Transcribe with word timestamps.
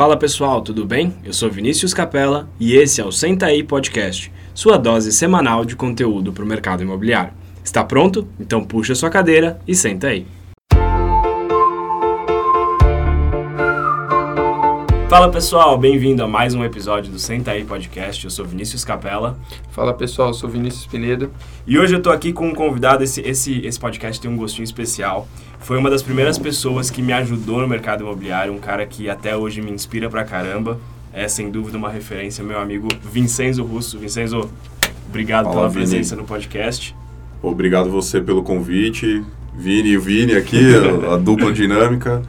Fala 0.00 0.16
pessoal, 0.16 0.62
tudo 0.62 0.86
bem? 0.86 1.14
Eu 1.22 1.34
sou 1.34 1.50
Vinícius 1.50 1.92
Capella 1.92 2.48
e 2.58 2.74
esse 2.74 3.02
é 3.02 3.04
o 3.04 3.12
Senta 3.12 3.44
aí 3.44 3.62
Podcast, 3.62 4.32
sua 4.54 4.78
dose 4.78 5.12
semanal 5.12 5.62
de 5.62 5.76
conteúdo 5.76 6.32
para 6.32 6.42
o 6.42 6.46
mercado 6.46 6.82
imobiliário. 6.82 7.34
Está 7.62 7.84
pronto? 7.84 8.26
Então 8.40 8.64
puxa 8.64 8.94
sua 8.94 9.10
cadeira 9.10 9.60
e 9.68 9.74
senta 9.74 10.06
aí. 10.06 10.26
Fala 15.10 15.28
pessoal, 15.28 15.76
bem-vindo 15.76 16.22
a 16.22 16.28
mais 16.28 16.54
um 16.54 16.62
episódio 16.62 17.10
do 17.10 17.18
Senta 17.18 17.50
aí 17.50 17.64
Podcast. 17.64 18.24
Eu 18.24 18.30
sou 18.30 18.44
Vinícius 18.44 18.84
Capella. 18.84 19.36
Fala 19.72 19.92
pessoal, 19.92 20.28
eu 20.28 20.34
sou 20.34 20.48
Vinícius 20.48 20.86
Pinedo. 20.86 21.32
E 21.66 21.76
hoje 21.76 21.94
eu 21.94 21.98
estou 21.98 22.12
aqui 22.12 22.32
com 22.32 22.46
um 22.46 22.54
convidado. 22.54 23.02
Esse, 23.02 23.20
esse, 23.22 23.58
esse 23.66 23.80
podcast 23.80 24.20
tem 24.20 24.30
um 24.30 24.36
gostinho 24.36 24.62
especial. 24.62 25.26
Foi 25.58 25.76
uma 25.78 25.90
das 25.90 26.00
primeiras 26.00 26.38
pessoas 26.38 26.90
que 26.90 27.02
me 27.02 27.12
ajudou 27.12 27.60
no 27.60 27.66
mercado 27.66 28.04
imobiliário, 28.04 28.52
um 28.52 28.60
cara 28.60 28.86
que 28.86 29.10
até 29.10 29.36
hoje 29.36 29.60
me 29.60 29.72
inspira 29.72 30.08
pra 30.08 30.22
caramba. 30.22 30.78
É 31.12 31.26
sem 31.26 31.50
dúvida 31.50 31.76
uma 31.76 31.90
referência, 31.90 32.44
meu 32.44 32.60
amigo 32.60 32.86
Vincenzo 33.02 33.64
Russo. 33.64 33.98
Vincenzo, 33.98 34.48
obrigado 35.08 35.46
Fala, 35.46 35.56
pela 35.56 35.68
Vini. 35.70 35.80
presença 35.80 36.14
no 36.14 36.22
podcast. 36.22 36.94
Obrigado 37.42 37.90
você 37.90 38.20
pelo 38.20 38.44
convite. 38.44 39.24
Vini 39.56 39.88
e 39.88 39.96
o 39.96 40.00
Vini 40.00 40.36
aqui, 40.36 40.72
a, 41.08 41.14
a 41.14 41.16
dupla 41.16 41.50
dinâmica. 41.52 42.22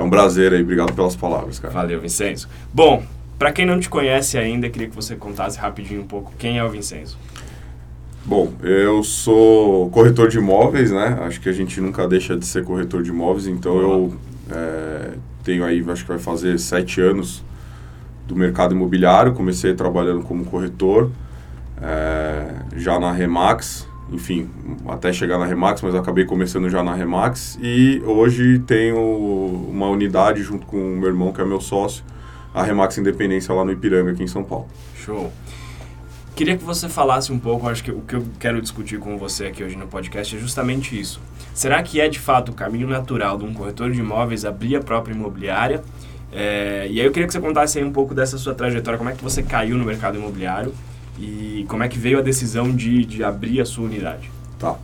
É 0.00 0.02
um 0.02 0.08
prazer 0.08 0.54
aí, 0.54 0.62
obrigado 0.62 0.94
pelas 0.94 1.14
palavras, 1.14 1.58
cara. 1.58 1.74
Valeu, 1.74 2.00
Vincenzo. 2.00 2.48
Bom, 2.72 3.02
para 3.38 3.52
quem 3.52 3.66
não 3.66 3.78
te 3.78 3.86
conhece 3.86 4.38
ainda, 4.38 4.70
queria 4.70 4.88
que 4.88 4.96
você 4.96 5.14
contasse 5.14 5.58
rapidinho 5.58 6.00
um 6.00 6.06
pouco 6.06 6.32
quem 6.38 6.56
é 6.56 6.64
o 6.64 6.70
Vincenzo. 6.70 7.18
Bom, 8.24 8.50
eu 8.62 9.02
sou 9.02 9.90
corretor 9.90 10.28
de 10.28 10.38
imóveis, 10.38 10.90
né? 10.90 11.18
Acho 11.20 11.38
que 11.38 11.50
a 11.50 11.52
gente 11.52 11.82
nunca 11.82 12.08
deixa 12.08 12.34
de 12.34 12.46
ser 12.46 12.64
corretor 12.64 13.02
de 13.02 13.10
imóveis, 13.10 13.46
então 13.46 13.78
eu 13.78 14.14
é, 14.50 15.10
tenho 15.44 15.66
aí, 15.66 15.84
acho 15.86 16.02
que 16.04 16.08
vai 16.08 16.18
fazer 16.18 16.58
sete 16.58 16.98
anos 17.02 17.44
do 18.26 18.34
mercado 18.34 18.74
imobiliário. 18.74 19.34
Comecei 19.34 19.74
trabalhando 19.74 20.22
como 20.22 20.46
corretor, 20.46 21.10
é, 21.82 22.46
já 22.74 22.98
na 22.98 23.12
Remax, 23.12 23.86
enfim, 24.12 24.48
até 24.88 25.12
chegar 25.12 25.38
na 25.38 25.46
Remax, 25.46 25.82
mas 25.82 25.94
acabei 25.94 26.24
começando 26.24 26.68
já 26.68 26.82
na 26.82 26.94
Remax 26.94 27.58
e 27.62 28.02
hoje 28.04 28.58
tenho 28.60 28.98
uma 29.70 29.88
unidade 29.88 30.42
junto 30.42 30.66
com 30.66 30.76
o 30.76 30.96
meu 30.96 31.08
irmão, 31.08 31.32
que 31.32 31.40
é 31.40 31.44
meu 31.44 31.60
sócio, 31.60 32.04
a 32.52 32.62
Remax 32.62 32.98
Independência 32.98 33.54
lá 33.54 33.64
no 33.64 33.70
Ipiranga, 33.70 34.10
aqui 34.10 34.22
em 34.22 34.26
São 34.26 34.42
Paulo. 34.42 34.66
Show. 34.96 35.32
Queria 36.34 36.56
que 36.56 36.64
você 36.64 36.88
falasse 36.88 37.30
um 37.30 37.38
pouco, 37.38 37.68
acho 37.68 37.84
que 37.84 37.90
o 37.90 38.00
que 38.00 38.14
eu 38.14 38.26
quero 38.38 38.60
discutir 38.60 38.98
com 38.98 39.16
você 39.18 39.46
aqui 39.46 39.62
hoje 39.62 39.76
no 39.76 39.86
podcast 39.86 40.34
é 40.34 40.38
justamente 40.38 40.98
isso. 40.98 41.20
Será 41.54 41.82
que 41.82 42.00
é 42.00 42.08
de 42.08 42.18
fato 42.18 42.50
o 42.50 42.54
caminho 42.54 42.88
natural 42.88 43.36
de 43.36 43.44
um 43.44 43.52
corretor 43.52 43.90
de 43.90 44.00
imóveis 44.00 44.44
abrir 44.44 44.76
a 44.76 44.80
própria 44.80 45.12
imobiliária? 45.12 45.82
É, 46.32 46.86
e 46.88 47.00
aí 47.00 47.06
eu 47.06 47.12
queria 47.12 47.26
que 47.26 47.32
você 47.32 47.40
contasse 47.40 47.82
um 47.82 47.92
pouco 47.92 48.14
dessa 48.14 48.38
sua 48.38 48.54
trajetória, 48.54 48.96
como 48.96 49.10
é 49.10 49.12
que 49.12 49.22
você 49.22 49.42
caiu 49.42 49.76
no 49.76 49.84
mercado 49.84 50.16
imobiliário 50.16 50.72
e 51.20 51.66
como 51.68 51.82
é 51.82 51.88
que 51.88 51.98
veio 51.98 52.18
a 52.18 52.22
decisão 52.22 52.70
de, 52.70 53.04
de 53.04 53.22
abrir 53.22 53.60
a 53.60 53.64
sua 53.64 53.84
unidade. 53.84 54.30
Tá. 54.58 54.76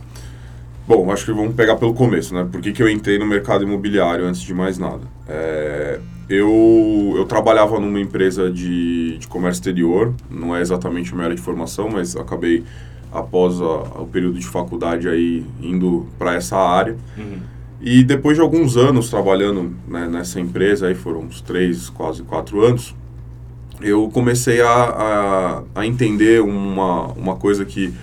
Bom, 0.87 1.11
acho 1.11 1.25
que 1.25 1.31
vamos 1.33 1.53
pegar 1.55 1.75
pelo 1.75 1.93
começo, 1.93 2.33
né? 2.33 2.47
Por 2.49 2.61
que, 2.61 2.71
que 2.71 2.81
eu 2.81 2.87
entrei 2.89 3.19
no 3.19 3.25
mercado 3.25 3.63
imobiliário 3.63 4.25
antes 4.25 4.41
de 4.41 4.53
mais 4.53 4.77
nada? 4.77 5.01
É, 5.27 5.99
eu, 6.29 7.13
eu 7.17 7.25
trabalhava 7.25 7.79
numa 7.79 7.99
empresa 7.99 8.49
de, 8.49 9.17
de 9.17 9.27
comércio 9.27 9.59
exterior, 9.59 10.13
não 10.31 10.55
é 10.55 10.61
exatamente 10.61 11.11
a 11.11 11.13
minha 11.15 11.25
área 11.25 11.35
de 11.35 11.41
formação, 11.41 11.89
mas 11.89 12.15
acabei, 12.15 12.63
após 13.11 13.59
a- 13.59 13.99
o 14.01 14.07
período 14.09 14.39
de 14.39 14.47
faculdade, 14.47 15.09
aí 15.09 15.43
indo 15.61 16.05
para 16.17 16.35
essa 16.35 16.55
área. 16.57 16.95
Uhum. 17.17 17.39
E 17.81 18.03
depois 18.03 18.37
de 18.37 18.41
alguns 18.41 18.77
anos 18.77 19.09
trabalhando 19.09 19.75
né, 19.87 20.07
nessa 20.07 20.39
empresa, 20.39 20.87
aí 20.87 20.95
foram 20.95 21.21
uns 21.21 21.41
três, 21.41 21.89
quase 21.89 22.23
quatro 22.23 22.63
anos, 22.65 22.95
eu 23.81 24.09
comecei 24.09 24.61
a, 24.61 24.67
a, 24.69 25.63
a 25.81 25.85
entender 25.85 26.41
uma, 26.41 27.07
uma 27.13 27.35
coisa 27.35 27.63
que 27.65 27.93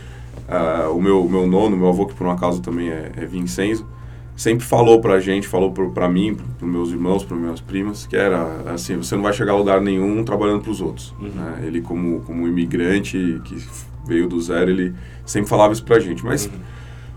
ah, 0.48 0.88
o 0.90 1.00
meu, 1.00 1.28
meu 1.28 1.46
nono, 1.46 1.76
meu 1.76 1.88
avô, 1.88 2.06
que 2.06 2.14
por 2.14 2.26
um 2.26 2.30
acaso 2.30 2.60
também 2.60 2.88
é, 2.90 3.12
é 3.16 3.26
Vincenzo, 3.26 3.86
sempre 4.36 4.64
falou 4.64 5.00
pra 5.00 5.20
gente, 5.20 5.46
falou 5.46 5.72
pra 5.72 6.08
mim, 6.08 6.36
pros 6.58 6.70
meus 6.70 6.90
irmãos, 6.90 7.24
para 7.24 7.36
minhas 7.36 7.60
primas, 7.60 8.06
que 8.06 8.16
era 8.16 8.62
assim, 8.72 8.96
você 8.96 9.14
não 9.14 9.22
vai 9.22 9.32
chegar 9.32 9.52
a 9.52 9.56
lugar 9.56 9.80
nenhum 9.80 10.22
trabalhando 10.24 10.62
pros 10.62 10.80
outros. 10.80 11.14
Uhum. 11.20 11.28
né? 11.28 11.62
Ele 11.66 11.80
como, 11.80 12.20
como 12.20 12.46
imigrante 12.46 13.40
que 13.44 13.56
veio 14.06 14.28
do 14.28 14.40
zero, 14.40 14.70
ele 14.70 14.94
sempre 15.24 15.48
falava 15.48 15.72
isso 15.72 15.84
pra 15.84 15.98
gente. 15.98 16.24
Mas 16.24 16.46
Uhum. 16.46 16.52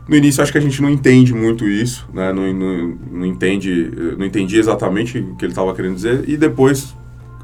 no 0.07 0.15
início 0.15 0.41
acho 0.41 0.51
que 0.51 0.57
a 0.57 0.61
gente 0.61 0.81
não 0.81 0.89
entende 0.89 1.33
muito 1.33 1.67
isso, 1.67 2.07
né? 2.13 2.31
Não, 2.31 2.53
não, 2.53 2.97
não 3.11 3.25
entende, 3.25 3.91
não 4.17 4.25
entendi 4.25 4.57
exatamente 4.57 5.19
o 5.19 5.35
que 5.35 5.43
ele 5.43 5.51
estava 5.51 5.73
querendo 5.75 5.95
dizer. 5.95 6.23
E 6.29 6.37
depois, 6.37 6.95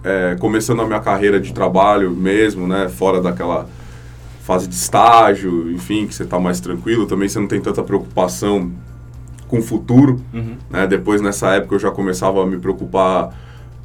é, 0.04 0.36
começando 0.40 0.82
a 0.82 0.86
minha 0.86 1.00
carreira 1.00 1.40
de 1.40 1.54
trabalho 1.54 2.12
mesmo, 2.12 2.68
né? 2.68 2.90
Fora 2.90 3.22
daquela 3.22 3.68
fase 4.42 4.68
de 4.68 4.76
estágio, 4.76 5.72
enfim, 5.72 6.06
que 6.06 6.14
você 6.14 6.24
está 6.24 6.40
mais 6.40 6.60
tranquilo, 6.60 7.06
também 7.06 7.30
você 7.30 7.40
não 7.40 7.48
tem 7.48 7.62
tanta 7.62 7.82
preocupação 7.82 8.72
com 9.48 9.60
o 9.60 9.62
futuro, 9.62 10.20
Uhum. 10.34 10.56
né? 10.70 10.86
Depois, 10.88 11.22
nessa 11.22 11.50
época, 11.56 11.76
eu 11.76 11.80
já 11.80 11.92
começava 11.92 12.42
a 12.44 12.46
me 12.46 12.58
preocupar 12.58 13.34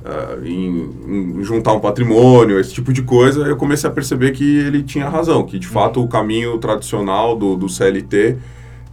ah, 0.05 0.39
em, 0.45 0.91
em 1.39 1.45
juntar 1.45 1.73
um 1.75 1.81
patrimônio, 1.81 2.59
esse 2.59 2.73
tipo 2.73 2.93
de 2.93 3.03
coisa. 3.03 3.43
Eu 3.43 3.57
comecei 3.57 3.89
a 3.89 3.93
perceber 3.93 4.33
que 4.33 4.59
ele 4.61 4.83
tinha 4.83 5.09
razão, 5.09 5.45
que 5.45 5.59
de 5.59 5.67
fato 5.69 6.03
o 6.03 6.09
caminho 6.09 6.57
tradicional 6.59 7.37
do, 7.37 7.55
do 7.57 7.69
CLT 7.69 8.37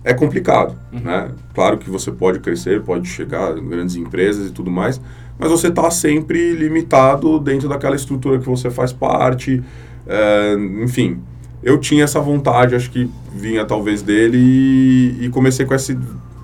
é 0.04 0.14
complicado, 0.14 0.76
né? 0.92 1.30
Claro 1.54 1.78
que 1.80 1.90
você 1.90 2.12
pode 2.12 2.40
crescer, 2.40 2.82
pode 2.84 3.08
chegar 3.08 3.58
em 3.58 3.68
grandes 3.68 3.96
empresas 3.96 4.50
e 4.50 4.52
tudo 4.52 4.70
mais, 4.70 5.02
mas 5.38 5.50
você 5.52 5.68
está 5.68 5.90
sempre 5.92 6.54
limitado 6.54 7.40
dentro 7.40 7.68
daquela 7.70 7.96
estrutura 7.96 8.40
que 8.40 8.48
você 8.48 8.70
faz 8.70 8.92
parte, 8.94 9.62
eh, 10.08 10.56
enfim. 10.84 11.20
Eu 11.64 11.80
tinha 11.80 12.04
essa 12.04 12.20
vontade, 12.20 12.76
acho 12.76 12.92
que 12.92 13.10
vinha 13.34 13.66
talvez 13.66 14.02
dele 14.02 14.38
e, 14.38 15.26
e 15.26 15.30
comecei 15.30 15.66
com 15.66 15.74
essa 15.74 15.98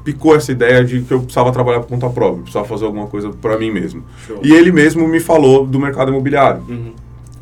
picou 0.03 0.35
essa 0.35 0.51
ideia 0.51 0.83
de 0.83 1.01
que 1.01 1.13
eu 1.13 1.19
precisava 1.19 1.51
trabalhar 1.51 1.79
por 1.81 1.87
conta 1.89 2.09
própria, 2.09 2.41
precisava 2.41 2.65
fazer 2.65 2.85
alguma 2.85 3.05
coisa 3.05 3.29
para 3.29 3.55
mim 3.59 3.69
mesmo. 3.69 4.03
Show. 4.25 4.39
E 4.41 4.51
ele 4.51 4.71
mesmo 4.71 5.07
me 5.07 5.19
falou 5.19 5.63
do 5.65 5.79
mercado 5.79 6.09
imobiliário, 6.09 6.63
Uhum. 6.67 6.93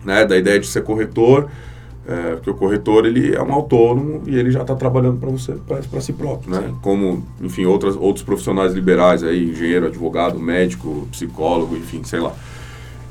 né, 0.03 0.25
da 0.25 0.37
ideia 0.37 0.59
de 0.59 0.67
ser 0.67 0.83
corretor, 0.83 1.47
é, 2.09 2.35
porque 2.35 2.49
o 2.49 2.55
corretor 2.55 3.05
ele 3.05 3.35
é 3.35 3.41
um 3.41 3.53
autônomo 3.53 4.23
e 4.25 4.35
ele 4.35 4.49
já 4.49 4.61
está 4.61 4.73
trabalhando 4.73 5.19
para 5.19 5.29
você, 5.29 5.53
para 5.67 6.01
si 6.01 6.11
próprio, 6.11 6.49
né? 6.49 6.63
Sim. 6.65 6.75
Como, 6.81 7.23
enfim, 7.39 7.65
outras, 7.65 7.95
outros 7.95 8.25
profissionais 8.25 8.73
liberais 8.73 9.23
aí, 9.23 9.51
engenheiro, 9.51 9.85
advogado, 9.85 10.39
médico, 10.39 11.07
psicólogo, 11.11 11.77
enfim, 11.77 12.03
sei 12.03 12.19
lá. 12.19 12.33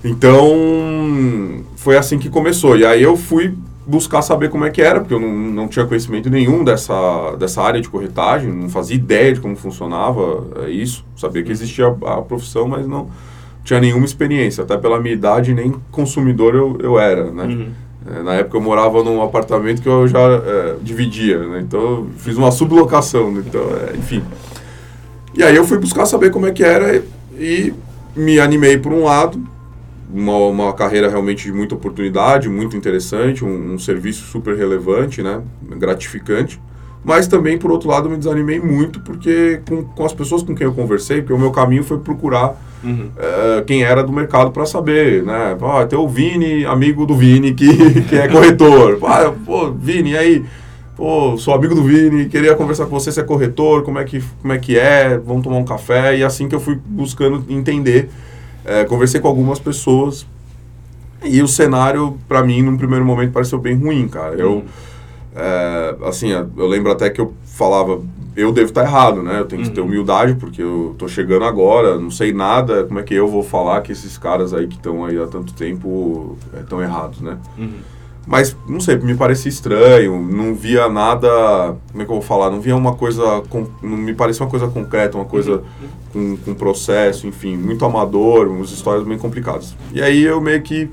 Então, 0.05 1.63
foi 1.77 1.97
assim 1.97 2.19
que 2.19 2.29
começou. 2.29 2.77
E 2.77 2.85
aí 2.85 3.01
eu 3.01 3.17
fui 3.17 3.55
buscar 3.87 4.21
saber 4.21 4.51
como 4.51 4.65
é 4.65 4.71
que 4.71 4.83
era, 4.83 4.99
porque 4.99 5.15
eu 5.15 5.21
não, 5.21 5.33
não 5.33 5.69
tinha 5.69 5.87
conhecimento 5.87 6.29
nenhum 6.29 6.65
dessa, 6.65 7.37
dessa 7.39 7.63
área 7.63 7.81
de 7.81 7.89
corretagem, 7.89 8.53
não 8.53 8.69
fazia 8.69 8.97
ideia 8.97 9.33
de 9.33 9.41
como 9.41 9.55
funcionava 9.55 10.45
é, 10.65 10.71
isso. 10.71 11.05
Sabia 11.17 11.45
que 11.45 11.53
existia 11.53 11.87
a, 11.87 12.15
a 12.15 12.23
profissão, 12.23 12.67
mas 12.67 12.85
não 12.85 13.09
tinha 13.63 13.79
nenhuma 13.79 14.05
experiência. 14.05 14.65
Até 14.65 14.77
pela 14.77 14.99
minha 14.99 15.15
idade, 15.15 15.55
nem 15.55 15.73
consumidor 15.93 16.57
eu, 16.57 16.79
eu 16.81 16.99
era, 16.99 17.31
né? 17.31 17.45
Uhum. 17.45 17.88
É, 18.11 18.23
na 18.23 18.35
época 18.35 18.57
eu 18.57 18.61
morava 18.61 19.03
num 19.03 19.23
apartamento 19.23 19.83
que 19.83 19.89
eu 19.89 20.09
já 20.09 20.21
é, 20.21 20.77
dividia, 20.83 21.39
né? 21.39 21.61
Então 21.61 21.81
eu 21.81 22.07
fiz 22.17 22.37
uma 22.37 22.51
sublocação, 22.51 23.31
né? 23.31 23.43
então, 23.47 23.63
é, 23.63 23.97
enfim. 23.97 24.23
E 25.35 25.43
aí 25.43 25.55
eu 25.55 25.65
fui 25.65 25.79
buscar 25.79 26.07
saber 26.07 26.31
como 26.31 26.47
é 26.47 26.53
que 26.53 26.65
era 26.65 27.03
e, 27.39 27.73
me 28.17 28.41
animei 28.41 28.79
por 28.79 28.93
um 28.93 29.05
lado, 29.05 29.41
uma, 30.13 30.37
uma 30.39 30.73
carreira 30.73 31.09
realmente 31.09 31.45
de 31.45 31.53
muita 31.53 31.75
oportunidade, 31.75 32.49
muito 32.49 32.77
interessante, 32.77 33.45
um, 33.45 33.75
um 33.75 33.79
serviço 33.79 34.25
super 34.25 34.57
relevante, 34.57 35.23
né? 35.23 35.43
Gratificante. 35.77 36.61
Mas 37.05 37.29
também, 37.29 37.57
por 37.57 37.71
outro 37.71 37.89
lado, 37.89 38.11
me 38.11 38.17
desanimei 38.17 38.59
muito 38.59 39.01
porque 39.01 39.61
com, 39.69 39.85
com 39.85 40.05
as 40.05 40.13
pessoas 40.13 40.43
com 40.43 40.55
quem 40.55 40.67
eu 40.67 40.73
conversei, 40.73 41.21
porque 41.21 41.33
o 41.33 41.39
meu 41.39 41.53
caminho 41.53 41.85
foi 41.85 41.99
procurar 41.99 42.61
Uhum. 42.83 43.11
quem 43.67 43.83
era 43.83 44.05
do 44.05 44.13
mercado 44.13 44.53
para 44.53 44.65
saber, 44.65 45.25
né? 45.25 45.57
Ah, 45.61 45.85
tem 45.85 45.99
o 45.99 46.07
Vini, 46.07 46.65
amigo 46.65 47.05
do 47.05 47.15
Vini, 47.17 47.53
que, 47.53 47.67
que 48.09 48.17
é 48.17 48.29
corretor. 48.29 48.99
Ah, 49.03 49.33
pô, 49.45 49.73
Vini, 49.73 50.11
e 50.13 50.17
aí? 50.17 50.45
Pô, 50.97 51.37
sou 51.37 51.55
amigo 51.55 51.75
do 51.75 51.83
Vini, 51.83 52.29
queria 52.29 52.55
conversar 52.55 52.87
com 52.87 52.91
você, 52.99 53.11
se 53.11 53.21
é 53.21 53.25
corretor, 53.25 53.83
como 53.83 53.99
é 53.99 54.05
que, 54.05 54.23
como 54.41 54.53
é, 54.53 54.59
que 54.59 54.79
é, 54.79 55.19
vamos 55.19 55.43
tomar 55.43 55.57
um 55.57 55.65
café. 55.65 56.17
E 56.17 56.23
assim 56.23 56.49
que 56.49 56.55
eu 56.55 56.61
fui 56.61 56.79
buscando 56.85 57.45
entender, 57.49 58.09
eh, 58.65 58.85
conversei 58.85 59.21
com 59.21 59.29
algumas 59.29 59.59
pessoas 59.59 60.27
e 61.25 61.43
o 61.43 61.49
cenário, 61.49 62.17
para 62.29 62.43
mim, 62.43 62.63
num 62.63 62.77
primeiro 62.77 63.05
momento, 63.05 63.33
pareceu 63.33 63.59
bem 63.59 63.77
ruim, 63.77 64.09
cara. 64.09 64.35
Eu, 64.37 64.65
é, 65.35 65.97
assim, 66.05 66.31
eu 66.31 66.67
lembro 66.67 66.93
até 66.93 67.11
que 67.11 67.21
eu 67.21 67.35
falava, 67.45 68.01
eu 68.39 68.53
devo 68.53 68.69
estar 68.69 68.85
errado, 68.85 69.21
né? 69.23 69.41
Eu 69.41 69.45
tenho 69.47 69.63
que 69.65 69.71
ter 69.71 69.81
Uhum. 69.81 69.87
humildade, 69.89 70.35
porque 70.37 70.63
eu 70.63 70.95
tô 70.97 71.09
chegando 71.09 71.45
agora, 71.45 71.99
não 71.99 72.11
sei 72.11 72.33
nada, 72.33 72.85
como 72.85 73.01
é 73.01 73.03
que 73.03 73.13
eu 73.15 73.27
vou 73.27 73.43
falar 73.43 73.81
que 73.83 73.91
esses 73.91 74.17
caras 74.17 74.55
aí 74.55 74.69
que 74.69 74.77
estão 74.77 75.05
aí 75.05 75.19
há 75.21 75.27
tanto 75.27 75.53
tempo 75.55 76.37
estão 76.61 76.81
errados, 76.81 77.21
né? 77.21 77.37
Uhum. 77.59 77.81
Mas, 78.27 78.55
não 78.69 78.79
sei, 78.79 78.97
me 78.99 79.15
parecia 79.15 79.49
estranho, 79.49 80.21
não 80.23 80.55
via 80.55 80.87
nada, 80.89 81.29
como 81.91 82.03
é 82.03 82.05
que 82.05 82.11
eu 82.13 82.17
vou 82.17 82.23
falar, 82.23 82.51
não 82.51 82.61
via 82.61 82.77
uma 82.77 82.95
coisa, 82.95 83.43
não 83.83 83.97
me 83.97 84.13
parecia 84.15 84.45
uma 84.45 84.51
coisa 84.51 84.69
concreta, 84.69 85.17
uma 85.17 85.25
coisa 85.25 85.63
com, 86.13 86.37
com 86.37 86.55
processo, 86.55 87.27
enfim, 87.27 87.57
muito 87.57 87.85
amador, 87.87 88.47
umas 88.49 88.71
histórias 88.71 89.05
bem 89.07 89.17
complicadas. 89.19 89.75
E 89.95 90.03
aí 90.03 90.23
eu 90.23 90.41
meio 90.43 90.61
que 90.63 90.91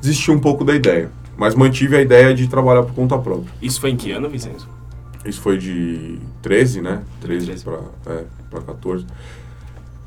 desisti 0.00 0.30
um 0.30 0.38
pouco 0.38 0.64
da 0.64 0.72
ideia, 0.74 1.10
mas 1.36 1.54
mantive 1.56 1.96
a 1.96 2.00
ideia 2.00 2.32
de 2.32 2.46
trabalhar 2.46 2.84
por 2.84 2.94
conta 2.94 3.18
própria. 3.18 3.52
Isso 3.60 3.80
foi 3.80 3.90
em 3.90 3.96
que 3.96 4.12
ano, 4.12 4.30
Vicenzo? 4.30 4.68
Isso 5.26 5.40
foi 5.40 5.58
de 5.58 6.18
13, 6.42 6.80
né? 6.80 7.02
13, 7.20 7.46
13. 7.46 7.64
para 7.64 8.14
é, 8.14 8.60
14. 8.66 9.06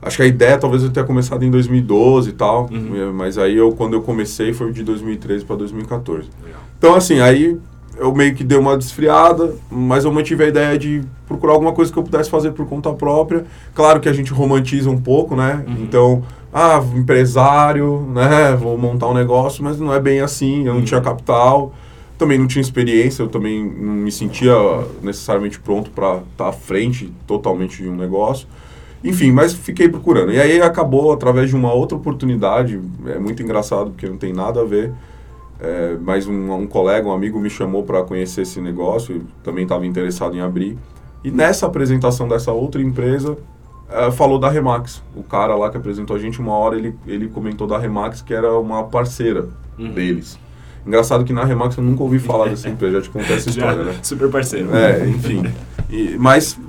Acho 0.01 0.17
que 0.17 0.23
a 0.23 0.27
ideia 0.27 0.57
talvez 0.57 0.83
eu 0.83 0.89
tenha 0.89 1.05
começado 1.05 1.43
em 1.43 1.51
2012 1.51 2.29
e 2.29 2.33
tal, 2.33 2.69
uhum. 2.69 3.13
mas 3.13 3.37
aí 3.37 3.55
eu 3.55 3.71
quando 3.71 3.93
eu 3.93 4.01
comecei 4.01 4.51
foi 4.53 4.71
de 4.73 4.83
2013 4.83 5.45
para 5.45 5.55
2014. 5.55 6.27
Legal. 6.43 6.61
Então 6.77 6.95
assim, 6.95 7.21
aí 7.21 7.57
eu 7.97 8.13
meio 8.13 8.33
que 8.35 8.43
dei 8.43 8.57
uma 8.57 8.77
desfriada, 8.77 9.55
mas 9.71 10.03
eu 10.03 10.11
mantive 10.11 10.43
a 10.43 10.47
ideia 10.47 10.77
de 10.77 11.01
procurar 11.27 11.53
alguma 11.53 11.73
coisa 11.73 11.91
que 11.91 11.97
eu 11.97 12.03
pudesse 12.03 12.29
fazer 12.29 12.51
por 12.51 12.65
conta 12.67 12.91
própria. 12.91 13.45
Claro 13.73 13.99
que 13.99 14.09
a 14.09 14.13
gente 14.13 14.33
romantiza 14.33 14.89
um 14.89 14.99
pouco, 14.99 15.35
né? 15.35 15.63
Uhum. 15.67 15.83
Então, 15.83 16.23
ah, 16.53 16.83
empresário, 16.95 18.01
né? 18.13 18.55
Vou 18.59 18.77
montar 18.77 19.07
um 19.07 19.13
negócio, 19.13 19.63
mas 19.63 19.79
não 19.79 19.93
é 19.93 19.99
bem 19.99 20.21
assim. 20.21 20.59
Eu 20.59 20.73
não 20.73 20.79
uhum. 20.79 20.85
tinha 20.85 21.01
capital, 21.01 21.73
também 22.23 22.37
não 22.37 22.47
tinha 22.47 22.61
experiência, 22.61 23.21
eu 23.21 23.27
também 23.27 23.65
não 23.65 23.93
me 23.93 24.11
sentia 24.11 24.53
necessariamente 25.01 25.59
pronto 25.59 25.91
para 25.91 26.15
estar 26.15 26.25
tá 26.37 26.47
à 26.47 26.53
frente 26.53 27.11
totalmente 27.27 27.83
de 27.83 27.89
um 27.89 27.95
negócio. 27.95 28.47
Enfim, 29.03 29.33
mas 29.33 29.53
fiquei 29.53 29.89
procurando. 29.89 30.31
E 30.31 30.39
aí 30.39 30.61
acabou 30.61 31.11
através 31.11 31.49
de 31.49 31.55
uma 31.55 31.73
outra 31.73 31.97
oportunidade, 31.97 32.79
é 33.07 33.19
muito 33.19 33.43
engraçado 33.43 33.91
porque 33.91 34.07
não 34.07 34.15
tem 34.15 34.31
nada 34.31 34.61
a 34.61 34.63
ver. 34.63 34.93
É, 35.59 35.97
mas 36.01 36.25
um, 36.25 36.53
um, 36.53 36.65
colega, 36.65 37.07
um 37.07 37.11
amigo 37.11 37.39
me 37.39 37.49
chamou 37.49 37.83
para 37.83 38.03
conhecer 38.03 38.41
esse 38.41 38.61
negócio, 38.61 39.23
também 39.43 39.63
estava 39.63 39.85
interessado 39.85 40.35
em 40.35 40.39
abrir. 40.39 40.77
E 41.23 41.29
nessa 41.29 41.65
apresentação 41.65 42.27
dessa 42.27 42.53
outra 42.53 42.81
empresa, 42.81 43.37
é, 43.89 44.09
falou 44.11 44.39
da 44.39 44.49
Remax. 44.49 45.03
O 45.13 45.23
cara 45.23 45.55
lá 45.55 45.69
que 45.69 45.75
apresentou 45.75 46.15
a 46.15 46.19
gente, 46.19 46.39
uma 46.39 46.53
hora 46.53 46.77
ele, 46.77 46.95
ele 47.05 47.27
comentou 47.27 47.67
da 47.67 47.77
Remax, 47.77 48.21
que 48.21 48.33
era 48.33 48.57
uma 48.57 48.85
parceira 48.85 49.49
uhum. 49.77 49.91
deles. 49.91 50.39
Engraçado 50.85 51.23
que 51.23 51.33
na 51.33 51.43
Remax 51.43 51.77
eu 51.77 51.83
nunca 51.83 52.03
ouvi 52.03 52.19
falar 52.19 52.49
dessa 52.49 52.67
empresa, 52.69 52.97
já 52.97 53.01
te 53.01 53.09
contei 53.09 53.35
essa 53.35 53.49
história, 53.49 53.83
né? 53.83 53.95
Super 54.01 54.29
parceiro. 54.29 54.75
É, 54.75 55.07
enfim. 55.07 55.43
E, 55.89 56.17
mas 56.17 56.59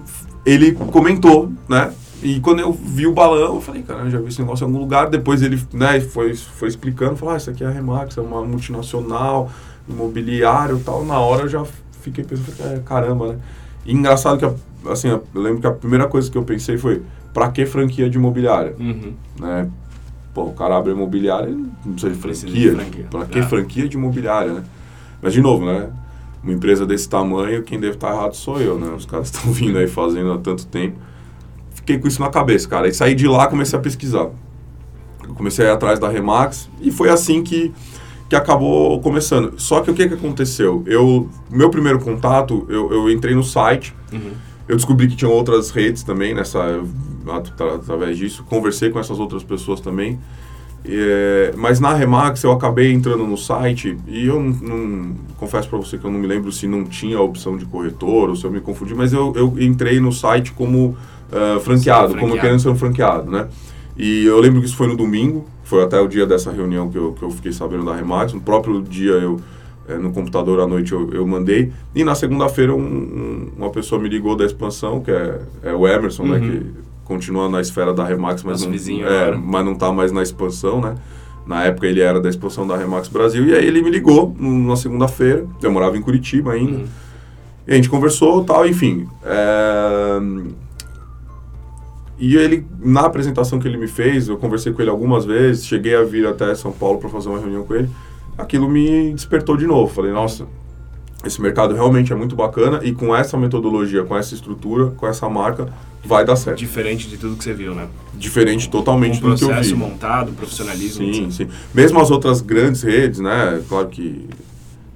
ele 0.44 0.72
comentou, 0.72 1.52
né? 1.68 1.92
E 2.22 2.40
quando 2.40 2.60
eu 2.60 2.72
vi 2.72 3.06
o 3.06 3.12
balão, 3.12 3.56
eu 3.56 3.60
falei, 3.60 3.82
cara, 3.82 4.08
já 4.08 4.18
vi 4.18 4.28
esse 4.28 4.40
negócio 4.40 4.64
em 4.64 4.66
algum 4.66 4.78
lugar. 4.78 5.10
Depois 5.10 5.42
ele 5.42 5.62
né, 5.74 6.00
foi, 6.00 6.34
foi 6.34 6.68
explicando, 6.68 7.16
falou, 7.16 7.34
ah, 7.34 7.36
isso 7.36 7.50
aqui 7.50 7.62
é 7.62 7.66
a 7.66 7.70
Remax, 7.70 8.16
é 8.16 8.20
uma 8.22 8.42
multinacional, 8.42 9.50
imobiliário 9.86 10.78
e 10.78 10.80
tal. 10.80 11.04
Na 11.04 11.18
hora 11.18 11.42
eu 11.42 11.48
já 11.48 11.64
fiquei 12.00 12.24
pensando, 12.24 12.46
é, 12.60 12.78
caramba, 12.80 13.34
né? 13.34 13.38
E 13.84 13.92
engraçado 13.92 14.38
que, 14.38 14.88
assim, 14.90 15.08
eu 15.08 15.22
lembro 15.34 15.60
que 15.60 15.66
a 15.66 15.72
primeira 15.72 16.08
coisa 16.08 16.30
que 16.30 16.38
eu 16.38 16.42
pensei 16.44 16.78
foi, 16.78 17.02
pra 17.34 17.50
que 17.50 17.66
franquia 17.66 18.08
de 18.08 18.16
imobiliária? 18.16 18.74
Uhum. 18.78 19.12
Né? 19.38 19.68
Pô, 20.34 20.44
o 20.44 20.52
cara 20.52 20.76
abre 20.76 20.92
imobiliária, 20.92 21.46
ele 21.46 21.64
não 21.84 21.92
precisa 21.92 22.12
de 22.12 22.20
franquia. 22.20 22.70
De 22.70 22.76
franquia. 22.76 23.06
Pra 23.10 23.24
que 23.24 23.38
ah. 23.38 23.46
franquia 23.46 23.88
de 23.88 23.96
imobiliária, 23.96 24.52
né? 24.52 24.64
Mas, 25.22 25.32
de 25.32 25.40
novo, 25.40 25.64
né? 25.64 25.90
Uma 26.42 26.52
empresa 26.52 26.84
desse 26.84 27.08
tamanho, 27.08 27.62
quem 27.62 27.80
deve 27.80 27.94
estar 27.94 28.12
errado 28.12 28.34
sou 28.34 28.60
eu, 28.60 28.78
né? 28.78 28.88
Os 28.88 29.06
caras 29.06 29.28
estão 29.32 29.52
vindo 29.52 29.78
aí 29.78 29.86
fazendo 29.86 30.32
há 30.32 30.38
tanto 30.38 30.66
tempo 30.66 30.98
fiquei 31.84 31.98
com 31.98 32.08
isso 32.08 32.20
na 32.20 32.30
cabeça, 32.30 32.66
cara. 32.66 32.88
E 32.88 32.94
saí 32.94 33.14
de 33.14 33.28
lá 33.28 33.46
comecei 33.46 33.78
a 33.78 33.82
pesquisar. 33.82 34.30
Eu 35.22 35.34
comecei 35.34 35.66
a 35.66 35.68
ir 35.68 35.72
atrás 35.72 35.98
da 35.98 36.08
Remax 36.08 36.68
e 36.80 36.90
foi 36.90 37.10
assim 37.10 37.42
que, 37.42 37.72
que 38.28 38.34
acabou 38.34 39.00
começando. 39.00 39.54
Só 39.58 39.80
que 39.80 39.90
o 39.90 39.94
que, 39.94 40.08
que 40.08 40.14
aconteceu? 40.14 40.82
Eu, 40.86 41.28
meu 41.50 41.70
primeiro 41.70 42.00
contato, 42.00 42.66
eu, 42.68 42.92
eu 42.92 43.10
entrei 43.10 43.34
no 43.34 43.44
site, 43.44 43.94
uhum. 44.12 44.32
eu 44.66 44.76
descobri 44.76 45.08
que 45.08 45.16
tinha 45.16 45.30
outras 45.30 45.70
redes 45.70 46.02
também 46.02 46.34
nessa 46.34 46.82
através 47.30 48.18
disso, 48.18 48.44
conversei 48.44 48.90
com 48.90 48.98
essas 48.98 49.18
outras 49.18 49.42
pessoas 49.42 49.80
também. 49.80 50.18
É, 50.86 51.54
mas 51.56 51.80
na 51.80 51.94
Remax 51.94 52.42
eu 52.44 52.52
acabei 52.52 52.92
entrando 52.92 53.26
no 53.26 53.38
site 53.38 53.96
e 54.06 54.26
eu 54.26 54.38
não, 54.38 54.52
não 54.60 55.14
confesso 55.38 55.66
para 55.66 55.78
você 55.78 55.96
que 55.96 56.04
eu 56.04 56.10
não 56.10 56.18
me 56.18 56.26
lembro 56.26 56.52
se 56.52 56.66
não 56.66 56.84
tinha 56.84 57.16
a 57.16 57.22
opção 57.22 57.56
de 57.56 57.64
corretor 57.64 58.28
ou 58.28 58.36
se 58.36 58.44
eu 58.44 58.50
me 58.50 58.60
confundi, 58.60 58.94
mas 58.94 59.14
eu, 59.14 59.32
eu 59.34 59.54
entrei 59.58 59.98
no 59.98 60.12
site 60.12 60.52
como 60.52 60.88
uh, 60.88 60.94
franqueado, 61.60 61.60
franqueado, 61.60 62.18
como 62.18 62.38
querendo 62.38 62.60
ser 62.60 62.68
um 62.68 62.76
franqueado, 62.76 63.30
né? 63.30 63.48
E 63.96 64.26
eu 64.26 64.38
lembro 64.38 64.60
que 64.60 64.66
isso 64.66 64.76
foi 64.76 64.86
no 64.86 64.96
domingo, 64.96 65.46
foi 65.62 65.82
até 65.82 65.98
o 65.98 66.06
dia 66.06 66.26
dessa 66.26 66.52
reunião 66.52 66.90
que 66.90 66.98
eu, 66.98 67.12
que 67.12 67.22
eu 67.22 67.30
fiquei 67.30 67.52
sabendo 67.52 67.86
da 67.86 67.94
Remax. 67.94 68.34
No 68.34 68.40
próprio 68.40 68.82
dia, 68.82 69.12
eu 69.12 69.40
é, 69.88 69.96
no 69.98 70.12
computador 70.12 70.60
à 70.60 70.66
noite 70.66 70.92
eu, 70.92 71.12
eu 71.12 71.26
mandei. 71.26 71.72
E 71.94 72.04
na 72.04 72.14
segunda-feira, 72.14 72.74
um, 72.74 72.80
um, 72.80 73.52
uma 73.56 73.70
pessoa 73.70 74.00
me 74.00 74.08
ligou 74.08 74.34
da 74.34 74.44
expansão, 74.44 75.00
que 75.00 75.10
é, 75.10 75.40
é 75.62 75.72
o 75.72 75.86
Emerson, 75.86 76.24
né, 76.24 76.38
uhum. 76.38 76.44
né? 76.44 76.58
Que 76.58 76.83
continua 77.04 77.48
na 77.48 77.60
esfera 77.60 77.92
da 77.92 78.04
Remax, 78.04 78.42
mas 78.42 78.62
não, 78.62 78.70
vizinho, 78.70 79.06
é, 79.06 79.36
mas 79.36 79.64
não 79.64 79.74
tá 79.74 79.92
mais 79.92 80.10
na 80.10 80.22
expansão, 80.22 80.80
né? 80.80 80.94
Na 81.46 81.64
época 81.64 81.86
ele 81.86 82.00
era 82.00 82.20
da 82.20 82.28
expansão 82.28 82.66
da 82.66 82.76
Remax 82.76 83.08
Brasil. 83.08 83.46
E 83.46 83.54
aí 83.54 83.66
ele 83.66 83.82
me 83.82 83.90
ligou 83.90 84.34
na 84.38 84.76
segunda-feira. 84.76 85.46
Eu 85.62 85.70
morava 85.70 85.96
em 85.96 86.00
Curitiba 86.00 86.52
ainda. 86.52 86.78
Uhum. 86.78 86.86
E 87.66 87.72
a 87.72 87.76
gente 87.76 87.90
conversou 87.90 88.42
tal, 88.44 88.66
enfim. 88.66 89.06
É, 89.22 90.20
e 92.18 92.36
ele, 92.36 92.66
na 92.80 93.02
apresentação 93.02 93.58
que 93.58 93.66
ele 93.66 93.76
me 93.76 93.88
fez, 93.88 94.28
eu 94.28 94.36
conversei 94.36 94.72
com 94.72 94.80
ele 94.80 94.90
algumas 94.90 95.24
vezes, 95.24 95.66
cheguei 95.66 95.94
a 95.94 96.04
vir 96.04 96.26
até 96.26 96.54
São 96.54 96.72
Paulo 96.72 96.98
para 96.98 97.08
fazer 97.08 97.28
uma 97.28 97.38
reunião 97.38 97.64
com 97.64 97.74
ele, 97.74 97.90
aquilo 98.38 98.68
me 98.68 99.12
despertou 99.12 99.56
de 99.56 99.66
novo. 99.66 99.92
Falei, 99.92 100.12
nossa, 100.12 100.46
esse 101.24 101.40
mercado 101.40 101.74
realmente 101.74 102.12
é 102.12 102.16
muito 102.16 102.36
bacana 102.36 102.80
e 102.82 102.92
com 102.92 103.14
essa 103.14 103.36
metodologia, 103.36 104.04
com 104.04 104.16
essa 104.16 104.34
estrutura, 104.34 104.90
com 104.96 105.06
essa 105.06 105.28
marca, 105.28 105.68
vai 106.04 106.24
dar 106.24 106.36
certo. 106.36 106.58
Diferente 106.58 107.08
de 107.08 107.16
tudo 107.16 107.36
que 107.36 107.44
você 107.44 107.52
viu, 107.52 107.74
né? 107.74 107.88
Diferente 108.14 108.68
totalmente 108.68 109.18
um 109.18 109.30
do 109.30 109.36
que 109.36 109.44
eu 109.44 109.48
vi. 109.48 109.54
processo 109.54 109.76
montado, 109.76 110.32
profissionalismo. 110.32 111.12
Sim, 111.12 111.30
sim. 111.30 111.48
Mesmo 111.72 112.00
as 112.00 112.10
outras 112.10 112.40
grandes 112.40 112.82
redes, 112.82 113.20
né? 113.20 113.62
Claro 113.68 113.88
que 113.88 114.28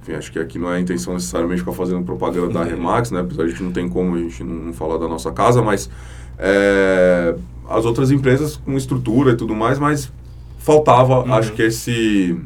enfim, 0.01 0.13
acho 0.13 0.31
que 0.31 0.39
aqui 0.39 0.57
não 0.57 0.71
é 0.71 0.77
a 0.77 0.79
intenção 0.79 1.13
necessariamente 1.13 1.59
ficar 1.61 1.73
fazendo 1.73 2.03
propaganda 2.03 2.53
da 2.53 2.63
Remax, 2.63 3.11
né? 3.11 3.21
Apesar 3.21 3.43
de 3.43 3.49
a 3.49 3.51
gente 3.51 3.63
não 3.63 3.71
tem 3.71 3.87
como 3.89 4.15
a 4.15 4.19
gente 4.19 4.43
não 4.43 4.73
falar 4.73 4.97
da 4.97 5.07
nossa 5.07 5.31
casa, 5.31 5.61
mas 5.61 5.89
é, 6.37 7.35
as 7.69 7.85
outras 7.85 8.09
empresas 8.11 8.57
com 8.57 8.75
estrutura 8.77 9.33
e 9.33 9.35
tudo 9.35 9.53
mais, 9.55 9.77
mas 9.77 10.11
faltava, 10.57 11.19
uhum. 11.19 11.33
acho 11.33 11.53
que 11.53 11.61
esse 11.61 12.37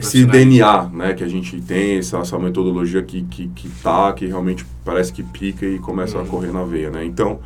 esse 0.00 0.24
DNA, 0.24 0.90
né, 0.92 1.14
que 1.14 1.22
a 1.22 1.28
gente 1.28 1.60
tem, 1.60 1.98
essa, 1.98 2.18
essa 2.18 2.38
metodologia 2.38 3.02
que, 3.02 3.22
que, 3.22 3.48
que 3.48 3.68
tá, 3.82 4.12
que 4.12 4.26
realmente 4.26 4.64
parece 4.84 5.12
que 5.12 5.22
pica 5.22 5.66
e 5.66 5.78
começa 5.78 6.18
uhum. 6.18 6.24
a 6.24 6.26
correr 6.26 6.52
na 6.52 6.64
veia, 6.64 6.90
né? 6.90 7.04
Então, 7.04 7.40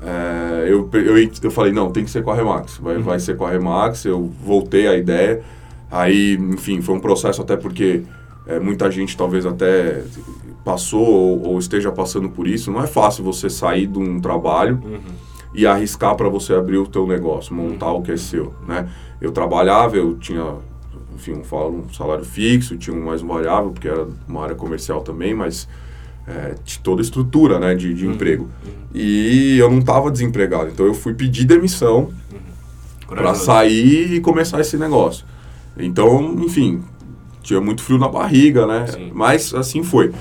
é, 0.00 0.66
eu, 0.68 0.88
eu, 0.92 1.30
eu 1.42 1.50
falei, 1.50 1.72
não, 1.72 1.90
tem 1.90 2.04
que 2.04 2.10
ser 2.10 2.22
com 2.22 2.30
a 2.30 2.34
Remax, 2.34 2.78
vai, 2.78 2.96
uhum. 2.96 3.02
vai 3.02 3.18
ser 3.18 3.36
com 3.36 3.44
a 3.44 3.50
Remax, 3.50 4.04
eu 4.04 4.30
voltei 4.44 4.86
à 4.86 4.96
ideia, 4.96 5.42
aí, 5.90 6.34
enfim, 6.34 6.80
foi 6.80 6.94
um 6.94 7.00
processo 7.00 7.42
até 7.42 7.56
porque 7.56 8.02
é, 8.46 8.60
muita 8.60 8.90
gente 8.90 9.16
talvez 9.16 9.44
até 9.44 10.02
passou 10.64 11.04
ou, 11.04 11.48
ou, 11.48 11.58
esteja 11.58 11.90
passando 11.90 12.28
por 12.28 12.46
isso, 12.46 12.70
não 12.70 12.82
é 12.82 12.86
fácil 12.86 13.24
você 13.24 13.50
sair 13.50 13.86
de 13.86 13.98
um 13.98 14.20
trabalho 14.20 14.80
uhum. 14.84 14.98
e 15.52 15.66
arriscar 15.66 16.14
para 16.14 16.28
você 16.28 16.54
abrir 16.54 16.78
o 16.78 16.86
teu 16.86 17.06
negócio, 17.06 17.54
montar 17.54 17.92
uhum. 17.92 17.98
o 17.98 18.02
que 18.02 18.12
é 18.12 18.16
seu, 18.16 18.54
né? 18.66 18.88
Eu 19.20 19.32
trabalhava, 19.32 19.96
eu 19.96 20.16
tinha, 20.16 20.54
enfim, 21.18 21.32
um, 21.32 21.66
um 21.68 21.92
salário 21.92 22.24
fixo, 22.24 22.76
tinha 22.76 22.96
um 22.96 23.04
mais 23.04 23.20
variável, 23.20 23.70
porque 23.70 23.88
era 23.88 24.06
uma 24.26 24.44
área 24.44 24.54
comercial 24.54 25.00
também, 25.02 25.34
mas 25.34 25.68
é, 26.26 26.54
toda 26.82 27.02
estrutura, 27.02 27.58
né, 27.58 27.74
de, 27.74 27.92
de 27.92 28.06
uhum. 28.06 28.12
emprego. 28.12 28.44
Uhum. 28.64 28.72
E 28.94 29.58
eu 29.58 29.68
não 29.68 29.80
estava 29.80 30.10
desempregado, 30.10 30.70
então 30.70 30.86
eu 30.86 30.94
fui 30.94 31.12
pedir 31.12 31.44
demissão 31.44 32.10
uhum. 32.32 33.16
para 33.16 33.34
sair 33.34 34.14
e 34.14 34.20
começar 34.20 34.60
esse 34.60 34.76
negócio. 34.76 35.26
Então, 35.76 36.36
enfim, 36.38 36.82
tinha 37.42 37.60
muito 37.60 37.82
frio 37.82 37.98
na 37.98 38.08
barriga, 38.08 38.66
né? 38.66 38.86
Sim. 38.86 39.10
Mas 39.12 39.52
assim 39.54 39.82
foi. 39.82 40.12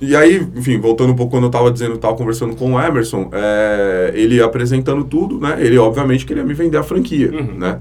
E 0.00 0.14
aí, 0.14 0.46
enfim, 0.54 0.78
voltando 0.78 1.12
um 1.12 1.16
pouco 1.16 1.30
quando 1.30 1.44
eu 1.44 1.48
estava 1.48 1.70
dizendo, 1.70 1.94
estava 1.94 2.14
conversando 2.16 2.54
com 2.56 2.74
o 2.74 2.80
Emerson, 2.80 3.30
é, 3.32 4.12
ele 4.14 4.42
apresentando 4.42 5.04
tudo, 5.04 5.38
né? 5.38 5.56
Ele 5.58 5.78
obviamente 5.78 6.26
queria 6.26 6.44
me 6.44 6.52
vender 6.52 6.76
a 6.76 6.82
franquia, 6.82 7.30
uhum. 7.30 7.58
né? 7.58 7.80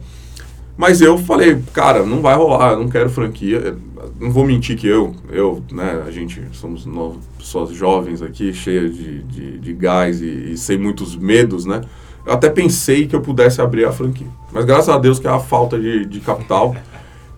Mas 0.76 1.02
eu 1.02 1.18
falei, 1.18 1.62
cara, 1.72 2.04
não 2.06 2.22
vai 2.22 2.36
rolar, 2.36 2.72
eu 2.72 2.80
não 2.80 2.90
quero 2.90 3.10
franquia. 3.10 3.76
Não 4.20 4.32
vou 4.32 4.46
mentir 4.46 4.78
que 4.78 4.88
eu, 4.88 5.14
eu, 5.30 5.64
né, 5.72 6.04
a 6.06 6.12
gente 6.12 6.42
somos 6.54 6.86
novos, 6.86 7.20
pessoas 7.38 7.72
jovens 7.72 8.22
aqui, 8.22 8.54
cheias 8.54 8.96
de, 8.96 9.24
de, 9.24 9.60
de 9.60 9.74
gás 9.74 10.22
e, 10.22 10.54
e, 10.54 10.58
sem 10.58 10.78
muitos 10.78 11.16
medos, 11.16 11.66
né? 11.66 11.82
Eu 12.26 12.34
até 12.34 12.50
pensei 12.50 13.06
que 13.06 13.16
eu 13.16 13.22
pudesse 13.22 13.62
abrir 13.62 13.86
a 13.86 13.92
franquia. 13.92 14.28
Mas 14.52 14.66
graças 14.66 14.90
a 14.90 14.98
Deus 14.98 15.20
que 15.20 15.28
é 15.28 15.30
a 15.30 15.40
falta 15.40 15.80
de, 15.80 16.06
de 16.06 16.20
capital 16.22 16.76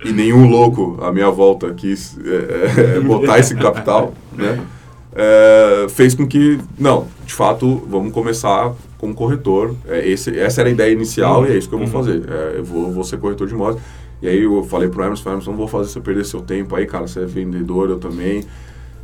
e 0.04 0.12
nenhum 0.12 0.48
louco 0.48 0.98
à 1.02 1.12
minha 1.12 1.30
volta 1.30 1.74
quis 1.74 2.18
é, 2.24 2.98
é, 2.98 3.00
botar 3.02 3.40
esse 3.40 3.56
capital, 3.56 4.14
né? 4.34 4.60
É, 5.18 5.88
fez 5.90 6.14
com 6.14 6.28
que, 6.28 6.60
não, 6.78 7.08
de 7.26 7.34
fato, 7.34 7.84
vamos 7.88 8.12
começar 8.12 8.74
como 8.98 9.16
corretor. 9.16 9.74
É, 9.88 10.08
esse, 10.08 10.38
essa 10.38 10.62
era 10.62 10.70
a 10.70 10.72
ideia 10.72 10.92
inicial 10.92 11.42
uhum. 11.42 11.48
e 11.48 11.52
é 11.52 11.58
isso 11.58 11.70
que 11.70 11.76
eu 11.76 11.80
vou 11.80 11.88
uhum. 11.88 11.94
fazer. 11.94 12.22
É, 12.30 12.60
eu 12.60 12.66
vou, 12.66 12.92
vou 12.92 13.04
ser 13.04 13.18
corretor 13.18 13.48
de 13.48 13.54
imóveis. 13.54 13.82
E 14.22 14.28
aí 14.28 14.44
eu 14.44 14.64
falei 14.64 14.90
pro 14.90 15.04
Emerson, 15.04 15.30
Emerson, 15.30 15.52
não 15.52 15.58
vou 15.58 15.68
fazer 15.68 15.90
você 15.90 16.02
perder 16.02 16.26
seu 16.26 16.42
tempo 16.42 16.76
aí, 16.76 16.86
cara, 16.86 17.08
você 17.08 17.22
é 17.22 17.26
vendedor, 17.26 17.90
eu 17.90 18.00
também. 18.00 18.44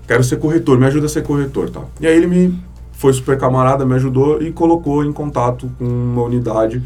Quero 0.07 0.23
ser 0.23 0.37
corretor, 0.37 0.77
me 0.77 0.85
ajuda 0.85 1.05
a 1.05 1.09
ser 1.09 1.23
corretor, 1.23 1.69
tá? 1.69 1.81
E 1.99 2.07
aí 2.07 2.15
ele 2.15 2.27
me 2.27 2.59
foi 3.01 3.13
super 3.13 3.37
camarada, 3.37 3.83
me 3.85 3.95
ajudou 3.95 4.41
e 4.41 4.51
colocou 4.51 5.03
em 5.03 5.11
contato 5.11 5.71
com 5.79 5.85
uma 5.85 6.21
unidade 6.21 6.83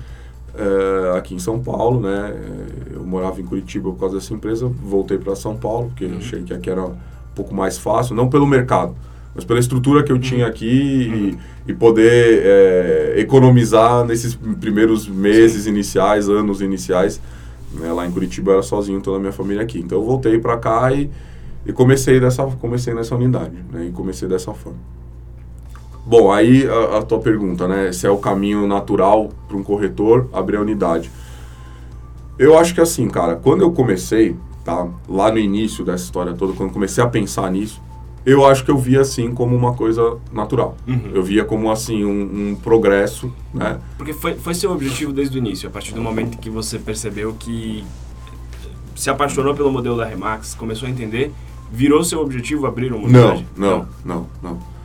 é, 0.54 1.18
aqui 1.18 1.36
em 1.36 1.40
São 1.40 1.60
Paulo, 1.60 2.00
né? 2.00 2.34
Eu 2.94 3.04
morava 3.04 3.42
em 3.42 3.44
Curitiba 3.44 3.90
por 3.92 4.00
causa 4.00 4.16
dessa 4.16 4.34
empresa, 4.34 4.72
voltei 4.82 5.18
para 5.18 5.36
São 5.36 5.58
Paulo, 5.58 5.88
porque 5.88 6.06
uhum. 6.06 6.18
achei 6.18 6.44
que 6.44 6.54
aqui 6.54 6.70
era 6.70 6.86
um 6.86 6.96
pouco 7.36 7.54
mais 7.54 7.78
fácil, 7.78 8.16
não 8.16 8.30
pelo 8.30 8.48
mercado, 8.48 8.96
mas 9.36 9.44
pela 9.44 9.60
estrutura 9.60 10.02
que 10.02 10.12
eu 10.12 10.18
tinha 10.18 10.46
uhum. 10.46 10.50
aqui 10.50 11.12
uhum. 11.12 11.38
e, 11.68 11.72
e, 11.72 11.76
poder 11.76 12.42
é, 12.42 13.14
economizar 13.18 14.06
nesses 14.06 14.34
primeiros 14.34 15.08
meses 15.10 15.64
Sim. 15.64 15.72
iniciais, 15.72 16.30
anos 16.30 16.62
iniciais. 16.62 17.20
Né? 17.74 17.92
Lá 17.92 18.08
em 18.08 18.12
Curitiba 18.12 18.52
eu 18.52 18.54
era 18.56 18.64
sozinho, 18.64 19.02
toda 19.02 19.18
a 19.18 19.20
minha 19.20 19.34
família 19.34 19.62
aqui. 19.62 19.80
Então 19.80 19.98
eu 19.98 20.06
voltei 20.06 20.40
para 20.40 20.58
cá 20.58 20.90
e, 20.94 21.12
e 21.66 21.74
comecei, 21.74 22.18
dessa, 22.18 22.46
comecei 22.46 22.94
nessa 22.94 23.14
unidade, 23.14 23.58
né? 23.72 23.88
E 23.88 23.92
comecei 23.92 24.28
dessa 24.28 24.54
forma. 24.54 24.80
Bom, 26.06 26.32
aí 26.32 26.66
a, 26.66 27.00
a, 27.00 27.02
tua 27.02 27.20
pergunta, 27.20 27.68
né? 27.68 27.92
Se 27.92 28.08
é 28.08 28.10
o 28.10 28.18
caminho 28.18 28.66
natural 28.66 29.32
para 29.48 29.58
um 29.58 29.64
corretor 29.64 30.30
abrir 30.32 30.56
a 30.56 30.62
unidade. 30.62 31.12
Eu 32.40 32.58
acho 32.58 32.74
que 32.74 32.80
assim, 32.80 33.10
cara, 33.10 33.36
quando 33.36 33.64
eu 33.64 33.72
comecei, 33.72 34.36
tá? 34.64 34.88
Lá 35.10 35.30
no 35.30 35.40
início 35.40 35.84
dessa 35.84 36.06
história 36.06 36.34
toda, 36.34 36.54
quando 36.54 36.72
comecei 36.72 37.04
a 37.04 37.08
pensar 37.08 37.52
nisso, 37.52 37.82
eu 38.26 38.46
acho 38.46 38.66
que 38.66 38.72
eu 38.72 38.78
via 38.78 39.02
assim 39.02 39.32
como 39.32 39.56
uma 39.56 39.74
coisa 39.74 40.18
natural. 40.34 40.76
Uhum. 40.88 41.12
Eu 41.14 41.24
via 41.24 41.46
como 41.46 41.72
assim 41.72 42.04
um, 42.04 42.52
um, 42.52 42.56
progresso, 42.56 43.32
né? 43.54 43.80
Porque 43.98 44.14
foi, 44.14 44.34
foi 44.36 44.54
seu 44.54 44.72
objetivo 44.72 45.14
desde 45.14 45.38
o 45.38 45.40
início, 45.40 45.70
a 45.70 45.72
partir 45.72 45.94
do 45.94 46.02
momento 46.02 46.38
que 46.38 46.50
você 46.50 46.80
percebeu 46.80 47.36
que 47.38 47.84
se 48.96 49.10
apaixonou 49.10 49.54
pelo 49.54 49.72
modelo 49.72 49.98
da 49.98 50.06
Remax, 50.06 50.56
começou 50.56 50.88
a 50.88 50.92
entender, 50.92 51.32
virou 51.72 52.04
seu 52.04 52.20
objetivo 52.20 52.66
abrir 52.66 52.92
uma 52.92 53.06
unidade? 53.06 53.46
Não, 53.56 53.70
não, 53.70 53.78
não, 53.78 54.16
não. 54.42 54.52
não. 54.52 54.76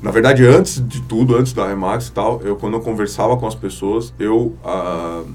Na 0.00 0.10
verdade, 0.12 0.44
antes 0.44 0.84
de 0.86 1.00
tudo, 1.02 1.36
antes 1.36 1.52
da 1.52 1.66
Remax 1.66 2.06
e 2.08 2.12
tal, 2.12 2.40
eu 2.42 2.56
quando 2.56 2.74
eu 2.74 2.80
conversava 2.80 3.36
com 3.36 3.46
as 3.46 3.54
pessoas, 3.54 4.14
eu 4.18 4.54
uh, 4.64 5.26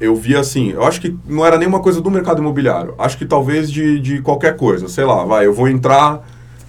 eu 0.00 0.14
via 0.14 0.40
assim, 0.40 0.70
eu 0.70 0.84
acho 0.84 1.00
que 1.00 1.16
não 1.26 1.44
era 1.44 1.58
nenhuma 1.58 1.80
coisa 1.80 2.00
do 2.00 2.10
mercado 2.10 2.40
imobiliário, 2.40 2.94
acho 2.98 3.18
que 3.18 3.26
talvez 3.26 3.70
de, 3.70 3.98
de 3.98 4.22
qualquer 4.22 4.56
coisa, 4.56 4.88
sei 4.88 5.04
lá, 5.04 5.24
vai, 5.24 5.46
eu 5.46 5.52
vou 5.52 5.68
entrar 5.68 6.24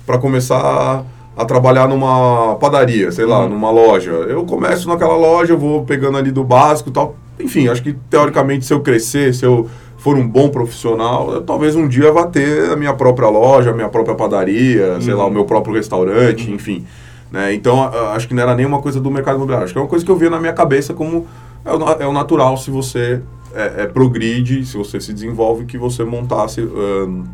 para 0.10 0.18
começar 0.18 1.06
a, 1.38 1.46
trabalhar 1.46 1.88
numa 1.88 2.56
padaria, 2.56 3.12
sei 3.12 3.28
lá, 3.28 3.42
uhum. 3.42 3.50
numa 3.50 3.70
loja. 3.70 4.10
Eu 4.10 4.44
começo 4.44 4.90
naquela 4.90 5.16
loja, 5.16 5.56
vou 5.56 5.86
pegando 5.86 6.18
ali 6.18 6.32
do 6.32 6.44
básico 6.44 6.90
e 6.90 6.92
tal. 6.92 7.16
Enfim, 7.40 7.68
acho 7.68 7.84
que 7.84 7.94
teoricamente 8.10 8.66
se 8.66 8.74
eu 8.74 8.80
crescer, 8.80 9.36
se 9.36 9.46
eu 9.46 9.70
for 10.00 10.18
um 10.18 10.28
bom 10.28 10.50
profissional, 10.50 11.32
eu, 11.32 11.42
talvez 11.44 11.76
um 11.76 11.88
dia 11.88 12.12
vá 12.12 12.26
ter 12.26 12.72
a 12.72 12.76
minha 12.76 12.92
própria 12.92 13.30
loja, 13.30 13.70
a 13.70 13.74
minha 13.74 13.88
própria 13.88 14.16
padaria, 14.16 14.94
uhum. 14.96 15.02
sei 15.02 15.14
lá, 15.14 15.26
o 15.26 15.28
uhum. 15.28 15.34
meu 15.34 15.46
próprio 15.46 15.76
restaurante, 15.76 16.50
uhum. 16.50 16.56
enfim. 16.56 16.88
Né? 17.32 17.54
Então, 17.54 17.84
acho 18.12 18.28
que 18.28 18.34
não 18.34 18.42
era 18.42 18.56
nenhuma 18.56 18.82
coisa 18.82 19.00
do 19.00 19.12
mercado 19.12 19.36
imobiliário. 19.36 19.66
Acho 19.66 19.74
que 19.74 19.80
é 19.80 19.82
uma 19.84 19.88
coisa 19.88 20.04
que 20.04 20.10
eu 20.10 20.18
via 20.18 20.32
na 20.32 20.40
minha 20.40 20.54
cabeça 20.54 20.92
como 20.92 21.28
é 21.64 21.72
o, 21.72 22.02
é 22.02 22.08
o 22.08 22.12
natural 22.12 22.58
se 22.58 22.72
você 22.72 23.22
é, 23.54 23.84
é, 23.84 23.86
progride, 23.86 24.66
se 24.66 24.76
você 24.76 25.00
se 25.00 25.14
desenvolve, 25.14 25.66
que 25.66 25.78
você 25.78 26.04
montasse 26.04 26.62
um, 26.62 27.26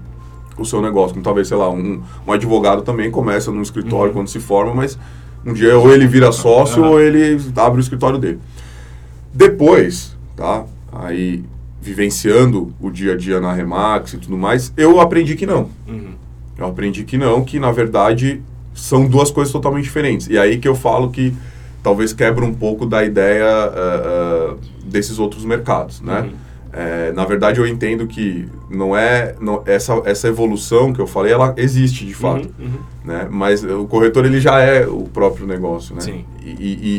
o 0.58 0.66
seu 0.66 0.82
negócio. 0.82 1.14
Como 1.14 1.24
talvez, 1.24 1.48
sei 1.48 1.58
lá, 1.58 1.70
um, 1.70 2.02
um 2.28 2.32
advogado 2.32 2.82
também 2.82 3.12
começa 3.12 3.52
num 3.52 3.62
escritório 3.62 4.08
uhum. 4.08 4.14
quando 4.14 4.28
se 4.30 4.40
forma, 4.40 4.74
mas 4.74 4.98
um 5.46 5.54
dia 5.54 5.78
ou 5.78 5.94
ele 5.94 6.08
vira 6.08 6.32
sócio 6.32 6.84
uhum. 6.84 6.90
ou 6.92 7.00
ele 7.00 7.40
abre 7.56 7.80
o 7.80 7.82
escritório 7.82 8.18
dele. 8.18 8.40
Depois, 9.34 10.18
tá? 10.36 10.66
Aí, 10.92 11.44
vivenciando 11.82 12.74
o 12.80 12.90
dia 12.90 13.14
a 13.14 13.18
dia 13.18 13.40
na 13.40 13.54
Remax 13.54 14.14
e 14.14 14.18
tudo 14.18 14.38
mais, 14.38 14.74
eu 14.76 15.00
aprendi 15.00 15.36
que 15.36 15.46
não. 15.46 15.70
Uhum. 15.88 16.14
Eu 16.58 16.68
aprendi 16.68 17.04
que 17.04 17.18
não, 17.18 17.44
que 17.44 17.60
na 17.60 17.72
verdade 17.72 18.42
são 18.74 19.06
duas 19.08 19.30
coisas 19.30 19.52
totalmente 19.52 19.84
diferentes. 19.84 20.28
E 20.28 20.38
aí 20.38 20.58
que 20.58 20.68
eu 20.68 20.76
falo 20.76 21.10
que 21.10 21.34
talvez 21.84 22.14
quebra 22.14 22.44
um 22.44 22.54
pouco 22.54 22.86
da 22.86 23.04
ideia 23.04 23.46
uh, 23.46 24.54
uh, 24.54 24.60
desses 24.86 25.20
outros 25.20 25.46
mercados, 25.46 26.02
né? 26.02 26.22
Uhum. 26.22 26.45
É, 26.78 27.14
na 27.14 27.24
verdade, 27.24 27.58
eu 27.58 27.66
entendo 27.66 28.06
que 28.06 28.50
não 28.70 28.98
é 28.98 29.34
não, 29.40 29.64
essa, 29.66 29.94
essa 30.04 30.28
evolução 30.28 30.92
que 30.92 31.00
eu 31.00 31.08
falei, 31.08 31.32
ela 31.32 31.54
existe 31.56 32.06
de 32.06 32.14
fato, 32.14 32.50
uhum, 32.60 32.66
uhum. 32.66 32.80
né? 33.06 33.28
Mas 33.32 33.64
o 33.64 33.86
corretor 33.86 34.26
ele 34.26 34.42
já 34.42 34.60
é 34.60 34.86
o 34.86 35.04
próprio 35.04 35.48
negócio, 35.48 35.96
né? 35.96 36.02
Sim. 36.02 36.26
E, 36.44 36.50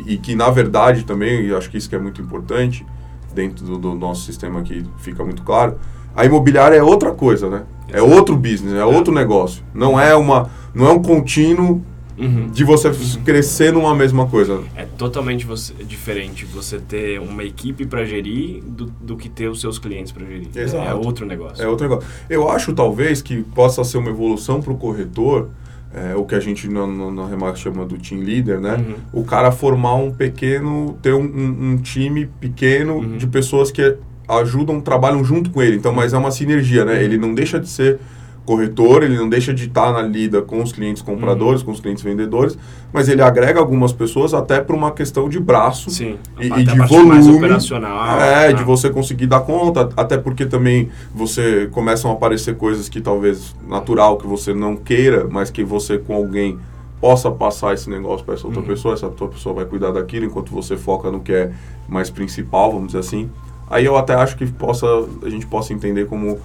e, 0.09 0.14
e, 0.14 0.16
que 0.16 0.35
na 0.35 0.49
verdade 0.49 1.04
também, 1.04 1.42
e 1.42 1.54
acho 1.54 1.68
que 1.68 1.76
isso 1.76 1.90
que 1.90 1.95
é 1.95 1.99
muito 1.99 2.23
importante 2.23 2.87
dentro 3.35 3.66
do, 3.66 3.76
do 3.76 3.95
nosso 3.95 4.25
sistema 4.25 4.61
aqui 4.61 4.83
fica 4.97 5.23
muito 5.23 5.42
claro, 5.42 5.76
a 6.16 6.25
imobiliária 6.25 6.76
é 6.76 6.83
outra 6.83 7.12
coisa, 7.12 7.50
né? 7.50 7.64
É 7.92 8.00
outro 8.00 8.35
business, 8.35 8.73
é, 8.73 8.78
é 8.78 8.85
outro 8.87 9.12
negócio. 9.12 9.62
Não 9.75 10.00
é 10.00 10.16
uma, 10.16 10.49
não 10.75 10.87
é 10.87 10.90
um 10.90 11.02
contínuo 11.02 11.85
Uhum. 12.18 12.49
de 12.49 12.64
você 12.64 12.88
uhum. 12.88 13.23
crescer 13.25 13.73
numa 13.73 13.94
mesma 13.94 14.26
coisa. 14.26 14.62
É 14.75 14.85
totalmente 14.85 15.44
você, 15.44 15.75
diferente 15.85 16.46
você 16.46 16.78
ter 16.78 17.20
uma 17.20 17.44
equipe 17.44 17.85
para 17.85 18.04
gerir 18.04 18.62
do, 18.62 18.87
do 18.87 19.16
que 19.16 19.28
ter 19.28 19.49
os 19.49 19.61
seus 19.61 19.78
clientes 19.78 20.12
para 20.12 20.25
gerir. 20.25 20.49
Exato. 20.54 20.88
É 20.88 20.94
outro 20.94 21.26
negócio. 21.26 21.62
É 21.62 21.68
outro 21.68 21.88
negócio. 21.88 22.08
Eu 22.30 22.50
acho 22.50 22.73
talvez 22.73 23.20
que 23.20 23.42
possa 23.42 23.85
ser 23.85 23.99
uma 23.99 24.08
evolução 24.08 24.62
para 24.62 24.73
o 24.73 24.76
corretor, 24.76 25.50
é, 25.94 26.14
o 26.14 26.25
que 26.25 26.35
a 26.35 26.40
gente 26.40 26.68
na, 26.68 26.87
na, 26.87 27.11
na 27.11 27.26
Remax 27.26 27.61
chama 27.61 27.85
do 27.87 27.96
team 27.96 28.20
leader, 28.20 28.61
né? 28.61 28.75
Uhum. 28.75 29.20
O 29.20 29.25
cara 29.25 29.50
formar 29.50 29.94
um 29.94 30.12
pequeno, 30.12 30.99
ter 31.00 31.14
um, 31.14 31.23
um, 31.23 31.70
um 31.73 31.76
time 31.78 32.26
pequeno 32.40 32.96
uhum. 32.96 33.16
de 33.16 33.26
pessoas 33.26 33.70
que 33.70 33.96
ajudam, 34.28 34.80
trabalham 34.80 35.25
junto 35.25 35.50
com 35.50 35.62
ele. 35.62 35.76
Então, 35.76 35.92
mas 35.92 36.12
é 36.12 36.18
uma 36.18 36.30
sinergia, 36.30 36.85
né? 36.85 37.02
Ele 37.02 37.16
não 37.16 37.35
deixa 37.35 37.58
de 37.58 37.68
ser 37.68 37.99
corretor, 38.47 39.03
ele 39.03 39.17
não 39.17 39.29
deixa 39.29 39.53
de 39.53 39.65
estar 39.67 39.93
na 39.93 40.00
lida 40.00 40.41
com 40.41 40.62
os 40.62 40.73
clientes 40.73 41.03
compradores, 41.03 41.61
uhum. 41.61 41.67
com 41.67 41.73
os 41.73 41.81
clientes 41.81 42.03
vendedores, 42.03 42.57
mas 42.93 43.09
ele 43.09 43.21
agrega 43.21 43.59
algumas 43.59 43.93
pessoas 43.93 44.33
até 44.33 44.61
para 44.61 44.75
uma 44.75 44.93
questão 44.93 45.29
de 45.29 45.41
braço 45.41 45.91
Sim, 45.91 46.17
e, 46.41 46.47
e 46.47 46.65
de 46.65 46.79
volume. 46.87 47.37
operacional. 47.37 48.21
É, 48.21 48.53
de 48.53 48.62
você 48.62 48.88
conseguir 48.88 49.26
dar 49.26 49.41
conta, 49.41 49.91
até 49.97 50.17
porque 50.17 50.47
também 50.47 50.88
você 51.12 51.69
começam 51.73 52.11
a 52.11 52.15
aparecer 52.15 52.57
coisas 52.57 52.88
que 52.88 53.00
talvez 53.00 53.55
natural 53.69 54.17
que 54.17 54.26
você 54.26 54.55
não 54.55 54.76
queira, 54.76 55.26
mas 55.29 55.50
que 55.50 55.65
você 55.65 55.99
com 55.99 56.15
alguém 56.15 56.57
possa 57.00 57.31
passar 57.31 57.75
esse 57.75 57.91
negócio 57.91 58.25
para 58.25 58.35
essa 58.35 58.47
outra 58.47 58.62
uhum. 58.62 58.69
pessoa, 58.69 58.95
essa 58.95 59.07
outra 59.07 59.26
pessoa 59.26 59.57
vai 59.57 59.65
cuidar 59.65 59.91
daquilo 59.91 60.25
enquanto 60.25 60.53
você 60.53 60.76
foca 60.76 61.11
no 61.11 61.21
que 61.21 61.33
é 61.33 61.53
mais 61.88 62.11
principal, 62.11 62.71
vamos 62.71 62.88
dizer 62.88 63.00
assim. 63.00 63.29
Aí 63.69 63.85
eu 63.85 63.97
até 63.97 64.15
acho 64.15 64.37
que 64.37 64.47
possa, 64.47 64.87
a 65.23 65.29
gente 65.29 65.47
possa 65.47 65.73
entender 65.73 66.07
como 66.07 66.38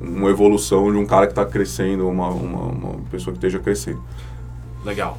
uma 0.00 0.30
evolução 0.30 0.90
de 0.90 0.96
um 0.96 1.04
cara 1.04 1.26
que 1.26 1.32
está 1.32 1.44
crescendo, 1.44 2.08
uma, 2.08 2.28
uma, 2.28 2.62
uma, 2.66 2.94
pessoa 3.10 3.32
que 3.32 3.38
esteja 3.38 3.58
crescendo. 3.58 4.02
Legal. 4.84 5.18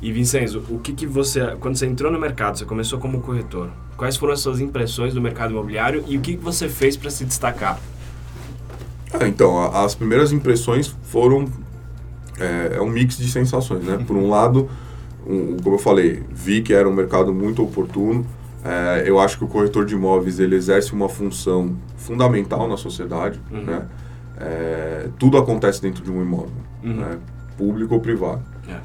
E 0.00 0.10
Vincenzo, 0.10 0.64
o 0.70 0.78
que, 0.78 0.92
que 0.92 1.06
você, 1.06 1.54
quando 1.60 1.76
você 1.76 1.86
entrou 1.86 2.10
no 2.10 2.18
mercado, 2.18 2.58
você 2.58 2.64
começou 2.64 2.98
como 2.98 3.20
corretor, 3.20 3.70
quais 3.96 4.16
foram 4.16 4.32
as 4.32 4.40
suas 4.40 4.60
impressões 4.60 5.14
do 5.14 5.20
mercado 5.20 5.52
imobiliário 5.52 6.02
e 6.08 6.16
o 6.16 6.20
que, 6.20 6.36
que 6.36 6.42
você 6.42 6.68
fez 6.68 6.96
para 6.96 7.10
se 7.10 7.24
destacar? 7.24 7.78
Ah, 9.12 9.28
então, 9.28 9.58
a, 9.58 9.84
as 9.84 9.94
primeiras 9.94 10.32
impressões 10.32 10.96
foram 11.04 11.46
é, 12.38 12.76
é, 12.76 12.80
um 12.80 12.88
mix 12.88 13.18
de 13.18 13.30
sensações, 13.30 13.84
né? 13.84 14.02
Por 14.04 14.16
um 14.16 14.28
lado, 14.30 14.68
um, 15.26 15.56
como 15.62 15.76
eu 15.76 15.78
falei, 15.78 16.22
vi 16.30 16.62
que 16.62 16.72
era 16.72 16.88
um 16.88 16.92
mercado 16.92 17.32
muito 17.32 17.62
oportuno, 17.62 18.26
é, 18.64 19.04
eu 19.06 19.20
acho 19.20 19.38
que 19.38 19.44
o 19.44 19.48
corretor 19.48 19.84
de 19.84 19.94
imóveis 19.94 20.40
ele 20.40 20.56
exerce 20.56 20.92
uma 20.92 21.08
função 21.08 21.76
fundamental 21.96 22.68
na 22.68 22.76
sociedade, 22.76 23.40
uhum. 23.50 23.62
né? 23.62 23.82
É, 24.42 25.08
tudo 25.18 25.38
acontece 25.38 25.80
dentro 25.80 26.02
de 26.02 26.10
um 26.10 26.20
imóvel, 26.20 26.50
uhum. 26.82 26.94
né? 26.94 27.18
público 27.56 27.94
ou 27.94 28.00
privado. 28.00 28.42
É. 28.68 28.80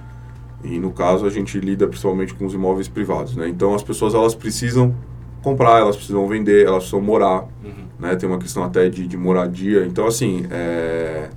E 0.63 0.79
no 0.79 0.91
caso 0.91 1.25
a 1.25 1.29
gente 1.29 1.59
lida 1.59 1.87
principalmente 1.87 2.33
com 2.33 2.45
os 2.45 2.53
imóveis 2.53 2.87
privados, 2.87 3.35
né? 3.35 3.47
Então 3.47 3.73
as 3.73 3.83
pessoas 3.83 4.13
elas 4.13 4.35
precisam 4.35 4.95
comprar, 5.41 5.79
elas 5.79 5.95
precisam 5.95 6.27
vender, 6.27 6.65
elas 6.65 6.83
precisam 6.83 7.01
morar, 7.01 7.43
uhum. 7.63 7.85
né? 7.99 8.15
Tem 8.15 8.27
uma 8.27 8.39
questão 8.39 8.63
até 8.63 8.89
de, 8.89 9.07
de 9.07 9.17
moradia. 9.17 9.85
Então 9.85 10.05
assim, 10.05 10.45
é, 10.51 11.29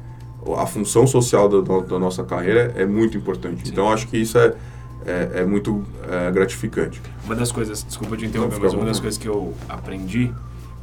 a 0.57 0.67
função 0.67 1.07
social 1.07 1.49
da, 1.49 1.81
da, 1.81 1.99
nossa 1.99 2.25
carreira 2.25 2.73
é 2.77 2.85
muito 2.85 3.17
importante. 3.17 3.67
Sim. 3.67 3.73
Então 3.73 3.91
acho 3.91 4.07
que 4.09 4.19
isso 4.19 4.37
é 4.39 4.55
é, 5.05 5.41
é 5.41 5.45
muito 5.45 5.83
é, 6.09 6.31
gratificante. 6.31 7.00
Uma 7.25 7.35
das 7.35 7.50
coisas, 7.50 7.83
desculpa 7.83 8.17
te 8.17 8.27
interromper, 8.27 8.59
mas 8.61 8.75
uma 8.75 8.85
das 8.85 9.00
coisas 9.00 9.19
que 9.19 9.29
eu 9.29 9.55
aprendi 9.69 10.33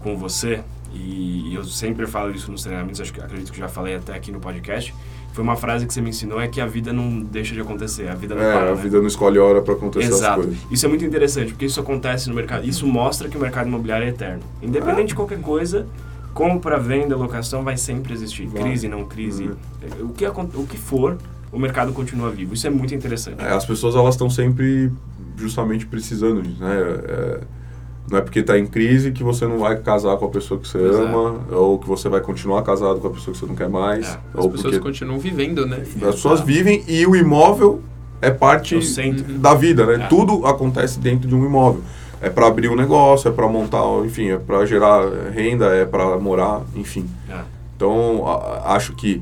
com 0.02 0.18
você, 0.18 0.64
e 0.98 1.56
eu 1.56 1.64
sempre 1.64 2.06
falo 2.08 2.32
isso 2.32 2.52
nos 2.52 2.64
treinamentos, 2.64 3.00
acho 3.00 3.14
que 3.14 3.22
acredito 3.22 3.52
que 3.52 3.60
já 3.60 3.68
falei 3.68 3.96
até 3.96 4.14
aqui 4.14 4.32
no 4.32 4.40
podcast, 4.40 4.94
foi 5.34 5.44
uma 5.44 5.56
frase 5.56 5.86
que 5.86 5.94
você 5.94 6.02
me 6.02 6.10
ensinou, 6.10 6.42
é 6.42 6.48
que 6.48 6.60
a 6.60 6.66
vida 6.66 6.92
não 6.92 7.20
deixa 7.20 7.54
de 7.54 7.62
acontecer, 7.62 8.08
a 8.10 8.16
vida 8.16 8.34
não 8.34 8.42
é, 8.42 8.54
para, 8.54 8.72
a 8.72 8.76
né? 8.76 8.82
vida 8.82 9.00
não 9.00 9.08
escolhe 9.08 9.38
hora 9.38 9.62
para 9.62 9.76
acontecer 9.76 10.08
Exato. 10.08 10.40
as 10.40 10.46
coisas. 10.46 10.64
Isso 10.72 10.86
é 10.86 10.90
muito 10.90 11.06
interessante, 11.06 11.52
porque 11.52 11.66
isso 11.66 11.80
acontece 11.80 12.28
no 12.28 12.36
mercado, 12.36 12.68
isso 12.68 12.88
mostra 12.88 13.30
que 13.30 13.38
o 13.38 13.40
mercado 13.40 13.68
imobiliário 13.68 14.06
é 14.08 14.10
eterno. 14.10 14.42
Independente 14.62 15.02
é. 15.02 15.06
de 15.08 15.16
qualquer 15.16 15.40
coisa, 15.40 15.86
compra, 16.34 16.80
venda, 16.80 17.16
locação 17.16 17.64
vai 17.64 17.78
sempre 17.78 18.14
existir. 18.14 18.48
Vai. 18.48 18.64
Crise, 18.64 18.88
não 18.88 19.06
crise, 19.06 19.44
uhum. 19.44 20.08
o, 20.08 20.10
que, 20.10 20.26
o 20.26 20.66
que 20.68 20.78
for, 20.78 21.18
o 21.52 21.60
mercado 21.60 21.94
continua 21.94 22.30
vivo. 22.32 22.54
Isso 22.54 22.66
é 22.66 22.70
muito 22.70 22.96
interessante. 22.96 23.44
É, 23.44 23.52
as 23.52 23.66
pessoas 23.66 23.96
elas 23.96 24.16
estão 24.16 24.30
sempre 24.30 24.92
justamente 25.36 25.86
precisando 25.86 26.42
disso, 26.42 26.60
né? 26.60 26.76
É, 26.80 27.40
Não 28.10 28.18
é 28.20 28.22
porque 28.22 28.40
está 28.40 28.58
em 28.58 28.66
crise 28.66 29.12
que 29.12 29.22
você 29.24 29.46
não 29.46 29.58
vai 29.60 29.76
casar 29.78 30.16
com 30.18 30.26
a 30.26 30.30
pessoa 30.30 30.58
que 30.60 30.68
você 30.68 30.78
Pois 30.78 30.98
é. 30.98 31.04
ama, 31.04 31.42
ou 31.52 31.78
que 31.78 31.88
você 31.88 32.08
vai 32.08 32.22
continuar 32.22 32.62
casado 32.64 33.00
com 33.02 33.08
a 33.08 33.12
pessoa 33.12 33.34
que 33.34 33.40
você 33.40 33.46
não 33.46 33.56
quer 33.56 33.68
mais. 33.70 34.06
É. 34.08 34.20
As 34.34 34.46
ou 34.46 34.50
pessoas 34.52 34.74
porque 34.76 34.80
continuam 34.80 35.20
vivendo, 35.20 35.66
né? 35.66 35.82
as 35.84 36.16
pessoas 36.16 36.40
vivem 36.42 36.84
e 36.88 37.06
o 37.06 37.16
imóvel 37.16 37.82
é 38.22 38.32
parte 38.32 38.78
É 38.78 38.82
centro. 38.82 39.34
da 39.34 39.54
vida, 39.54 39.86
né? 39.86 40.06
É. 40.06 40.08
Tudo 40.08 40.46
acontece 40.46 41.00
dentro 41.00 41.28
de 41.28 41.36
um 41.36 41.46
imóvel. 41.46 41.82
É 42.22 42.30
para 42.30 42.48
abrir 42.48 42.70
um 42.70 42.76
negócio, 42.76 43.28
é 43.28 43.32
para 43.32 43.48
montar, 43.48 43.84
enfim, 44.06 44.30
é 44.32 44.38
para 44.38 44.66
gerar 44.66 45.04
renda, 45.34 45.66
é 45.76 45.86
para 45.86 46.18
morar, 46.18 46.62
enfim. 46.76 47.06
É. 47.30 47.42
Então, 47.76 48.26
a- 48.26 48.74
acho 48.74 48.96
que 48.96 49.22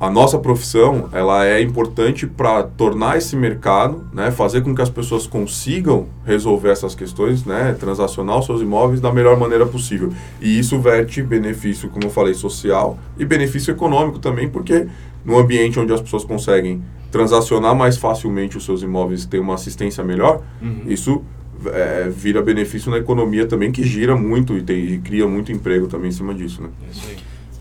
a 0.00 0.10
nossa 0.10 0.38
profissão, 0.38 1.08
ela 1.12 1.46
é 1.46 1.62
importante 1.62 2.26
para 2.26 2.62
tornar 2.64 3.16
esse 3.16 3.36
mercado, 3.36 4.04
né, 4.12 4.30
fazer 4.30 4.60
com 4.62 4.74
que 4.74 4.82
as 4.82 4.90
pessoas 4.90 5.26
consigam 5.26 6.06
resolver 6.26 6.70
essas 6.70 6.94
questões, 6.94 7.44
né, 7.44 7.74
transacionar 7.78 8.38
os 8.38 8.44
seus 8.46 8.60
imóveis 8.60 9.00
da 9.00 9.12
melhor 9.12 9.38
maneira 9.38 9.64
possível. 9.64 10.12
E 10.40 10.58
isso 10.58 10.78
verte 10.80 11.22
benefício, 11.22 11.88
como 11.88 12.06
eu 12.06 12.10
falei, 12.10 12.34
social 12.34 12.98
e 13.16 13.24
benefício 13.24 13.70
econômico 13.70 14.18
também, 14.18 14.48
porque 14.48 14.86
no 15.24 15.38
ambiente 15.38 15.78
onde 15.80 15.92
as 15.92 16.00
pessoas 16.02 16.24
conseguem 16.24 16.82
transacionar 17.10 17.74
mais 17.74 17.96
facilmente 17.96 18.58
os 18.58 18.64
seus 18.64 18.82
imóveis 18.82 19.22
e 19.22 19.28
ter 19.28 19.38
uma 19.38 19.54
assistência 19.54 20.02
melhor, 20.02 20.42
Uhum. 20.60 20.82
isso 20.86 21.22
é, 21.66 22.10
vira 22.14 22.42
benefício 22.42 22.90
na 22.90 22.98
economia 22.98 23.46
também, 23.46 23.70
que 23.72 23.82
gira 23.84 24.14
muito 24.16 24.58
e, 24.58 24.62
tem, 24.62 24.84
e 24.84 24.98
cria 24.98 25.26
muito 25.26 25.50
emprego 25.52 25.86
também 25.86 26.08
em 26.08 26.12
cima 26.12 26.34
disso, 26.34 26.60
né? 26.60 26.68
É 26.86 26.90
isso 26.90 27.06
aí. 27.08 27.16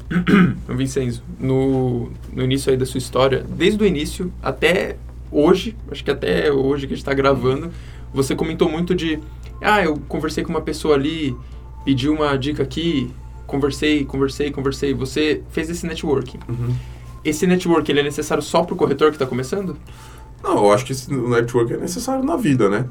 Vincenzo, 0.70 1.24
no, 1.40 2.12
no 2.32 2.44
início 2.44 2.72
aí 2.72 2.78
da 2.78 2.86
sua 2.86 2.98
história, 2.98 3.46
desde 3.50 3.84
o 3.84 3.86
início 3.86 4.32
até 4.42 4.98
hoje, 5.32 5.76
acho 5.92 6.04
que 6.04 6.12
até 6.12 6.52
hoje 6.52 6.88
que 6.88 6.94
a 6.94 6.96
gente 6.96 7.04
está 7.04 7.14
gravando, 7.14 7.72
você 8.14 8.36
comentou 8.36 8.70
muito 8.70 8.94
de, 8.94 9.20
ah, 9.62 9.84
eu 9.84 9.98
conversei 10.08 10.44
com 10.44 10.52
uma 10.52 10.62
pessoa 10.62 10.96
ali, 10.96 11.36
pedi 11.84 12.08
uma 12.08 12.38
dica 12.38 12.62
aqui, 12.64 13.12
conversei, 13.48 14.06
conversei, 14.06 14.52
conversei. 14.52 14.94
Você 14.94 15.42
fez 15.50 15.70
esse 15.70 15.86
networking. 15.86 16.40
Esse 17.26 17.48
networking 17.48 17.92
ele 17.92 18.02
é 18.02 18.04
necessário 18.04 18.44
só 18.44 18.64
para 18.64 18.74
o 18.74 18.78
corretor 18.78 19.10
que 19.10 19.16
está 19.16 19.26
começando? 19.26 19.78
Não, 20.44 20.58
eu 20.58 20.72
acho 20.72 20.86
que 20.86 20.92
esse 20.92 21.12
network 21.12 21.74
é 21.74 21.78
necessário 21.78 22.24
na 22.24 22.36
vida, 22.36 22.70
né? 22.70 22.86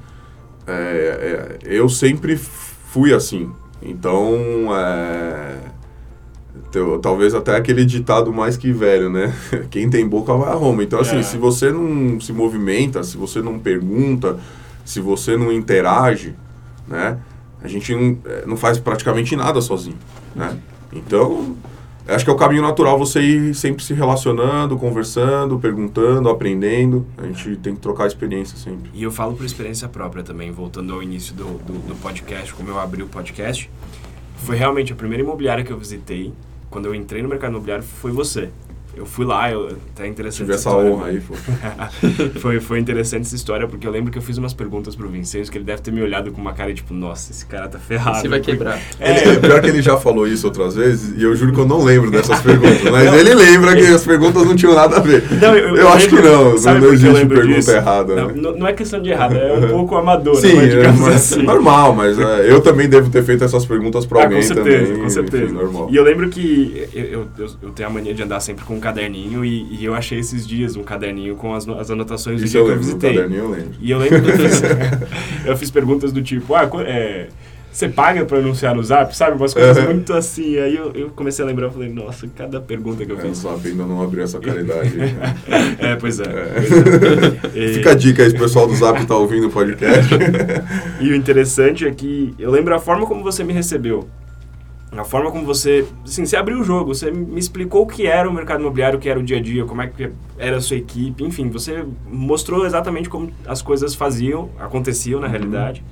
É, 0.66 0.72
é, 0.72 1.58
eu 1.64 1.88
sempre 1.88 2.36
fui 2.36 3.12
assim. 3.12 3.52
Então, 3.82 4.36
é, 4.74 5.58
teu- 6.70 6.98
talvez 6.98 7.34
até 7.34 7.56
aquele 7.56 7.84
ditado 7.84 8.32
mais 8.32 8.56
que 8.56 8.72
velho, 8.72 9.10
né? 9.10 9.34
Quem 9.70 9.88
tem 9.90 10.06
boca 10.08 10.34
vai 10.34 10.50
a 10.50 10.54
Roma. 10.54 10.82
Então, 10.82 11.00
assim, 11.00 11.18
É. 11.18 11.22
se 11.22 11.36
você 11.36 11.70
não 11.72 12.20
se 12.20 12.32
movimenta, 12.32 13.02
se 13.02 13.16
você 13.16 13.40
não 13.40 13.58
pergunta, 13.58 14.38
se 14.84 15.00
você 15.00 15.36
não 15.36 15.52
interage, 15.52 16.34
né? 16.88 17.18
A 17.62 17.68
gente 17.68 17.94
não, 17.94 18.18
é, 18.26 18.44
não 18.46 18.56
faz 18.56 18.78
praticamente 18.78 19.36
nada 19.36 19.60
sozinho, 19.60 19.96
né? 20.34 20.56
Então, 20.92 21.54
acho 22.08 22.24
que 22.24 22.30
é 22.30 22.34
o 22.34 22.36
caminho 22.36 22.60
natural 22.62 22.98
você 22.98 23.20
ir 23.20 23.54
sempre 23.54 23.82
se 23.84 23.94
relacionando, 23.94 24.76
conversando, 24.76 25.58
perguntando, 25.58 26.28
aprendendo. 26.28 27.06
A 27.16 27.22
gente 27.24 27.56
tem 27.56 27.74
que 27.74 27.80
trocar 27.80 28.06
experiência 28.08 28.58
sempre. 28.58 28.90
E 28.92 29.02
eu 29.02 29.10
falo 29.12 29.34
por 29.34 29.46
experiência 29.46 29.88
própria 29.88 30.22
também, 30.24 30.50
voltando 30.50 30.92
ao 30.92 31.02
início 31.02 31.34
do, 31.34 31.44
do, 31.64 31.72
do 31.88 31.94
podcast, 32.02 32.52
como 32.52 32.68
eu 32.68 32.78
abri 32.80 33.02
o 33.02 33.06
podcast. 33.06 33.70
Foi 34.44 34.56
realmente 34.56 34.92
a 34.92 34.96
primeira 34.96 35.22
imobiliária 35.22 35.64
que 35.64 35.72
eu 35.72 35.78
visitei. 35.78 36.32
Quando 36.68 36.86
eu 36.86 36.94
entrei 36.94 37.22
no 37.22 37.28
mercado 37.28 37.52
imobiliário, 37.52 37.84
foi 37.84 38.10
você. 38.10 38.50
Eu 38.94 39.06
fui 39.06 39.24
lá, 39.24 39.50
eu, 39.50 39.68
até 39.94 40.06
interessante 40.06 40.42
Tive 40.44 40.52
essa 40.52 40.68
história, 40.68 40.90
honra 40.90 41.06
aí, 41.06 41.20
pô. 41.20 41.34
foi, 42.40 42.60
foi 42.60 42.78
interessante 42.78 43.22
essa 43.22 43.34
história, 43.34 43.66
porque 43.66 43.86
eu 43.86 43.90
lembro 43.90 44.10
que 44.12 44.18
eu 44.18 44.22
fiz 44.22 44.36
umas 44.36 44.52
perguntas 44.52 44.94
pro 44.94 45.08
Vincenzo, 45.08 45.50
que 45.50 45.56
ele 45.58 45.64
deve 45.64 45.80
ter 45.80 45.90
me 45.90 46.02
olhado 46.02 46.30
com 46.30 46.40
uma 46.40 46.52
cara 46.52 46.72
tipo, 46.74 46.92
nossa, 46.92 47.32
esse 47.32 47.46
cara 47.46 47.68
tá 47.68 47.78
ferrado. 47.78 48.20
Você 48.20 48.28
vai 48.28 48.38
Porque- 48.40 48.52
quebrar. 48.52 48.78
É, 49.00 49.26
Ele, 49.28 49.40
pior 49.40 49.60
que 49.60 49.68
ele 49.68 49.82
já 49.82 49.96
falou 49.96 50.26
isso 50.28 50.46
outras 50.46 50.74
vezes, 50.76 51.14
e 51.18 51.22
eu 51.22 51.34
juro 51.34 51.52
que 51.52 51.58
eu 51.60 51.66
não 51.66 51.82
lembro 51.82 52.10
dessas 52.10 52.38
perguntas. 52.42 52.82
Mas 52.90 53.12
ele 53.14 53.34
lembra 53.34 53.74
que 53.74 53.86
as 53.86 54.04
perguntas 54.04 54.44
não 54.44 54.54
tinham 54.54 54.74
nada 54.74 54.96
a 54.96 55.00
ver. 55.00 55.24
Não, 55.40 55.56
eu, 55.56 55.88
acho 55.88 56.08
que 56.08 56.14
lembro- 56.16 56.30
não, 56.50 56.58
sabe 56.58 56.74
não 56.74 56.80
que 56.80 56.86
eu 56.88 56.92
existe 56.94 57.26
pergunta 57.26 57.54
disso? 57.56 57.70
errada. 57.70 58.14
Não, 58.14 58.26
né? 58.28 58.32
não, 58.36 58.56
não 58.58 58.66
é 58.66 58.72
questão 58.72 59.00
de 59.00 59.10
errado, 59.10 59.36
é 59.36 59.52
um 59.54 59.68
pouco 59.68 59.96
amadora, 59.96 60.36
Sim, 60.36 60.58
é, 60.58 60.92
mas 60.92 61.14
assim. 61.32 61.42
normal, 61.42 61.94
mas 61.94 62.18
é, 62.18 62.50
eu 62.50 62.60
também 62.60 62.88
devo 62.88 63.08
ter 63.10 63.22
feito 63.24 63.42
essas 63.42 63.64
perguntas 63.64 64.04
pra 64.06 64.20
Ah, 64.20 64.22
alguém 64.24 64.40
com 64.40 64.46
certeza, 64.46 64.86
também. 64.86 65.02
com 65.02 65.08
certeza. 65.10 65.44
enfim, 65.44 65.54
normal. 65.54 65.88
E 65.90 65.96
eu 65.96 66.04
lembro 66.04 66.28
que 66.28 66.86
eu, 66.92 67.02
eu, 67.04 67.26
eu, 67.38 67.46
eu 67.62 67.70
tenho 67.70 67.88
a 67.88 67.92
mania 67.92 68.12
de 68.14 68.22
andar 68.22 68.38
sempre 68.40 68.64
com 68.64 68.78
caderninho 68.82 69.44
e, 69.44 69.78
e 69.80 69.84
eu 69.84 69.94
achei 69.94 70.18
esses 70.18 70.46
dias 70.46 70.76
um 70.76 70.82
caderninho 70.82 71.36
com 71.36 71.54
as, 71.54 71.66
as 71.68 71.90
anotações 71.90 72.40
do 72.40 72.44
Isso 72.44 72.52
dia 72.52 72.60
eu 72.60 72.66
que 72.66 72.70
eu 72.72 72.76
do 72.76 72.80
visitei. 72.82 73.14
caderninho 73.14 73.44
eu 73.44 73.50
lembro. 73.50 73.70
E 73.80 73.90
eu 73.90 73.98
lembro 73.98 74.22
que 74.22 74.30
eu 74.30 74.36
fiz, 74.38 74.62
eu 75.46 75.56
fiz 75.56 75.70
perguntas 75.70 76.12
do 76.12 76.20
tipo, 76.22 76.54
ah, 76.54 76.68
é, 76.86 77.28
você 77.70 77.88
paga 77.88 78.22
pra 78.26 78.36
anunciar 78.36 78.74
no 78.74 78.82
Zap? 78.84 79.16
Sabe? 79.16 79.34
Umas 79.38 79.54
coisas 79.54 79.78
Uhum. 79.78 79.84
muito 79.94 80.12
assim. 80.12 80.58
Aí 80.58 80.76
eu, 80.76 80.92
eu 80.94 81.08
comecei 81.08 81.42
a 81.42 81.48
lembrar, 81.48 81.68
eu 81.68 81.70
falei, 81.72 81.88
nossa, 81.88 82.28
cada 82.36 82.60
pergunta 82.60 83.02
que 83.06 83.10
eu 83.12 83.16
É, 83.16 83.20
o 83.20 83.28
fiz. 83.28 83.38
Zap 83.38 83.66
ainda 83.66 83.86
não 83.86 84.02
abriu 84.02 84.22
essa 84.24 84.38
caridade. 84.38 84.94
né? 84.94 85.14
é, 85.78 85.96
pois 85.96 86.20
é. 86.20 86.24
É. 86.24 86.52
pois 87.40 87.54
é. 87.56 87.68
Fica 87.72 87.92
a 87.92 87.94
dica 87.94 88.22
aí 88.24 88.28
o 88.28 88.38
pessoal 88.38 88.66
do 88.66 88.74
Zap 88.76 89.04
tá 89.06 89.16
ouvindo 89.16 89.46
o 89.46 89.50
podcast. 89.50 90.12
E 91.00 91.10
o 91.10 91.16
interessante 91.16 91.84
é 91.86 91.90
que 91.90 92.32
eu 92.38 92.50
lembro 92.50 92.74
a 92.74 92.78
forma 92.78 93.06
como 93.06 93.22
você 93.24 93.42
me 93.42 93.52
recebeu. 93.52 94.06
A 94.96 95.04
forma 95.04 95.30
como 95.30 95.44
você, 95.46 95.86
assim, 96.04 96.26
você 96.26 96.36
abriu 96.36 96.60
o 96.60 96.64
jogo, 96.64 96.94
você 96.94 97.10
me 97.10 97.38
explicou 97.40 97.82
o 97.82 97.86
que 97.86 98.06
era 98.06 98.28
o 98.28 98.32
mercado 98.32 98.60
imobiliário, 98.60 98.98
o 98.98 99.00
que 99.00 99.08
era 99.08 99.18
o 99.18 99.22
dia 99.22 99.38
a 99.38 99.40
dia, 99.40 99.64
como 99.64 99.80
é 99.80 99.86
que 99.86 100.10
era 100.38 100.58
a 100.58 100.60
sua 100.60 100.76
equipe, 100.76 101.24
enfim, 101.24 101.48
você 101.48 101.84
mostrou 102.10 102.66
exatamente 102.66 103.08
como 103.08 103.30
as 103.46 103.62
coisas 103.62 103.94
faziam, 103.94 104.50
aconteciam 104.60 105.18
na 105.18 105.26
Uhum. 105.26 105.32
realidade. 105.32 105.82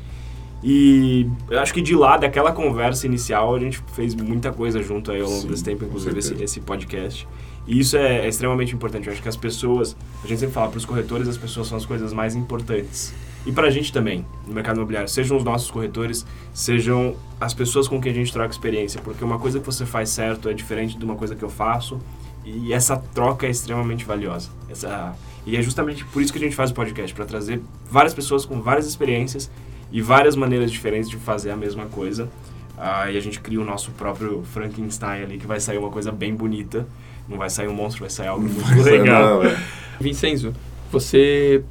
E 0.62 1.26
eu 1.50 1.58
acho 1.60 1.72
que 1.72 1.80
de 1.80 1.94
lá, 1.94 2.18
daquela 2.18 2.52
conversa 2.52 3.06
inicial, 3.06 3.54
a 3.54 3.58
gente 3.58 3.82
fez 3.94 4.14
muita 4.14 4.52
coisa 4.52 4.82
junto 4.82 5.10
aí 5.10 5.20
ao 5.22 5.28
longo 5.28 5.40
Sim, 5.42 5.48
desse 5.48 5.64
tempo, 5.64 5.84
inclusive 5.86 6.18
esse, 6.18 6.34
esse 6.42 6.60
podcast. 6.60 7.26
E 7.66 7.80
isso 7.80 7.96
é, 7.96 8.26
é 8.26 8.28
extremamente 8.28 8.74
importante. 8.74 9.06
Eu 9.06 9.12
acho 9.14 9.22
que 9.22 9.28
as 9.28 9.36
pessoas, 9.36 9.96
a 10.22 10.26
gente 10.26 10.40
sempre 10.40 10.54
fala, 10.54 10.68
para 10.68 10.76
os 10.76 10.84
corretores, 10.84 11.26
as 11.28 11.38
pessoas 11.38 11.66
são 11.68 11.78
as 11.78 11.86
coisas 11.86 12.12
mais 12.12 12.36
importantes. 12.36 13.14
E 13.46 13.52
para 13.52 13.68
a 13.68 13.70
gente 13.70 13.92
também, 13.92 14.24
no 14.46 14.52
mercado 14.52 14.76
imobiliário, 14.76 15.08
sejam 15.08 15.36
os 15.36 15.44
nossos 15.44 15.70
corretores, 15.70 16.26
sejam 16.52 17.16
as 17.40 17.54
pessoas 17.54 17.88
com 17.88 18.00
quem 18.00 18.12
a 18.12 18.14
gente 18.14 18.32
troca 18.32 18.50
experiência, 18.50 19.00
porque 19.02 19.24
uma 19.24 19.38
coisa 19.38 19.58
que 19.58 19.66
você 19.66 19.86
faz 19.86 20.10
certo 20.10 20.48
é 20.48 20.52
diferente 20.52 20.98
de 20.98 21.04
uma 21.04 21.16
coisa 21.16 21.34
que 21.34 21.42
eu 21.42 21.48
faço, 21.48 21.98
e 22.44 22.72
essa 22.72 22.96
troca 22.96 23.46
é 23.46 23.50
extremamente 23.50 24.04
valiosa. 24.04 24.50
Essa, 24.68 25.14
e 25.46 25.56
é 25.56 25.62
justamente 25.62 26.04
por 26.04 26.20
isso 26.20 26.32
que 26.32 26.38
a 26.38 26.42
gente 26.42 26.54
faz 26.54 26.70
o 26.70 26.74
podcast, 26.74 27.14
para 27.14 27.24
trazer 27.24 27.62
várias 27.90 28.12
pessoas 28.12 28.44
com 28.44 28.60
várias 28.60 28.86
experiências 28.86 29.50
e 29.90 30.02
várias 30.02 30.36
maneiras 30.36 30.70
diferentes 30.70 31.08
de 31.08 31.16
fazer 31.16 31.50
a 31.50 31.56
mesma 31.56 31.86
coisa. 31.86 32.28
Ah, 32.76 33.10
e 33.10 33.16
a 33.16 33.20
gente 33.20 33.40
cria 33.40 33.60
o 33.60 33.64
nosso 33.64 33.90
próprio 33.92 34.42
Frankenstein 34.42 35.22
ali, 35.22 35.38
que 35.38 35.46
vai 35.46 35.60
sair 35.60 35.76
uma 35.76 35.90
coisa 35.90 36.10
bem 36.10 36.34
bonita. 36.34 36.86
Não 37.28 37.36
vai 37.36 37.50
sair 37.50 37.68
um 37.68 37.74
monstro, 37.74 38.00
vai 38.00 38.10
sair 38.10 38.28
algo 38.28 38.48
muito 38.48 38.82
legal. 38.82 39.42
Não, 39.42 39.50
é. 39.50 39.58
Vincenzo, 40.00 40.54
você 40.90 41.62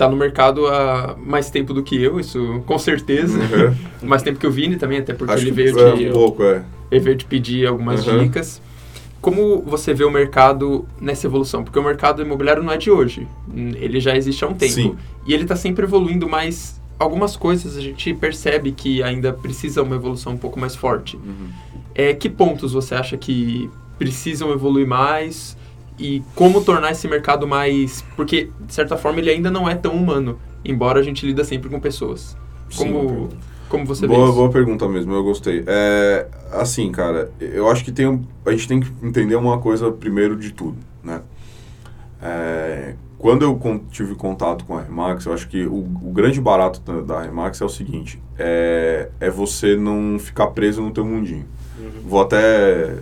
tá 0.00 0.08
no 0.08 0.16
mercado 0.16 0.66
há 0.66 1.14
mais 1.22 1.50
tempo 1.50 1.74
do 1.74 1.82
que 1.82 2.02
eu, 2.02 2.18
isso 2.18 2.62
com 2.64 2.78
certeza. 2.78 3.38
Uhum. 3.38 3.74
Mais 4.08 4.22
tempo 4.22 4.38
que 4.38 4.46
o 4.46 4.50
Vini 4.50 4.76
também, 4.76 4.98
até 4.98 5.12
porque 5.12 5.34
Acho 5.34 5.44
ele 5.44 5.50
veio, 5.50 5.78
é 5.78 5.92
te, 5.96 6.08
um 6.08 6.12
pouco, 6.12 6.42
é. 6.42 6.62
ele 6.90 7.00
veio 7.00 7.16
te 7.18 7.26
pedir 7.26 7.66
algumas 7.66 8.06
Uhum. 8.06 8.22
dicas. 8.24 8.62
Como 9.20 9.60
você 9.60 9.92
vê 9.92 10.02
o 10.04 10.10
mercado 10.10 10.86
nessa 10.98 11.26
evolução? 11.26 11.62
Porque 11.62 11.78
o 11.78 11.82
mercado 11.82 12.22
imobiliário 12.22 12.62
não 12.62 12.72
é 12.72 12.78
de 12.78 12.90
hoje. 12.90 13.28
Ele 13.54 14.00
já 14.00 14.16
existe 14.16 14.42
há 14.42 14.48
um 14.48 14.54
tempo. 14.54 14.72
Sim. 14.72 14.96
E 15.26 15.34
ele 15.34 15.42
está 15.42 15.54
sempre 15.54 15.84
evoluindo, 15.84 16.26
mas 16.26 16.80
algumas 16.98 17.36
coisas 17.36 17.76
a 17.76 17.80
gente 17.82 18.14
percebe 18.14 18.72
que 18.72 19.02
ainda 19.02 19.34
precisa 19.34 19.82
uma 19.82 19.96
evolução 19.96 20.32
um 20.32 20.38
pouco 20.38 20.58
mais 20.58 20.74
forte. 20.74 21.16
Uhum. 21.16 21.48
É, 21.94 22.14
que 22.14 22.30
pontos 22.30 22.72
você 22.72 22.94
acha 22.94 23.18
que 23.18 23.68
precisam 23.98 24.50
evoluir 24.50 24.86
mais 24.86 25.58
e 26.00 26.22
como 26.34 26.64
tornar 26.64 26.92
esse 26.92 27.06
mercado 27.06 27.46
mais... 27.46 28.02
Porque, 28.16 28.50
de 28.60 28.74
certa 28.74 28.96
forma, 28.96 29.20
ele 29.20 29.30
ainda 29.30 29.50
não 29.50 29.68
é 29.68 29.74
tão 29.74 29.92
humano, 29.92 30.38
embora 30.64 31.00
a 31.00 31.02
gente 31.02 31.26
lida 31.26 31.44
sempre 31.44 31.68
com 31.68 31.78
pessoas. 31.78 32.36
Sim, 32.70 32.92
Como, 32.92 33.08
boa 33.08 33.28
como 33.70 33.86
você 33.86 34.06
vê 34.06 34.14
boa, 34.14 34.26
isso? 34.26 34.34
boa 34.34 34.50
pergunta 34.50 34.88
mesmo, 34.88 35.14
eu 35.14 35.22
gostei. 35.22 35.62
É, 35.66 36.26
assim, 36.52 36.90
cara, 36.90 37.30
eu 37.40 37.70
acho 37.70 37.84
que 37.84 37.92
tem, 37.92 38.26
a 38.44 38.50
gente 38.50 38.66
tem 38.66 38.80
que 38.80 38.92
entender 39.00 39.36
uma 39.36 39.58
coisa 39.58 39.92
primeiro 39.92 40.36
de 40.36 40.52
tudo, 40.52 40.76
né? 41.04 41.22
É, 42.20 42.94
quando 43.16 43.42
eu 43.42 43.84
tive 43.90 44.16
contato 44.16 44.64
com 44.64 44.76
a 44.76 44.82
Remax, 44.82 45.24
eu 45.24 45.32
acho 45.32 45.46
que 45.48 45.64
o, 45.66 45.76
o 45.76 46.10
grande 46.12 46.40
barato 46.40 46.80
da, 46.80 47.00
da 47.00 47.22
Remax 47.22 47.60
é 47.60 47.64
o 47.64 47.68
seguinte, 47.68 48.20
é, 48.36 49.08
é 49.20 49.30
você 49.30 49.76
não 49.76 50.18
ficar 50.18 50.48
preso 50.48 50.82
no 50.82 50.90
teu 50.90 51.04
mundinho. 51.04 51.46
Vou 52.04 52.20
até 52.20 52.96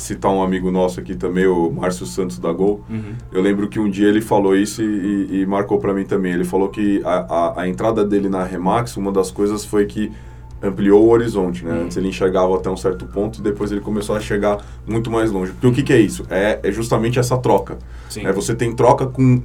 citar 0.00 0.30
um 0.32 0.42
amigo 0.42 0.70
nosso 0.70 0.98
aqui 1.00 1.14
também, 1.14 1.46
o 1.46 1.70
Márcio 1.70 2.06
Santos 2.06 2.38
da 2.38 2.52
Gol, 2.52 2.82
Uhum. 2.88 3.12
eu 3.32 3.40
lembro 3.42 3.68
que 3.68 3.78
um 3.78 3.88
dia 3.88 4.08
ele 4.08 4.20
falou 4.20 4.56
isso 4.56 4.82
e, 4.82 4.86
e- 5.30 5.40
e 5.42 5.46
marcou 5.46 5.78
pra 5.78 5.92
mim 5.94 6.04
também. 6.04 6.32
Ele 6.32 6.44
falou 6.44 6.68
que 6.68 7.00
a, 7.04 7.10
a, 7.58 7.60
a 7.62 7.68
entrada 7.68 8.04
dele 8.04 8.28
na 8.28 8.42
Remax, 8.44 8.96
uma 8.96 9.12
das 9.12 9.30
coisas 9.30 9.64
foi 9.64 9.86
que 9.86 10.10
ampliou 10.62 11.04
o 11.04 11.10
horizonte, 11.10 11.64
né? 11.64 11.82
Antes 11.84 11.96
ele 11.96 12.08
enxergava 12.08 12.54
até 12.56 12.68
um 12.68 12.76
certo 12.76 13.06
ponto 13.06 13.38
e 13.40 13.42
depois 13.42 13.72
ele 13.72 13.80
começou 13.80 14.14
a 14.14 14.20
chegar 14.20 14.58
muito 14.86 15.10
mais 15.10 15.30
longe. 15.30 15.52
Porque 15.52 15.66
o 15.66 15.72
que, 15.72 15.82
que 15.82 15.92
é 15.92 15.98
isso? 16.00 16.24
É, 16.28 16.60
é 16.62 16.70
justamente 16.72 17.18
essa 17.18 17.38
troca. 17.38 17.78
Sim. 18.08 18.26
É, 18.26 18.32
você 18.32 18.54
tem 18.54 18.74
troca 18.74 19.06
com 19.06 19.42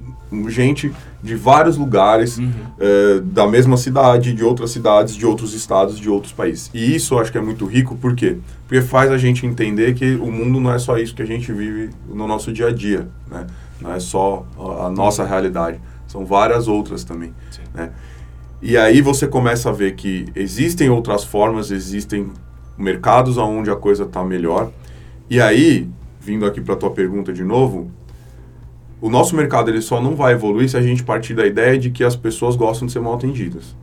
gente 0.49 0.91
de 1.23 1.35
vários 1.35 1.77
lugares, 1.77 2.37
Uhum. 2.37 2.51
é, 2.79 3.19
da 3.23 3.47
mesma 3.47 3.77
cidade, 3.77 4.33
de 4.33 4.43
outras 4.43 4.71
cidades, 4.71 5.15
de 5.15 5.25
outros 5.25 5.53
estados, 5.53 5.97
de 5.99 6.09
outros 6.09 6.33
países. 6.33 6.69
E 6.73 6.95
isso 6.95 7.13
eu 7.13 7.19
acho 7.19 7.31
que 7.31 7.37
é 7.37 7.41
muito 7.41 7.65
rico, 7.65 7.95
por 7.95 8.13
quê? 8.15 8.37
Porque 8.67 8.81
faz 8.81 9.11
a 9.11 9.17
gente 9.17 9.45
entender 9.45 9.93
que 9.93 10.15
o 10.15 10.31
mundo 10.31 10.59
não 10.59 10.73
é 10.73 10.79
só 10.79 10.97
isso 10.97 11.15
que 11.15 11.21
a 11.21 11.25
gente 11.25 11.51
vive 11.53 11.91
no 12.09 12.27
nosso 12.27 12.51
dia 12.51 12.67
a 12.67 12.71
dia, 12.73 13.07
né? 13.31 13.45
Não 13.79 13.93
é 13.93 13.99
só 13.99 14.45
a, 14.59 14.87
a 14.87 14.89
nossa 14.89 15.23
realidade, 15.23 15.79
são 16.07 16.25
várias 16.25 16.67
outras 16.67 17.03
também, 17.03 17.33
Sim. 17.51 17.61
né? 17.73 17.91
E 18.61 18.77
aí 18.77 19.01
você 19.01 19.27
começa 19.27 19.69
a 19.69 19.71
ver 19.71 19.95
que 19.95 20.25
existem 20.35 20.89
outras 20.89 21.23
formas, 21.23 21.71
existem 21.71 22.31
mercados 22.77 23.37
onde 23.37 23.69
a 23.69 23.75
coisa 23.75 24.03
está 24.03 24.23
melhor. 24.23 24.71
E 25.29 25.39
aí, 25.41 25.87
vindo 26.19 26.45
aqui 26.45 26.61
para 26.61 26.73
a 26.73 26.77
tua 26.77 26.91
pergunta 26.91 27.31
de 27.31 27.43
novo, 27.43 27.91
o 29.01 29.09
nosso 29.09 29.35
mercado 29.35 29.69
ele 29.69 29.81
só 29.81 30.01
não 30.01 30.15
vai 30.15 30.33
evoluir 30.33 30.69
se 30.69 30.77
a 30.77 30.81
gente 30.81 31.03
partir 31.03 31.33
da 31.33 31.45
ideia 31.45 31.77
de 31.77 31.89
que 31.89 32.03
as 32.03 32.15
pessoas 32.15 32.55
gostam 32.55 32.87
de 32.87 32.93
ser 32.93 32.99
mal 32.99 33.13
atendidas. 33.13 33.75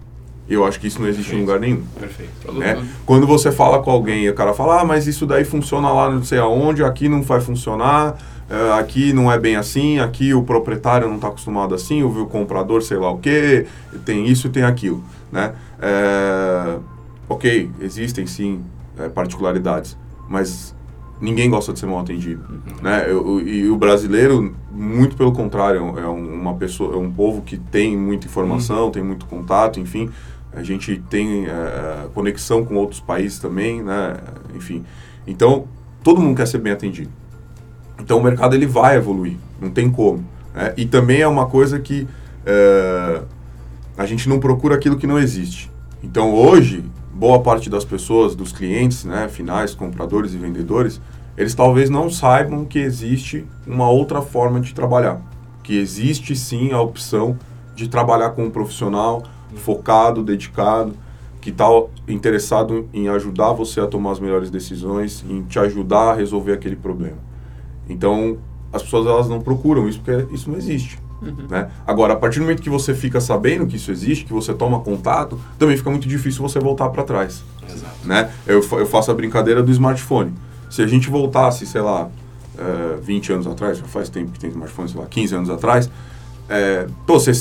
Eu 0.48 0.64
acho 0.64 0.80
que 0.80 0.88
isso 0.88 1.00
não 1.00 1.08
existe 1.08 1.34
em 1.34 1.40
lugar 1.40 1.60
nenhum. 1.60 1.82
Perfeito. 1.98 2.52
Né? 2.52 2.84
Quando 3.06 3.26
você 3.26 3.52
fala 3.52 3.80
com 3.82 3.90
alguém 3.90 4.24
e 4.24 4.30
o 4.30 4.34
cara 4.34 4.52
fala, 4.52 4.80
ah, 4.80 4.84
mas 4.84 5.06
isso 5.06 5.24
daí 5.24 5.44
funciona 5.44 5.90
lá 5.92 6.10
não 6.10 6.24
sei 6.24 6.38
aonde, 6.38 6.82
aqui 6.82 7.08
não 7.08 7.22
vai 7.22 7.40
funcionar, 7.40 8.18
eh, 8.50 8.72
aqui 8.78 9.12
não 9.12 9.30
é 9.30 9.38
bem 9.38 9.56
assim, 9.56 9.98
aqui 9.98 10.34
o 10.34 10.42
proprietário 10.42 11.08
não 11.08 11.16
está 11.16 11.28
acostumado 11.28 11.74
assim, 11.74 12.02
o, 12.02 12.26
comprador 12.26 12.82
sei 12.82 12.96
lá 12.98 13.10
o 13.10 13.18
que, 13.18 13.66
tem 14.04 14.26
isso 14.26 14.46
e 14.46 14.50
tem 14.50 14.62
aquilo, 14.62 15.02
né? 15.30 15.54
Eh, 15.80 16.78
ok, 17.28 17.70
existem 17.80 18.26
sim 18.26 18.60
eh, 18.98 19.08
particularidades, 19.08 19.96
mas 20.28 20.74
ninguém 21.20 21.48
gosta 21.48 21.72
de 21.72 21.78
ser 21.78 21.86
mal 21.86 22.00
atendido, 22.00 22.42
né? 22.82 23.04
Eu- 23.06 23.38
eu- 23.38 23.48
e 23.48 23.70
o 23.70 23.76
brasileiro, 23.76 24.54
muito 24.70 25.16
pelo 25.16 25.32
contrário, 25.32 25.94
é 25.98 26.02
é 26.02 26.08
um- 26.08 26.34
uma 26.40 26.54
pessoa, 26.54 26.94
é 26.94 26.98
um 26.98 27.10
povo 27.12 27.42
que 27.42 27.56
tem 27.56 27.96
muita 27.96 28.26
informação, 28.26 28.90
tem 28.90 29.02
muito 29.02 29.24
contato, 29.26 29.78
enfim, 29.78 30.10
a 30.52 30.62
gente 30.62 31.02
tem 31.08 31.46
conexão 32.12 32.64
com 32.64 32.74
outros 32.74 33.00
países 33.00 33.38
também, 33.38 33.82
né? 33.82 34.16
Enfim, 34.54 34.84
então 35.26 35.66
todo 36.02 36.20
mundo 36.20 36.36
quer 36.36 36.46
ser 36.46 36.58
bem 36.58 36.72
atendido. 36.72 37.21
Então 38.02 38.18
o 38.18 38.22
mercado 38.22 38.54
ele 38.54 38.66
vai 38.66 38.96
evoluir, 38.96 39.36
não 39.60 39.70
tem 39.70 39.88
como. 39.88 40.24
né? 40.52 40.74
E 40.76 40.84
também 40.84 41.20
é 41.20 41.28
uma 41.28 41.46
coisa 41.46 41.78
que 41.78 42.08
eh, 42.44 43.22
a 43.96 44.04
gente 44.04 44.28
não 44.28 44.40
procura 44.40 44.74
aquilo 44.74 44.96
que 44.96 45.06
não 45.06 45.20
existe. 45.20 45.70
Então 46.02 46.34
hoje, 46.34 46.84
boa 47.14 47.40
parte 47.40 47.70
das 47.70 47.84
pessoas, 47.84 48.34
dos 48.34 48.50
clientes, 48.50 49.04
né, 49.04 49.28
finais, 49.28 49.72
compradores 49.72 50.34
e 50.34 50.36
vendedores, 50.36 51.00
eles 51.38 51.54
talvez 51.54 51.88
não 51.88 52.10
saibam 52.10 52.64
que 52.64 52.80
existe 52.80 53.46
uma 53.64 53.88
outra 53.88 54.20
forma 54.20 54.60
de 54.60 54.74
trabalhar. 54.74 55.20
Que 55.62 55.78
existe 55.78 56.34
sim 56.34 56.72
a 56.72 56.80
opção 56.80 57.38
de 57.76 57.88
trabalhar 57.88 58.30
com 58.30 58.44
um 58.44 58.50
profissional 58.50 59.22
focado, 59.54 60.24
dedicado, 60.24 60.94
que 61.40 61.50
está 61.50 61.66
interessado 62.08 62.88
em 62.92 63.08
ajudar 63.08 63.52
você 63.52 63.80
a 63.80 63.86
tomar 63.86 64.10
as 64.10 64.18
melhores 64.18 64.50
decisões, 64.50 65.24
em 65.28 65.42
te 65.42 65.60
ajudar 65.60 66.10
a 66.10 66.14
resolver 66.14 66.52
aquele 66.52 66.76
problema. 66.76 67.31
Então, 67.88 68.38
as 68.72 68.82
pessoas 68.82 69.06
elas 69.06 69.28
não 69.28 69.40
procuram 69.40 69.88
isso 69.88 70.00
porque 70.00 70.34
isso 70.34 70.50
não 70.50 70.56
existe. 70.56 70.98
Né? 71.48 71.70
Agora, 71.86 72.14
a 72.14 72.16
partir 72.16 72.40
do 72.40 72.42
momento 72.42 72.62
que 72.62 72.70
você 72.70 72.94
fica 72.94 73.20
sabendo 73.20 73.66
que 73.66 73.76
isso 73.76 73.92
existe, 73.92 74.24
que 74.24 74.32
você 74.32 74.52
toma 74.52 74.80
contato, 74.80 75.38
também 75.58 75.76
fica 75.76 75.88
muito 75.88 76.08
difícil 76.08 76.42
você 76.42 76.58
voltar 76.58 76.88
para 76.88 77.04
trás. 77.04 77.44
Exato. 77.72 77.94
Né? 78.04 78.30
Eu, 78.46 78.60
eu 78.72 78.86
faço 78.86 79.10
a 79.10 79.14
brincadeira 79.14 79.62
do 79.62 79.70
smartphone. 79.70 80.32
Se 80.68 80.82
a 80.82 80.86
gente 80.86 81.08
voltasse, 81.08 81.64
sei 81.66 81.80
lá, 81.80 82.08
eh, 82.58 82.98
20 83.02 83.32
anos 83.32 83.46
atrás, 83.46 83.78
já 83.78 83.84
faz 83.84 84.08
tempo 84.08 84.32
que 84.32 84.38
tem 84.38 84.50
smartphone, 84.50 84.88
sei 84.88 85.00
lá, 85.00 85.06
15 85.06 85.34
anos 85.34 85.50
atrás, 85.50 85.90
é, 86.48 86.86
pô, 87.06 87.18
você, 87.18 87.32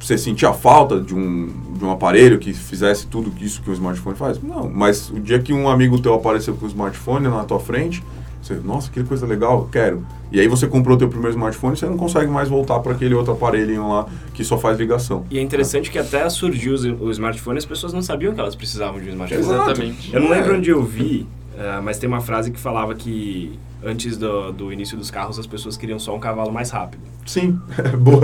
você 0.00 0.18
sentia 0.18 0.52
falta 0.52 1.00
de 1.00 1.14
um, 1.14 1.48
de 1.76 1.84
um 1.84 1.90
aparelho 1.90 2.38
que 2.38 2.52
fizesse 2.52 3.06
tudo 3.06 3.32
isso 3.40 3.62
que 3.62 3.70
o 3.70 3.72
smartphone 3.72 4.16
faz? 4.16 4.42
Não, 4.42 4.68
mas 4.68 5.10
o 5.10 5.20
dia 5.20 5.38
que 5.38 5.52
um 5.52 5.68
amigo 5.68 6.00
teu 6.00 6.14
apareceu 6.14 6.54
com 6.54 6.64
o 6.64 6.68
smartphone 6.68 7.28
na 7.28 7.44
tua 7.44 7.60
frente, 7.60 8.02
você, 8.46 8.54
nossa, 8.64 8.90
que 8.90 9.02
coisa 9.04 9.26
legal, 9.26 9.68
quero. 9.70 10.04
E 10.32 10.40
aí 10.40 10.48
você 10.48 10.66
comprou 10.66 10.96
teu 10.96 11.08
primeiro 11.08 11.30
smartphone, 11.32 11.76
você 11.76 11.86
não 11.86 11.96
consegue 11.96 12.30
mais 12.30 12.48
voltar 12.48 12.78
para 12.80 12.92
aquele 12.92 13.14
outro 13.14 13.32
aparelhinho 13.32 13.88
lá 13.88 14.06
que 14.34 14.42
só 14.44 14.58
faz 14.58 14.78
ligação. 14.78 15.24
E 15.30 15.38
é 15.38 15.42
interessante 15.42 15.90
que 15.90 15.98
até 15.98 16.28
surgiu 16.28 16.74
o 16.74 17.06
o 17.06 17.10
smartphone, 17.10 17.58
as 17.58 17.64
pessoas 17.64 17.92
não 17.92 18.02
sabiam 18.02 18.34
que 18.34 18.40
elas 18.40 18.54
precisavam 18.54 19.00
de 19.00 19.06
um 19.06 19.10
smartphone. 19.10 19.40
Exato. 19.44 19.62
Exatamente. 19.70 20.14
Eu 20.14 20.20
não 20.20 20.32
É. 20.34 20.38
lembro 20.40 20.56
onde 20.56 20.70
eu 20.70 20.82
vi, 20.82 21.26
eh, 21.56 21.80
mas 21.82 21.98
tem 21.98 22.08
uma 22.08 22.20
frase 22.20 22.50
que 22.50 22.58
falava 22.58 22.94
que 22.94 23.58
antes 23.84 24.16
do, 24.16 24.50
do 24.52 24.72
início 24.72 24.96
dos 24.96 25.10
carros 25.10 25.38
as 25.38 25.46
pessoas 25.46 25.76
queriam 25.76 25.98
só 25.98 26.14
um 26.14 26.18
cavalo 26.18 26.52
mais 26.52 26.70
rápido. 26.70 27.00
Sim, 27.24 27.58
boa. 27.98 28.20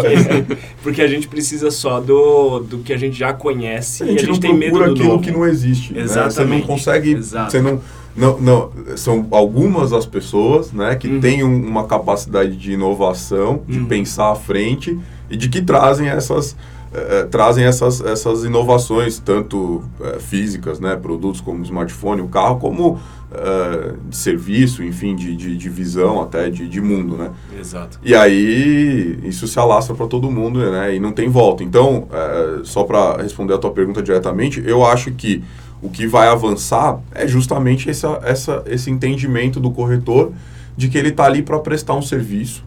Porque 0.83 1.01
a 1.03 1.07
gente 1.07 1.29
precisa 1.29 1.71
só 1.71 2.01
do, 2.01 2.61
do 2.61 2.79
que 2.79 2.93
a 2.93 2.97
gente 2.97 3.17
já 3.17 3.33
conhece 3.33 4.03
A 4.03 4.07
e 4.07 4.09
gente, 4.11 4.17
a 4.19 4.21
gente 4.25 4.33
não 4.33 4.41
tem 4.41 4.55
medo 4.57 4.71
procura 4.73 4.87
do 4.89 4.93
aquilo 4.95 5.09
novo. 5.11 5.23
que 5.23 5.31
não 5.31 5.47
existe. 5.47 5.93
né? 5.93 6.07
Você 6.07 6.19
não 6.19 6.27
Exatamente. 6.27 6.67
consegue. 6.67 7.13
Exato. 7.13 7.53
Você 7.53 7.61
não, 7.61 7.81
não, 8.17 8.39
não. 8.41 8.71
São 8.97 9.27
algumas 9.31 9.93
as 9.93 10.05
pessoas 10.07 10.73
né, 10.73 10.95
que 10.97 11.09
Uhum. 11.09 11.21
têm 11.21 11.43
um- 11.45 11.67
uma 11.67 11.85
capacidade 11.85 12.57
de 12.57 12.73
inovação, 12.73 13.63
de 13.67 13.79
Uhum. 13.79 13.87
pensar 13.87 14.31
à 14.33 14.35
frente 14.35 14.99
e 15.31 15.37
de 15.37 15.49
que 15.49 15.63
trazem 15.63 16.09
essas. 16.09 16.57
eh, 16.95 17.27
trazem 17.31 17.65
essas, 17.65 18.03
essas 18.03 18.45
inovações, 18.45 19.19
tanto 19.19 19.83
eh, 20.03 20.19
físicas, 20.19 20.79
né, 20.79 20.95
produtos 20.95 21.41
como 21.41 21.61
o 21.61 21.63
smartphone, 21.63 22.21
o 22.21 22.29
carro, 22.29 22.59
como 22.59 23.01
eh, 23.33 23.95
de 24.11 24.15
serviço, 24.15 24.85
enfim, 24.85 25.17
de, 25.17 25.35
de, 25.35 25.57
de 25.57 25.69
visão 25.71 26.21
até, 26.21 26.51
de, 26.51 26.69
de 26.69 26.81
mundo, 26.83 27.17
né? 27.17 27.31
Exato. 27.59 27.99
E 28.05 28.15
aí 28.15 29.19
isso 29.25 29.49
se 29.49 29.59
alastra 29.59 29.95
para 29.95 30.07
todo 30.07 30.31
mundo, 30.31 30.59
né? 30.71 30.95
E 30.95 31.01
não 31.01 31.13
tem 31.13 31.31
volta. 31.31 31.65
Então, 31.65 32.09
é, 32.13 32.59
só 32.65 32.85
para 32.85 33.23
responder 33.23 33.55
a 33.55 33.59
tua 33.59 33.71
pergunta 33.71 34.03
diretamente, 34.03 34.63
eu 34.67 34.85
acho 34.85 35.13
que 35.13 35.43
o 35.83 35.91
que 35.91 36.07
vai 36.07 36.29
avançar 36.29 37.01
é 37.13 37.27
justamente 37.27 37.91
essa, 37.91 38.21
essa, 38.23 38.63
esse 38.67 38.91
entendimento 38.91 39.59
do 39.59 39.71
corretor 39.71 40.33
de 40.77 40.89
que 40.89 40.97
ele 40.97 41.09
está 41.09 41.25
ali 41.25 41.43
para 41.43 41.59
prestar 41.59 41.95
um 41.95 42.03
serviço 42.03 42.65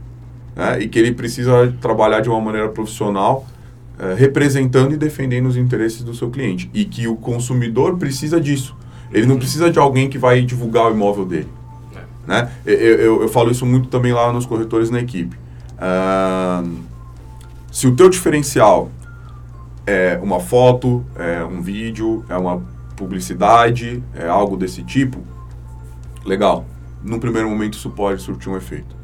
né? 0.56 0.82
e 0.82 0.88
que 0.88 1.00
ele 1.00 1.14
precisa 1.14 1.74
trabalhar 1.82 2.20
de 2.20 2.30
uma 2.30 2.40
maneira 2.42 2.70
profissional, 2.70 3.48
é, 3.98 4.14
representando 4.14 4.94
e 4.94 4.98
defendendo 4.98 5.48
os 5.48 5.56
interesses 5.56 6.04
do 6.04 6.14
seu 6.14 6.30
cliente. 6.30 6.70
E 6.74 6.84
que 6.84 7.08
o 7.08 7.16
consumidor 7.16 7.98
precisa 7.98 8.40
disso. 8.40 8.76
Ele 9.12 9.26
não 9.26 9.38
precisa 9.38 9.72
de 9.72 9.80
alguém 9.80 10.10
que 10.10 10.18
vai 10.18 10.42
divulgar 10.42 10.92
o 10.92 10.92
imóvel 10.92 11.26
dele 11.26 11.48
né? 12.28 12.50
Eu, 12.66 12.76
eu, 12.76 13.22
eu 13.24 13.30
falo 13.30 13.52
isso 13.52 13.66
muito 13.66 13.88
também 13.88 14.12
lá 14.12 14.32
nos 14.32 14.46
corretores 14.46 14.90
na 14.90 15.00
equipe. 15.00 15.38
Ahn, 15.80 16.78
se 17.72 17.88
o 17.88 17.96
teu 17.96 18.10
diferencial 18.10 18.90
é 19.86 20.20
uma 20.22 20.40
foto, 20.40 21.06
é 21.16 21.44
um 21.44 21.62
vídeo, 21.62 22.26
é 22.30 22.38
uma 22.38 22.64
publicidade, 22.96 24.04
é 24.14 24.28
algo 24.28 24.58
desse 24.58 24.84
tipo, 24.84 25.20
legal. 26.26 26.66
Num 27.04 27.20
primeiro 27.20 27.50
momento 27.50 27.74
isso 27.74 27.90
pode 27.90 28.22
surtir 28.22 28.50
um 28.50 28.58
efeito. 28.58 28.96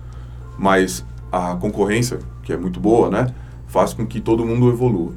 Mas 0.58 1.06
a 1.32 1.56
concorrência, 1.56 2.20
que 2.44 2.52
é 2.52 2.58
muito 2.58 2.80
boa, 2.80 3.10
né? 3.10 3.28
Faz 3.68 3.94
com 3.94 4.06
que 4.06 4.20
todo 4.20 4.46
mundo 4.46 4.70
evolua. 4.70 5.14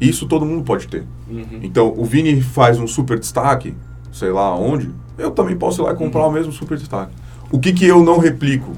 Isso 0.00 0.26
todo 0.26 0.44
mundo 0.44 0.64
pode 0.64 0.88
ter. 0.88 1.04
Uhum. 1.30 1.60
Então, 1.62 1.94
o 1.96 2.04
Vini 2.04 2.42
faz 2.42 2.78
um 2.78 2.86
super 2.86 3.18
destaque, 3.18 3.74
sei 4.12 4.30
lá 4.30 4.54
onde, 4.54 4.90
eu 5.16 5.30
também 5.30 5.56
posso 5.56 5.80
ir 5.80 5.84
lá 5.84 5.92
e 5.92 5.96
comprar 5.96 6.26
o 6.26 6.32
mesmo 6.32 6.52
super 6.52 6.76
destaque. 6.76 7.12
O 7.50 7.58
que, 7.58 7.72
que 7.72 7.86
eu 7.86 8.02
não 8.02 8.18
replico? 8.18 8.72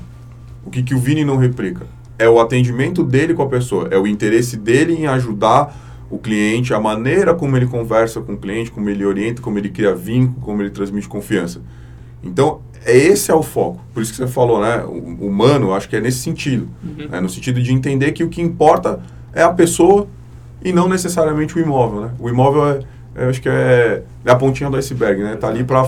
O 0.64 0.70
que, 0.70 0.82
que 0.82 0.94
o 0.94 0.98
Vini 0.98 1.24
não 1.24 1.36
replica? 1.36 1.86
É 2.18 2.28
o 2.28 2.38
atendimento 2.38 3.02
dele 3.02 3.34
com 3.34 3.42
a 3.42 3.48
pessoa, 3.48 3.88
é 3.90 3.98
o 3.98 4.06
interesse 4.06 4.56
dele 4.56 4.94
em 4.94 5.06
ajudar 5.06 5.74
o 6.14 6.18
cliente, 6.18 6.72
a 6.72 6.80
maneira 6.80 7.34
como 7.34 7.56
ele 7.56 7.66
conversa 7.66 8.20
com 8.20 8.34
o 8.34 8.36
cliente, 8.36 8.70
como 8.70 8.88
ele 8.88 9.04
orienta, 9.04 9.42
como 9.42 9.58
ele 9.58 9.68
cria 9.68 9.94
vínculo, 9.94 10.40
como 10.40 10.62
ele 10.62 10.70
transmite 10.70 11.08
confiança. 11.08 11.60
Então, 12.22 12.60
é 12.84 12.96
esse 12.96 13.30
é 13.30 13.34
o 13.34 13.42
foco. 13.42 13.80
Por 13.92 14.02
isso 14.02 14.12
que 14.12 14.18
você 14.18 14.26
falou, 14.26 14.60
né? 14.60 14.84
O 14.84 15.26
humano, 15.26 15.74
acho 15.74 15.88
que 15.88 15.96
é 15.96 16.00
nesse 16.00 16.18
sentido. 16.18 16.68
né, 17.10 17.20
no 17.20 17.28
sentido 17.28 17.60
de 17.60 17.72
entender 17.72 18.12
que 18.12 18.22
o 18.22 18.28
que 18.28 18.40
importa 18.40 19.00
é 19.32 19.42
a 19.42 19.52
pessoa 19.52 20.06
e 20.62 20.72
não 20.72 20.88
necessariamente 20.88 21.56
o 21.56 21.60
imóvel, 21.60 22.02
né? 22.02 22.10
O 22.18 22.28
imóvel 22.28 22.84
é, 23.16 23.28
acho 23.28 23.42
que 23.42 23.48
é, 23.48 24.02
é 24.24 24.30
a 24.30 24.36
pontinha 24.36 24.70
do 24.70 24.76
iceberg, 24.76 25.22
né? 25.22 25.34
Tá 25.36 25.48
ali 25.48 25.64
para 25.64 25.82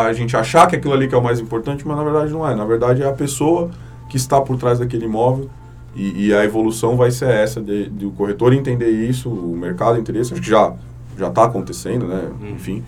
a 0.00 0.12
gente 0.12 0.36
achar 0.36 0.66
que 0.66 0.76
aquilo 0.76 0.94
ali 0.94 1.06
que 1.06 1.14
é 1.14 1.18
o 1.18 1.22
mais 1.22 1.38
importante, 1.38 1.86
mas 1.86 1.96
na 1.96 2.02
verdade 2.02 2.32
não 2.32 2.48
é. 2.48 2.54
Na 2.54 2.64
verdade 2.64 3.02
é 3.02 3.06
a 3.06 3.12
pessoa 3.12 3.70
que 4.08 4.16
está 4.16 4.40
por 4.40 4.56
trás 4.56 4.80
daquele 4.80 5.04
imóvel 5.04 5.48
e, 5.94 6.26
e 6.26 6.34
a 6.34 6.44
evolução 6.44 6.96
vai 6.96 7.10
ser 7.10 7.28
essa 7.30 7.60
de, 7.60 7.88
de 7.88 8.06
o 8.06 8.10
corretor 8.12 8.52
entender 8.52 8.90
isso, 8.90 9.28
o 9.28 9.56
mercado 9.56 9.98
entender 9.98 10.20
isso. 10.20 10.32
Acho 10.32 10.42
que 10.42 10.48
já 10.48 10.74
já 11.18 11.28
está 11.28 11.44
acontecendo, 11.44 12.06
né? 12.06 12.30
Hum. 12.40 12.50
Enfim, 12.54 12.84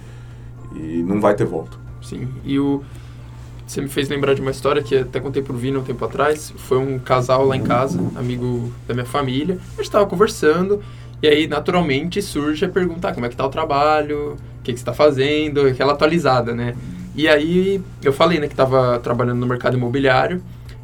e 0.75 1.03
não 1.03 1.21
vai 1.21 1.35
ter 1.35 1.45
volta. 1.45 1.77
Sim, 2.03 2.29
e 2.45 2.59
o... 2.59 2.83
Você 3.67 3.81
me 3.81 3.89
fez 3.89 4.09
lembrar 4.09 4.35
de 4.35 4.41
uma 4.43 4.51
história 4.51 4.83
que 4.83 4.97
até 4.97 5.19
contei 5.21 5.43
pro 5.43 5.57
Vini 5.57 5.79
um 5.79 5.83
tempo 5.83 6.05
atrás. 6.05 6.53
Foi 6.57 6.77
um 6.77 6.99
casal 6.99 7.47
lá 7.47 7.57
em 7.57 7.63
casa, 7.63 7.99
amigo 8.17 8.71
da 8.87 8.93
minha 8.93 9.07
família. 9.07 9.59
A 9.79 9.83
gente 9.83 9.91
tava 9.91 10.05
conversando 10.07 10.83
E 11.23 11.29
aí, 11.29 11.47
naturalmente, 11.47 12.21
surge 12.21 12.65
a 12.65 12.69
pergunta, 12.69 13.09
ah, 13.09 13.15
como 13.15 13.25
é 13.25 13.29
que 13.29 13.37
tá 13.37 13.47
o 13.47 13.49
trabalho, 13.49 14.33
o 14.33 14.63
que, 14.65 14.73
que 14.73 14.79
você 14.79 14.83
está 14.83 14.93
fazendo, 14.93 15.61
aquela 15.69 15.93
atualizada, 15.93 16.53
né? 16.53 16.75
E 17.15 17.29
aí, 17.29 17.81
eu 18.03 18.13
falei, 18.13 18.41
né, 18.41 18.49
que 18.49 18.55
estava 18.55 18.99
trabalhando 18.99 19.39
no 19.39 19.47
mercado 19.47 19.77
imobiliário, 19.77 20.43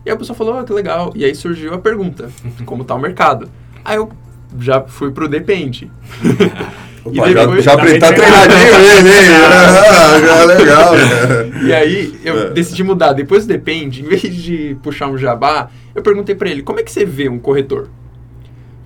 e 0.09 0.11
a 0.11 0.17
pessoa 0.17 0.35
falou, 0.35 0.59
ah, 0.59 0.65
que 0.65 0.73
legal. 0.73 1.13
E 1.15 1.23
aí 1.23 1.35
surgiu 1.35 1.75
a 1.75 1.79
pergunta, 1.79 2.31
como 2.65 2.83
tá 2.83 2.95
o 2.95 2.99
mercado? 2.99 3.49
Aí 3.85 3.97
eu 3.97 4.11
já 4.59 4.81
fui 4.81 5.11
pro 5.11 5.29
depende. 5.29 5.91
Opa, 7.05 7.29
depois, 7.29 7.65
já, 7.65 7.77
já 7.77 7.99
tá 7.99 8.13
treinadinho 8.13 8.75
ele, 8.75 9.09
hein? 9.09 9.31
ah, 10.31 10.45
legal. 10.45 10.95
Né? 10.97 11.67
E 11.67 11.73
aí 11.73 12.19
eu 12.25 12.39
é. 12.39 12.51
decidi 12.51 12.83
mudar. 12.83 13.13
Depois 13.13 13.45
do 13.45 13.49
depende, 13.49 14.03
em 14.03 14.05
vez 14.05 14.23
de 14.23 14.77
puxar 14.83 15.09
um 15.09 15.19
jabá, 15.19 15.71
eu 15.95 16.03
perguntei 16.03 16.35
para 16.35 16.49
ele, 16.49 16.63
como 16.63 16.81
é 16.81 16.83
que 16.83 16.91
você 16.91 17.05
vê 17.05 17.29
um 17.29 17.39
corretor? 17.39 17.89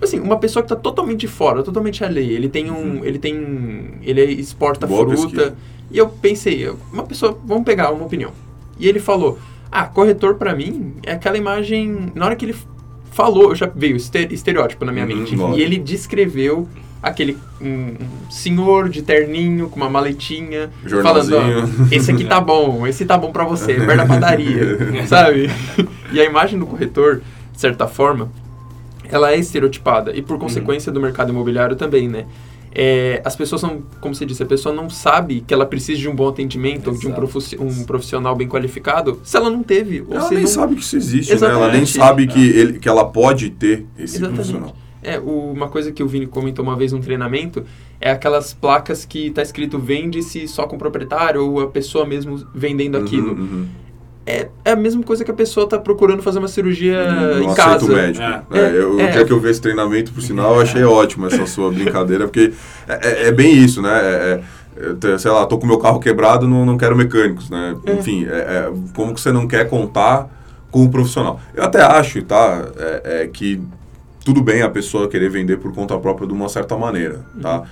Assim, 0.01 0.19
uma 0.19 0.37
pessoa 0.37 0.61
que 0.61 0.71
está 0.71 0.75
totalmente 0.75 1.25
fora, 1.27 1.63
totalmente 1.63 2.03
alheia. 2.03 2.33
Ele 2.33 2.49
tem 2.49 2.69
um. 2.69 2.97
Uhum. 2.97 3.05
Ele 3.05 3.17
tem. 3.17 3.93
Ele 4.01 4.21
exporta 4.33 4.85
Boa 4.85 5.07
fruta. 5.07 5.21
Pesquisa. 5.21 5.55
E 5.89 5.97
eu 5.97 6.09
pensei, 6.09 6.69
uma 6.91 7.03
pessoa. 7.03 7.37
Vamos 7.45 7.63
pegar 7.63 7.91
uma 7.91 8.05
opinião. 8.05 8.31
E 8.77 8.87
ele 8.87 8.99
falou: 8.99 9.39
Ah, 9.75 9.87
corretor 9.87 10.35
para 10.35 10.53
mim 10.53 10.93
é 11.01 11.13
aquela 11.13 11.35
imagem. 11.35 12.11
Na 12.13 12.25
hora 12.25 12.35
que 12.35 12.45
ele 12.45 12.55
falou, 13.11 13.55
já 13.55 13.65
veio 13.73 13.95
estereótipo 13.95 14.85
na 14.85 14.91
minha 14.91 15.03
uhum, 15.03 15.17
mente. 15.17 15.35
E 15.57 15.63
ele 15.63 15.79
descreveu 15.79 16.69
aquele 17.01 17.35
um, 17.59 17.65
um, 17.65 18.29
senhor 18.29 18.87
de 18.87 19.01
terninho 19.01 19.67
com 19.69 19.77
uma 19.77 19.89
maletinha 19.89 20.69
falando, 21.01 21.35
ó, 21.35 21.41
esse 21.91 22.11
aqui 22.11 22.23
tá 22.23 22.39
bom, 22.39 22.85
esse 22.85 23.03
tá 23.03 23.17
bom 23.17 23.31
para 23.31 23.43
você, 23.45 23.73
perto 23.73 23.97
da 23.97 24.05
padaria, 24.05 24.77
sabe? 25.07 25.49
E 26.11 26.21
a 26.21 26.23
imagem 26.23 26.59
do 26.59 26.67
corretor, 26.67 27.23
de 27.51 27.59
certa 27.59 27.87
forma, 27.87 28.31
ela 29.09 29.31
é 29.31 29.37
estereotipada 29.37 30.15
e 30.15 30.21
por 30.21 30.37
consequência 30.37 30.91
uhum. 30.91 30.93
do 30.93 31.01
mercado 31.01 31.31
imobiliário 31.31 31.75
também, 31.75 32.07
né? 32.07 32.25
É, 32.75 33.21
as 33.23 33.35
pessoas 33.35 33.61
não, 33.61 33.83
como 34.01 34.15
você 34.15 34.25
disse, 34.25 34.41
a 34.41 34.45
pessoa 34.47 34.73
não 34.73 34.89
sabe 34.89 35.41
que 35.45 35.53
ela 35.53 35.65
precisa 35.65 35.99
de 35.99 36.09
um 36.09 36.15
bom 36.15 36.27
atendimento 36.27 36.89
ou 36.89 36.97
de 36.97 37.07
um, 37.07 37.11
um, 37.11 37.83
profissional 37.85 38.35
bem 38.35 38.47
qualificado 38.47 39.19
se 39.23 39.37
ela 39.37 39.49
não 39.49 39.61
teve. 39.61 40.01
Ou 40.01 40.15
ela 40.15 40.29
nem 40.31 40.39
não... 40.39 40.47
sabe 40.47 40.75
que 40.75 40.81
isso 40.81 40.95
existe, 40.95 41.35
né? 41.35 41.47
Ela 41.47 41.71
nem 41.71 41.85
sabe 41.85 42.25
que, 42.25 42.49
ele, 42.49 42.79
que 42.79 42.89
ela 42.89 43.05
pode 43.05 43.51
ter 43.51 43.85
esse 43.95 44.17
Exatamente. 44.17 44.35
profissional. 44.35 44.75
É, 45.03 45.19
o, 45.19 45.51
uma 45.51 45.67
coisa 45.67 45.91
que 45.91 46.01
o 46.01 46.07
Vini 46.07 46.25
comentou 46.25 46.65
uma 46.65 46.75
vez 46.75 46.93
num 46.93 47.01
treinamento 47.01 47.63
é 47.99 48.09
aquelas 48.09 48.53
placas 48.53 49.05
que 49.05 49.29
tá 49.29 49.41
escrito 49.41 49.77
vende-se 49.77 50.47
só 50.47 50.65
com 50.65 50.75
o 50.75 50.79
proprietário 50.79 51.45
ou 51.45 51.59
a 51.59 51.67
pessoa 51.67 52.05
mesmo 52.05 52.43
vendendo 52.55 52.97
uhum, 52.97 53.03
aquilo. 53.03 53.33
Uhum. 53.33 53.67
É, 54.25 54.47
é 54.63 54.71
a 54.71 54.75
mesma 54.75 55.03
coisa 55.03 55.25
que 55.25 55.31
a 55.31 55.33
pessoa 55.33 55.67
tá 55.67 55.77
procurando 55.77 56.23
fazer 56.23 56.39
uma 56.39 56.47
cirurgia 56.47 57.11
no 57.11 57.43
em 57.43 57.53
casa. 57.53 57.85
médico. 57.87 58.23
É. 58.23 58.59
É, 58.59 58.71
eu, 58.73 58.99
é. 58.99 59.07
Dia 59.11 59.25
que 59.25 59.33
eu 59.33 59.39
vi 59.39 59.49
esse 59.49 59.61
treinamento, 59.61 60.13
por 60.13 60.21
sinal, 60.21 60.55
eu 60.55 60.61
achei 60.61 60.83
ótimo 60.83 61.27
essa 61.27 61.45
sua 61.45 61.69
brincadeira, 61.69 62.25
porque 62.25 62.53
é, 62.87 63.25
é, 63.25 63.27
é 63.27 63.31
bem 63.31 63.53
isso, 63.53 63.81
né? 63.81 63.91
É, 63.93 64.43
é, 64.77 65.17
sei 65.17 65.29
lá, 65.29 65.45
tô 65.45 65.57
com 65.57 65.67
meu 65.67 65.77
carro 65.77 65.99
quebrado, 65.99 66.47
não, 66.47 66.65
não 66.65 66.77
quero 66.77 66.95
mecânicos, 66.95 67.49
né? 67.49 67.75
Enfim, 67.99 68.25
como 68.95 69.13
que 69.13 69.19
você 69.19 69.31
não 69.31 69.45
quer 69.45 69.69
contar 69.69 70.29
com 70.71 70.83
o 70.83 70.89
profissional? 70.89 71.39
Eu 71.53 71.63
até 71.63 71.81
acho, 71.81 72.21
tá? 72.23 72.65
é, 73.03 73.29
que 73.31 73.61
tudo 74.23 74.41
bem 74.41 74.61
a 74.61 74.69
pessoa 74.69 75.07
querer 75.09 75.29
vender 75.29 75.57
por 75.57 75.73
conta 75.73 75.97
própria 75.97 76.25
de 76.25 76.33
uma 76.33 76.47
certa 76.47 76.77
maneira, 76.77 77.25
tá? 77.41 77.59
Uhum. 77.59 77.65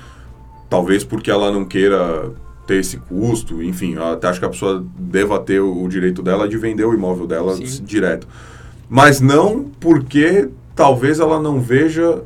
Talvez 0.69 1.03
porque 1.03 1.31
ela 1.31 1.49
não 1.51 1.65
queira 1.65 2.31
ter 2.71 2.79
esse 2.79 2.95
custo, 2.95 3.61
enfim, 3.61 3.97
até 3.97 4.29
acho 4.29 4.39
que 4.39 4.45
a 4.45 4.49
pessoa 4.49 4.85
deva 4.97 5.37
ter 5.39 5.59
o, 5.59 5.85
direito 5.89 6.23
dela 6.23 6.47
de 6.47 6.57
vender 6.57 6.85
o 6.85 6.93
imóvel 6.93 7.27
dela 7.27 7.53
Sim. 7.57 7.83
direto. 7.83 8.25
Mas 8.89 9.19
não 9.19 9.65
porque 9.77 10.47
talvez 10.73 11.19
ela 11.19 11.37
não 11.37 11.59
veja 11.59 12.23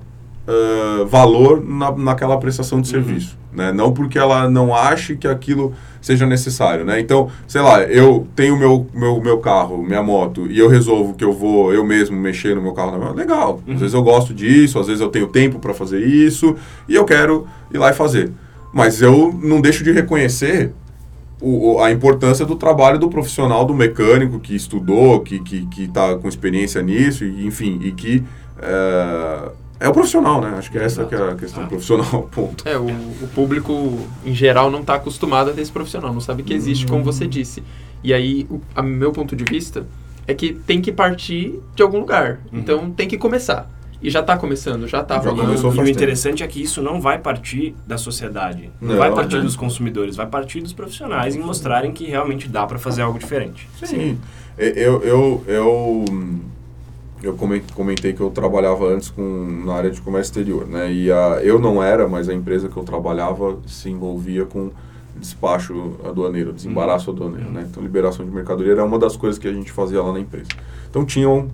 uh, 0.48 1.06
valor 1.08 1.66
na, 1.66 1.92
naquela 1.92 2.38
prestação 2.38 2.80
de 2.80 2.88
uhum. 2.88 3.04
serviço. 3.04 3.38
Né? 3.52 3.72
Não 3.72 3.92
porque 3.92 4.20
ela 4.20 4.48
não 4.48 4.76
ache 4.76 5.16
que 5.16 5.28
aquilo 5.28 5.74
seja 6.00 6.28
necessário, 6.28 6.86
né? 6.86 7.00
Então, 7.00 7.30
sei 7.48 7.62
lá, 7.62 7.82
eu 7.82 8.28
tenho 8.36 8.56
meu, 8.56 8.86
meu, 8.94 9.20
meu 9.20 9.40
carro, 9.40 9.82
minha 9.82 10.04
moto, 10.04 10.46
e 10.48 10.60
eu 10.60 10.68
resolvo 10.68 11.16
que 11.16 11.24
eu 11.24 11.34
vou 11.34 11.74
eu 11.74 11.84
mesmo 11.84 12.16
mexer 12.16 12.56
no 12.56 12.62
meu 12.62 12.74
carro, 12.74 13.14
legal. 13.14 13.64
Uhum. 13.66 13.74
Às 13.74 13.80
vezes 13.80 13.94
eu 13.96 14.04
gosto 14.04 14.32
disso, 14.32 14.78
às 14.78 14.86
vezes 14.86 15.02
eu 15.02 15.10
tenho 15.10 15.26
tempo 15.26 15.58
para 15.58 15.74
fazer 15.74 16.06
isso, 16.06 16.56
e 16.88 16.94
eu 16.94 17.04
quero 17.04 17.48
ir 17.74 17.80
lá 17.80 17.90
e 17.90 17.94
fazer. 17.94 18.32
Mas 18.76 19.02
eu 19.02 19.34
não 19.42 19.62
deixo 19.62 19.86
de 19.86 19.92
reconhecer 19.94 20.74
o, 21.40 21.80
a 21.80 21.94
importância 21.94 22.46
do 22.46 22.58
trabalho 22.58 23.00
do 23.00 23.08
profissional, 23.08 23.64
do 23.64 23.74
mecânico 23.74 24.38
que 24.38 24.54
estudou, 24.54 25.22
que 25.22 25.36
está 25.36 25.46
que, 25.46 25.66
que 25.68 25.88
tá 25.88 26.18
com 26.18 26.28
experiência 26.28 26.82
nisso, 26.82 27.24
e, 27.24 27.48
enfim, 27.48 27.80
e 27.82 27.94
que... 27.94 28.22
É, 28.60 29.52
é 29.80 29.88
o 29.88 29.94
profissional, 29.94 30.42
né? 30.42 30.56
Acho 30.58 30.70
que 30.70 30.78
essa 30.78 31.06
que 31.06 31.16
é 31.16 31.22
a 31.22 31.36
questão 31.36 31.64
ah. 31.64 31.68
profissional, 31.68 32.24
ponto. 32.30 32.68
É, 32.68 32.78
o, 32.78 32.86
o, 32.86 33.30
público, 33.34 33.98
em 34.26 34.36
geral, 34.36 34.70
não 34.70 34.82
está 34.82 34.96
acostumado 34.96 35.52
a 35.52 35.54
ter 35.54 35.62
esse 35.62 35.72
profissional, 35.72 36.14
não 36.14 36.20
sabe 36.20 36.44
que 36.44 36.54
existe, 36.54 36.86
como 36.86 37.02
você 37.02 37.26
disse. 37.26 37.64
E 38.04 38.14
aí, 38.14 38.46
o 38.50 38.60
a 38.76 38.82
meu 38.82 39.14
ponto 39.14 39.38
de 39.38 39.46
vista 39.46 39.86
é 40.28 40.34
que 40.34 40.52
tem 40.52 40.82
que 40.82 40.92
partir 40.92 41.62
de 41.74 41.82
algum 41.82 42.00
lugar. 42.00 42.42
Uhum. 42.52 42.60
Então, 42.60 42.92
tem 42.92 43.08
que 43.08 43.18
começar. 43.18 43.70
E 44.02 44.10
já 44.10 44.20
está 44.20 44.38
começando, 44.38 44.88
já 44.88 45.02
está 45.02 45.18
rolando. 45.18 45.54
E 45.54 45.80
o 45.80 45.88
interessante 45.88 46.44
é 46.44 46.48
que 46.48 46.62
isso 46.62 46.82
não 46.82 47.00
vai 47.02 47.18
partir 47.18 47.76
da 47.88 47.98
sociedade, 47.98 48.70
não, 48.80 48.90
não 48.90 48.98
vai 48.98 49.14
partir 49.14 49.38
né? 49.38 49.42
dos 49.42 49.56
consumidores, 49.56 50.16
vai 50.16 50.28
partir 50.28 50.62
dos 50.62 50.74
profissionais 50.74 51.36
em 51.36 51.40
mostrarem 51.40 51.92
que 51.92 52.06
realmente 52.06 52.48
dá 52.48 52.66
para 52.66 52.78
fazer 52.78 53.02
algo 53.02 53.18
diferente. 53.18 53.68
Sim. 53.80 53.86
Sim. 53.86 54.20
Eu, 54.58 55.02
eu, 55.04 55.44
eu 55.48 56.06
eu 57.24 57.36
comentei 57.74 58.14
que 58.14 58.22
eu 58.22 58.30
trabalhava 58.30 58.86
antes 58.86 59.10
com, 59.10 59.64
na 59.66 59.74
área 59.74 59.90
de 59.90 60.00
comércio 60.00 60.30
exterior, 60.30 60.68
né? 60.68 60.92
E 60.92 61.12
a, 61.12 61.40
eu 61.42 61.60
não 61.60 61.82
era, 61.82 62.08
mas 62.08 62.30
a 62.30 62.34
empresa 62.34 62.70
que 62.70 62.78
eu 62.78 62.84
trabalhava 62.84 63.58
se 63.66 63.90
envolvia 63.90 64.46
com 64.46 64.70
despacho 65.16 65.96
aduaneiro, 66.04 66.54
desembaraço 66.54 67.10
uhum. 67.10 67.16
aduaneiro, 67.16 67.52
né? 67.52 67.66
Então, 67.70 67.82
liberação 67.82 68.26
de 68.26 68.32
mercadoria 68.32 68.74
era 68.74 68.86
uma 68.86 69.00
das 69.00 69.16
coisas 69.16 69.40
que 69.40 69.48
a 69.48 69.54
gente 69.54 69.72
fazia 69.72 70.02
lá 70.04 70.14
na 70.14 70.20
empresa. 70.20 70.50
Então, 70.90 71.06
tinham 71.06 71.50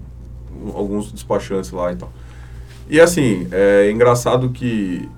alguns 0.73 1.11
despachantes 1.11 1.71
lá 1.71 1.91
e 1.91 1.95
tal. 1.95 2.11
E, 2.91 2.99
assim, 2.99 3.47
é 3.53 3.89
engraçado 3.89 4.49
que 4.49 5.09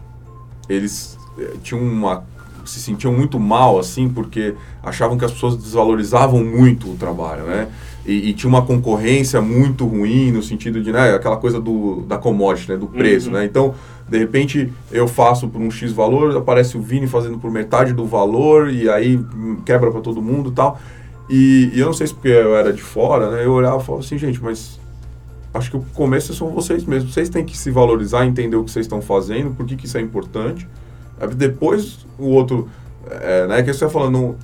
eles 0.69 1.17
é, 1.39 1.53
tinham 1.63 1.81
uma 1.81 2.23
se 2.63 2.79
sentiam 2.79 3.12
muito 3.12 3.38
mal, 3.39 3.77
assim, 3.77 4.07
porque 4.07 4.53
achavam 4.81 5.17
que 5.17 5.25
as 5.25 5.31
pessoas 5.31 5.57
desvalorizavam 5.57 6.43
muito 6.43 6.91
o 6.91 6.95
trabalho, 6.95 7.43
né? 7.43 7.67
E, 8.05 8.29
e, 8.29 8.33
tinha 8.33 8.47
uma 8.47 8.62
concorrência 8.62 9.41
muito 9.41 9.86
ruim 9.86 10.31
no 10.31 10.41
sentido 10.41 10.81
de, 10.81 10.91
né, 10.91 11.13
aquela 11.13 11.36
coisa 11.36 11.59
do, 11.59 12.01
da 12.01 12.17
commodity, 12.17 12.71
né, 12.71 12.77
do 12.77 12.88
preço, 12.88 13.27
uhum. 13.27 13.33
né? 13.33 13.45
Então, 13.45 13.73
de 14.07 14.17
repente, 14.17 14.71
eu 14.91 15.07
faço 15.07 15.47
por 15.47 15.62
um 15.62 15.71
X 15.71 15.91
valor, 15.91 16.38
aparece 16.38 16.77
o 16.77 16.81
Vini 16.81 17.07
fazendo 17.07 17.38
por 17.38 17.51
metade 17.51 17.91
do 17.91 18.05
valor 18.05 18.69
e 18.69 18.89
aí 18.89 19.19
quebra 19.65 19.91
para 19.91 20.01
todo 20.01 20.21
mundo 20.21 20.49
e 20.49 20.53
tal. 20.53 20.79
E, 21.29 21.71
e, 21.73 21.79
eu 21.79 21.88
não 21.88 21.93
sei 21.93 22.07
se 22.07 22.13
porque 22.13 22.29
eu 22.29 22.55
era 22.55 22.71
de 22.71 22.81
fora, 22.81 23.31
né, 23.31 23.45
eu 23.45 23.51
olhava 23.51 23.81
e 23.81 23.86
falava 23.86 24.05
assim, 24.05 24.17
gente, 24.17 24.41
mas 24.41 24.79
acho 25.54 25.72
que 25.72 25.78
o 25.78 25.86
começo 25.94 26.34
são 26.34 26.50
vocês 26.50 26.84
mesmos. 26.86 27.13
Vocês 27.13 27.30
têm 27.30 27.46
que 27.46 27.58
se 27.58 27.70
valorizar, 27.70 28.26
entender 28.26 28.56
o 28.56 28.63
que 28.63 28.72
vocês 28.72 28.86
estão 28.86 29.02
fazendo, 29.02 29.52
por 29.56 29.66
que, 29.66 29.76
que 29.76 29.86
isso 29.86 29.98
é 29.98 30.02
importante. 30.02 30.68
Depois, 31.36 32.06
o 32.18 32.30
outro, 32.30 32.68
é, 33.10 33.48
né, 33.48 33.58
que 33.62 33.66
você 33.66 33.86
está 33.86 33.89
falando 33.89 34.36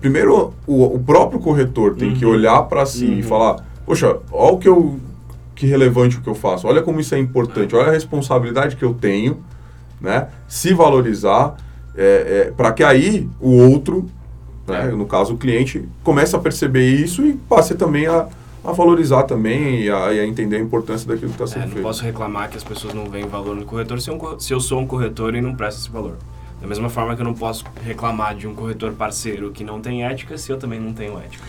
primeiro 0.00 0.52
o, 0.66 0.84
o 0.84 0.98
próprio 1.00 1.40
corretor 1.40 1.96
tem 1.96 2.10
uhum. 2.10 2.14
que 2.14 2.24
olhar 2.24 2.62
para 2.64 2.86
si 2.86 3.06
uhum. 3.06 3.18
e 3.18 3.22
falar, 3.22 3.64
poxa, 3.84 4.18
olha 4.30 4.52
o 4.52 4.58
que 4.58 4.68
eu 4.68 5.00
que 5.54 5.66
relevante 5.66 6.18
o 6.18 6.20
que 6.20 6.28
eu 6.28 6.36
faço, 6.36 6.68
olha 6.68 6.80
como 6.82 7.00
isso 7.00 7.16
é 7.16 7.18
importante, 7.18 7.74
olha 7.74 7.88
a 7.88 7.92
responsabilidade 7.92 8.76
que 8.76 8.84
eu 8.84 8.94
tenho, 8.94 9.38
né? 10.00 10.28
Se 10.46 10.72
valorizar, 10.72 11.56
é, 11.96 12.46
é, 12.46 12.52
para 12.52 12.70
que 12.70 12.84
aí 12.84 13.28
o 13.40 13.50
outro, 13.68 14.06
né, 14.68 14.84
é. 14.84 14.92
no 14.92 15.04
caso 15.04 15.34
o 15.34 15.36
cliente, 15.36 15.88
comece 16.04 16.36
a 16.36 16.38
perceber 16.38 16.88
isso 16.88 17.26
e 17.26 17.32
passe 17.32 17.74
também 17.74 18.06
a, 18.06 18.28
a 18.68 18.72
valorizar 18.72 19.24
também 19.24 19.82
e 19.82 19.90
a, 19.90 20.12
e 20.12 20.20
a, 20.20 20.26
entender 20.26 20.56
a 20.56 20.60
importância 20.60 21.06
daquilo 21.06 21.32
que 21.32 21.42
está 21.42 21.46
sendo 21.46 21.62
é, 21.62 21.64
não 21.64 21.72
feito. 21.72 21.82
Não 21.82 21.90
posso 21.90 22.02
reclamar 22.02 22.50
que 22.50 22.56
as 22.56 22.64
pessoas 22.64 22.94
não 22.94 23.06
veem 23.06 23.26
valor 23.26 23.54
no 23.54 23.64
corretor 23.64 24.00
se, 24.00 24.10
um, 24.10 24.18
se 24.38 24.52
eu 24.52 24.60
sou 24.60 24.80
um 24.80 24.86
corretor 24.86 25.34
e 25.34 25.40
não 25.40 25.54
presto 25.54 25.80
esse 25.80 25.90
valor. 25.90 26.16
Da 26.60 26.66
mesma 26.66 26.88
forma 26.88 27.14
que 27.14 27.20
eu 27.20 27.24
não 27.24 27.34
posso 27.34 27.64
reclamar 27.84 28.34
de 28.34 28.46
um 28.46 28.54
corretor 28.54 28.92
parceiro 28.92 29.50
que 29.52 29.62
não 29.62 29.80
tem 29.80 30.04
ética 30.04 30.36
se 30.36 30.50
eu 30.50 30.58
também 30.58 30.80
não 30.80 30.92
tenho 30.92 31.18
ética. 31.18 31.44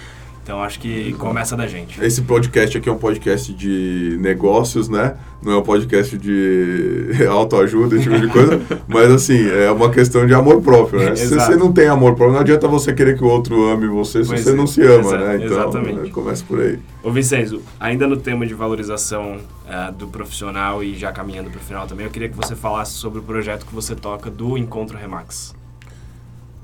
Então 0.49 0.63
acho 0.63 0.79
que 0.79 1.13
começa 1.13 1.55
da 1.55 1.67
gente. 1.67 2.03
Esse 2.03 2.23
podcast 2.23 2.75
aqui 2.75 2.89
é 2.89 2.91
um 2.91 2.97
podcast 2.97 3.53
de 3.53 4.17
negócios, 4.19 4.89
né? 4.89 5.15
Não 5.43 5.51
é 5.51 5.57
um 5.57 5.61
podcast 5.61 6.17
de 6.17 7.11
autoajuda, 7.29 7.95
esse 7.95 8.05
tipo 8.05 8.19
de 8.19 8.27
coisa. 8.29 8.59
mas 8.89 9.11
assim, 9.11 9.47
é 9.47 9.69
uma 9.69 9.91
questão 9.91 10.25
de 10.25 10.33
amor 10.33 10.59
próprio, 10.63 11.01
né? 11.01 11.15
se 11.15 11.35
você 11.35 11.55
não 11.55 11.71
tem 11.71 11.87
amor 11.87 12.15
próprio, 12.15 12.33
não 12.33 12.39
adianta 12.39 12.67
você 12.67 12.91
querer 12.91 13.15
que 13.15 13.23
o 13.23 13.27
outro 13.27 13.69
ame 13.69 13.85
você 13.85 14.23
se 14.23 14.29
pois 14.29 14.41
você 14.41 14.49
é. 14.49 14.53
não 14.55 14.65
se 14.65 14.81
ama, 14.81 15.17
né? 15.19 15.35
Então, 15.35 15.69
Exatamente. 15.69 16.09
começa 16.09 16.43
por 16.43 16.59
aí. 16.59 16.79
Ô 17.03 17.11
Vincenzo, 17.11 17.61
ainda 17.79 18.07
no 18.07 18.17
tema 18.17 18.43
de 18.43 18.55
valorização 18.55 19.37
uh, 19.67 19.91
do 19.93 20.07
profissional 20.07 20.83
e 20.83 20.95
já 20.95 21.11
caminhando 21.11 21.51
para 21.51 21.59
o 21.59 21.63
final 21.63 21.85
também, 21.85 22.07
eu 22.07 22.11
queria 22.11 22.27
que 22.27 22.35
você 22.35 22.55
falasse 22.55 22.93
sobre 22.93 23.19
o 23.19 23.21
projeto 23.21 23.67
que 23.67 23.75
você 23.75 23.93
toca 23.93 24.31
do 24.31 24.57
Encontro 24.57 24.97
Remax. 24.97 25.53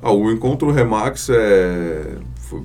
Ah, 0.02 0.12
o 0.12 0.32
Encontro 0.32 0.72
Remax 0.72 1.30
é... 1.30 2.18
Foi 2.50 2.64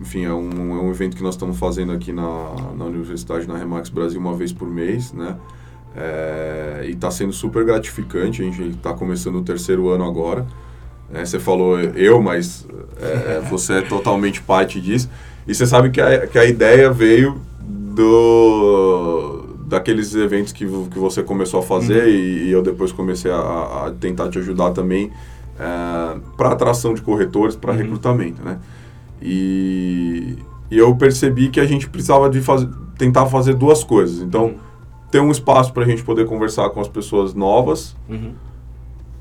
enfim, 0.00 0.24
é 0.24 0.32
um, 0.32 0.78
é 0.78 0.82
um 0.82 0.90
evento 0.90 1.16
que 1.16 1.22
nós 1.22 1.34
estamos 1.34 1.58
fazendo 1.58 1.92
aqui 1.92 2.12
na, 2.12 2.54
na 2.76 2.86
Universidade, 2.86 3.46
na 3.46 3.56
Remax 3.56 3.90
Brasil, 3.90 4.18
uma 4.18 4.34
vez 4.34 4.52
por 4.52 4.68
mês, 4.68 5.12
né? 5.12 5.36
É, 5.94 6.84
e 6.86 6.92
está 6.92 7.10
sendo 7.10 7.32
super 7.32 7.64
gratificante, 7.64 8.40
a 8.40 8.44
gente 8.44 8.62
está 8.62 8.94
começando 8.94 9.36
o 9.36 9.42
terceiro 9.42 9.88
ano 9.90 10.04
agora. 10.04 10.46
É, 11.12 11.24
você 11.24 11.38
falou 11.38 11.78
eu, 11.78 12.22
mas 12.22 12.66
é, 12.98 13.40
você 13.50 13.74
é 13.74 13.82
totalmente 13.82 14.40
parte 14.40 14.80
disso. 14.80 15.10
E 15.46 15.54
você 15.54 15.66
sabe 15.66 15.90
que 15.90 16.00
a, 16.00 16.26
que 16.26 16.38
a 16.38 16.44
ideia 16.44 16.90
veio 16.90 17.40
do 17.60 19.46
daqueles 19.66 20.14
eventos 20.16 20.52
que, 20.52 20.66
que 20.66 20.98
você 20.98 21.22
começou 21.22 21.60
a 21.60 21.62
fazer 21.62 22.02
uhum. 22.02 22.08
e, 22.08 22.48
e, 22.48 22.50
eu 22.50 22.60
depois 22.60 22.90
comecei 22.90 23.30
a, 23.30 23.36
a, 23.38 23.94
tentar 24.00 24.28
te 24.28 24.36
ajudar 24.38 24.72
também 24.72 25.12
é, 25.58 26.18
para 26.36 26.50
atração 26.50 26.92
de 26.92 27.00
corretores, 27.02 27.54
para 27.54 27.72
uhum. 27.72 27.78
recrutamento, 27.78 28.42
né? 28.42 28.58
E, 29.20 30.36
e, 30.70 30.78
eu 30.78 30.94
percebi 30.94 31.48
que 31.48 31.60
a 31.60 31.66
gente 31.66 31.88
precisava 31.88 32.30
de 32.30 32.40
faz, 32.40 32.66
tentar 32.96 33.26
fazer 33.26 33.54
duas 33.54 33.84
coisas. 33.84 34.22
Então, 34.22 34.46
uhum. 34.46 34.58
ter 35.10 35.20
um 35.20 35.30
espaço 35.30 35.72
para 35.72 35.84
a 35.84 35.86
gente 35.86 36.02
poder 36.02 36.26
conversar 36.26 36.70
com 36.70 36.80
as 36.80 36.88
pessoas 36.88 37.34
novas, 37.34 37.96
uhum. 38.08 38.32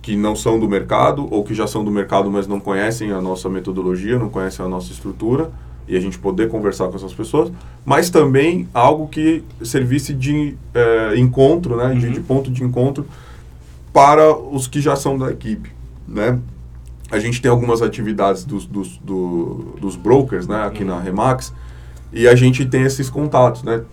que 0.01 0.15
não 0.15 0.35
são 0.35 0.59
do 0.59 0.67
mercado 0.67 1.27
ou 1.31 1.43
que 1.43 1.53
já 1.53 1.67
são 1.67 1.83
do 1.83 1.91
mercado, 1.91 2.29
mas 2.31 2.47
não 2.47 2.59
conhecem 2.59 3.11
a 3.11 3.21
nossa 3.21 3.49
metodologia, 3.49 4.17
não 4.17 4.29
conhecem 4.29 4.65
a 4.65 4.69
nossa 4.69 4.91
estrutura 4.91 5.51
e 5.89 5.97
a 5.97 5.99
gente 5.99 6.19
poder 6.19 6.49
conversar 6.49 6.87
com 6.87 6.95
essas 6.95 7.13
pessoas, 7.13 7.51
mas 7.83 8.11
também 8.11 8.67
algo 8.71 9.07
que 9.07 9.43
servisse 9.63 10.13
de 10.13 10.55
é, 10.73 11.17
encontro, 11.17 11.75
né, 11.75 11.85
uhum. 11.85 11.97
de, 11.97 12.11
de, 12.11 12.19
ponto 12.19 12.51
de 12.51 12.63
encontro 12.63 13.07
para 13.91 14.37
os 14.37 14.67
que 14.67 14.79
já 14.79 14.95
são 14.95 15.17
da 15.17 15.31
equipe, 15.31 15.71
né? 16.07 16.39
A 17.11 17.19
gente 17.19 17.41
tem 17.41 17.49
algumas 17.49 17.81
atividades 17.81 18.43
dos, 18.45 18.65
dos, 18.65 18.97
do, 18.97 19.75
dos 19.79 19.95
brokers, 19.95 20.47
né, 20.47 20.63
aqui 20.63 20.83
uhum. 20.83 20.89
na 20.89 20.99
Remax, 20.99 21.53
e 22.11 22.27
a 22.27 22.35
gente 22.35 22.65
tem 22.65 22.83
esses 22.83 23.09
contatos, 23.09 23.63
né? 23.63 23.83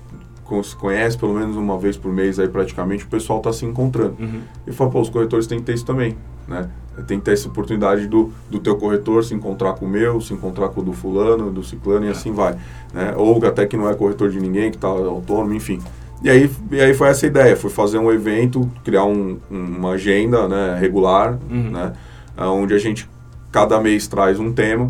Se 0.63 0.77
conhece 0.77 1.19
pelo 1.19 1.35
menos 1.35 1.57
uma 1.57 1.77
vez 1.77 1.97
por 1.97 2.13
mês 2.13 2.39
aí 2.39 2.49
praticamente, 2.49 3.05
o 3.05 3.09
pessoal 3.09 3.39
está 3.39 3.53
se 3.53 3.65
encontrando. 3.65 4.17
Uhum. 4.19 4.41
E 4.67 4.73
fala, 4.73 4.91
pô, 4.91 5.01
os 5.01 5.09
corretores 5.09 5.47
têm 5.47 5.59
que 5.59 5.65
ter 5.65 5.75
isso 5.75 5.85
também, 5.85 6.17
né? 6.47 6.71
Tem 7.07 7.19
que 7.19 7.25
ter 7.25 7.33
essa 7.33 7.49
oportunidade 7.49 8.07
do, 8.07 8.33
do 8.49 8.59
teu 8.59 8.77
corretor 8.77 9.25
se 9.25 9.35
encontrar 9.35 9.75
com 9.75 9.85
o 9.85 9.89
meu, 9.89 10.21
se 10.21 10.33
encontrar 10.33 10.69
com 10.69 10.81
o 10.81 10.85
do 10.85 10.93
fulano, 10.93 11.51
do 11.51 11.63
ciclano 11.63 12.07
e 12.07 12.09
assim 12.09 12.33
vai. 12.33 12.57
Né? 12.95 13.13
Ou 13.17 13.45
até 13.45 13.67
que 13.67 13.77
não 13.77 13.91
é 13.91 13.95
corretor 13.95 14.31
de 14.31 14.41
ninguém, 14.41 14.71
que 14.71 14.77
está 14.77 14.89
autônomo, 14.89 15.53
enfim. 15.53 15.81
E 16.23 16.31
aí, 16.31 16.51
e 16.71 16.81
aí 16.81 16.95
foi 16.95 17.09
essa 17.09 17.27
ideia, 17.27 17.55
foi 17.55 17.71
fazer 17.71 17.99
um 17.99 18.11
evento, 18.11 18.71
criar 18.83 19.05
um, 19.05 19.39
uma 19.51 19.91
agenda 19.91 20.49
né, 20.49 20.79
regular, 20.81 21.39
uhum. 21.51 21.71
né, 21.71 21.93
onde 22.37 22.75
a 22.75 22.79
gente 22.79 23.09
cada 23.51 23.81
mês 23.81 24.07
traz 24.07 24.39
um 24.39 24.53
tema, 24.53 24.89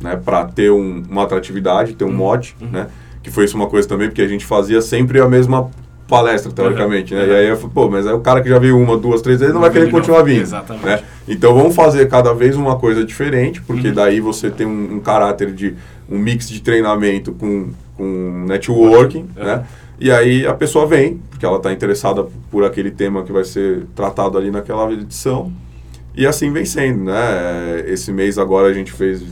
né, 0.00 0.16
para 0.16 0.44
ter 0.44 0.70
um, 0.70 1.02
uma 1.08 1.24
atratividade, 1.24 1.94
ter 1.94 2.04
um 2.04 2.08
uhum. 2.08 2.14
mote, 2.14 2.56
uhum. 2.60 2.68
né, 2.68 2.86
que 3.22 3.30
foi 3.30 3.44
isso 3.44 3.56
uma 3.56 3.66
coisa 3.66 3.88
também, 3.88 4.08
porque 4.08 4.22
a 4.22 4.28
gente 4.28 4.44
fazia 4.44 4.80
sempre 4.80 5.20
a 5.20 5.28
mesma 5.28 5.70
palestra, 6.06 6.52
teoricamente, 6.52 7.14
uhum. 7.14 7.20
né? 7.20 7.26
Uhum. 7.26 7.32
E 7.32 7.36
aí 7.36 7.48
eu 7.48 7.56
falei, 7.56 7.70
pô, 7.74 7.88
mas 7.88 8.06
é 8.06 8.12
o 8.12 8.20
cara 8.20 8.42
que 8.42 8.48
já 8.48 8.58
veio 8.58 8.78
uma, 8.78 8.96
duas, 8.96 9.22
três 9.22 9.40
vezes 9.40 9.54
não, 9.54 9.60
não 9.60 9.68
vai 9.68 9.76
querer 9.76 9.90
continuar 9.90 10.22
vindo. 10.22 10.42
Exatamente. 10.42 10.84
Né? 10.84 11.02
Então 11.26 11.54
vamos 11.54 11.74
fazer 11.74 12.08
cada 12.08 12.32
vez 12.34 12.56
uma 12.56 12.76
coisa 12.76 13.04
diferente, 13.04 13.60
porque 13.62 13.88
uhum. 13.88 13.94
daí 13.94 14.20
você 14.20 14.50
tem 14.50 14.66
um, 14.66 14.96
um, 14.96 15.00
caráter 15.00 15.52
de 15.52 15.74
um 16.08 16.18
mix 16.18 16.48
de 16.48 16.60
treinamento 16.60 17.32
com, 17.32 17.70
com 17.96 18.44
networking, 18.46 19.26
uhum. 19.36 19.44
né? 19.44 19.64
E 19.98 20.10
aí 20.10 20.46
a 20.46 20.52
pessoa 20.52 20.86
vem, 20.86 21.20
porque 21.30 21.46
ela 21.46 21.56
está 21.56 21.72
interessada 21.72 22.26
por 22.50 22.64
aquele 22.64 22.90
tema 22.90 23.22
que 23.22 23.32
vai 23.32 23.44
ser 23.44 23.86
tratado 23.94 24.36
ali 24.36 24.50
naquela 24.50 24.92
edição, 24.92 25.52
e 26.16 26.26
assim 26.26 26.52
vem 26.52 26.64
sendo, 26.64 27.04
né? 27.04 27.84
Esse 27.86 28.12
mês 28.12 28.38
agora 28.38 28.68
a 28.68 28.72
gente 28.72 28.92
fez 28.92 29.22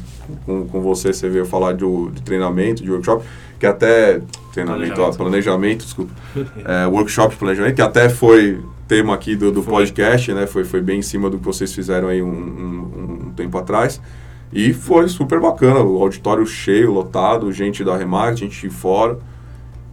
com, 0.44 0.66
com 0.66 0.80
você, 0.80 1.12
você 1.12 1.28
veio 1.28 1.46
falar 1.46 1.72
de, 1.74 1.84
de 2.10 2.22
treinamento, 2.22 2.82
de 2.82 2.90
workshop, 2.90 3.24
que 3.58 3.66
até 3.66 4.20
treinamento, 4.52 4.94
planejamento, 4.94 5.00
ó, 5.00 5.12
planejamento 5.12 5.84
desculpa, 5.84 6.12
é, 6.64 6.86
workshop 6.86 7.34
de 7.34 7.38
planejamento, 7.38 7.74
que 7.74 7.82
até 7.82 8.08
foi 8.08 8.60
tema 8.88 9.14
aqui 9.14 9.36
do, 9.36 9.52
do 9.52 9.62
podcast, 9.62 10.32
né? 10.32 10.46
Foi, 10.46 10.64
foi 10.64 10.80
bem 10.80 10.98
em 10.98 11.02
cima 11.02 11.30
do 11.30 11.38
que 11.38 11.44
vocês 11.44 11.72
fizeram 11.72 12.08
aí 12.08 12.22
um, 12.22 12.28
um, 12.28 13.26
um, 13.26 13.32
tempo 13.32 13.56
atrás. 13.56 14.00
E 14.52 14.74
foi 14.74 15.08
super 15.08 15.40
bacana, 15.40 15.80
o 15.80 16.02
auditório 16.02 16.44
cheio, 16.44 16.92
lotado, 16.92 17.50
gente 17.52 17.82
da 17.82 17.96
Remax, 17.96 18.38
gente 18.38 18.60
de 18.60 18.74
fora. 18.74 19.18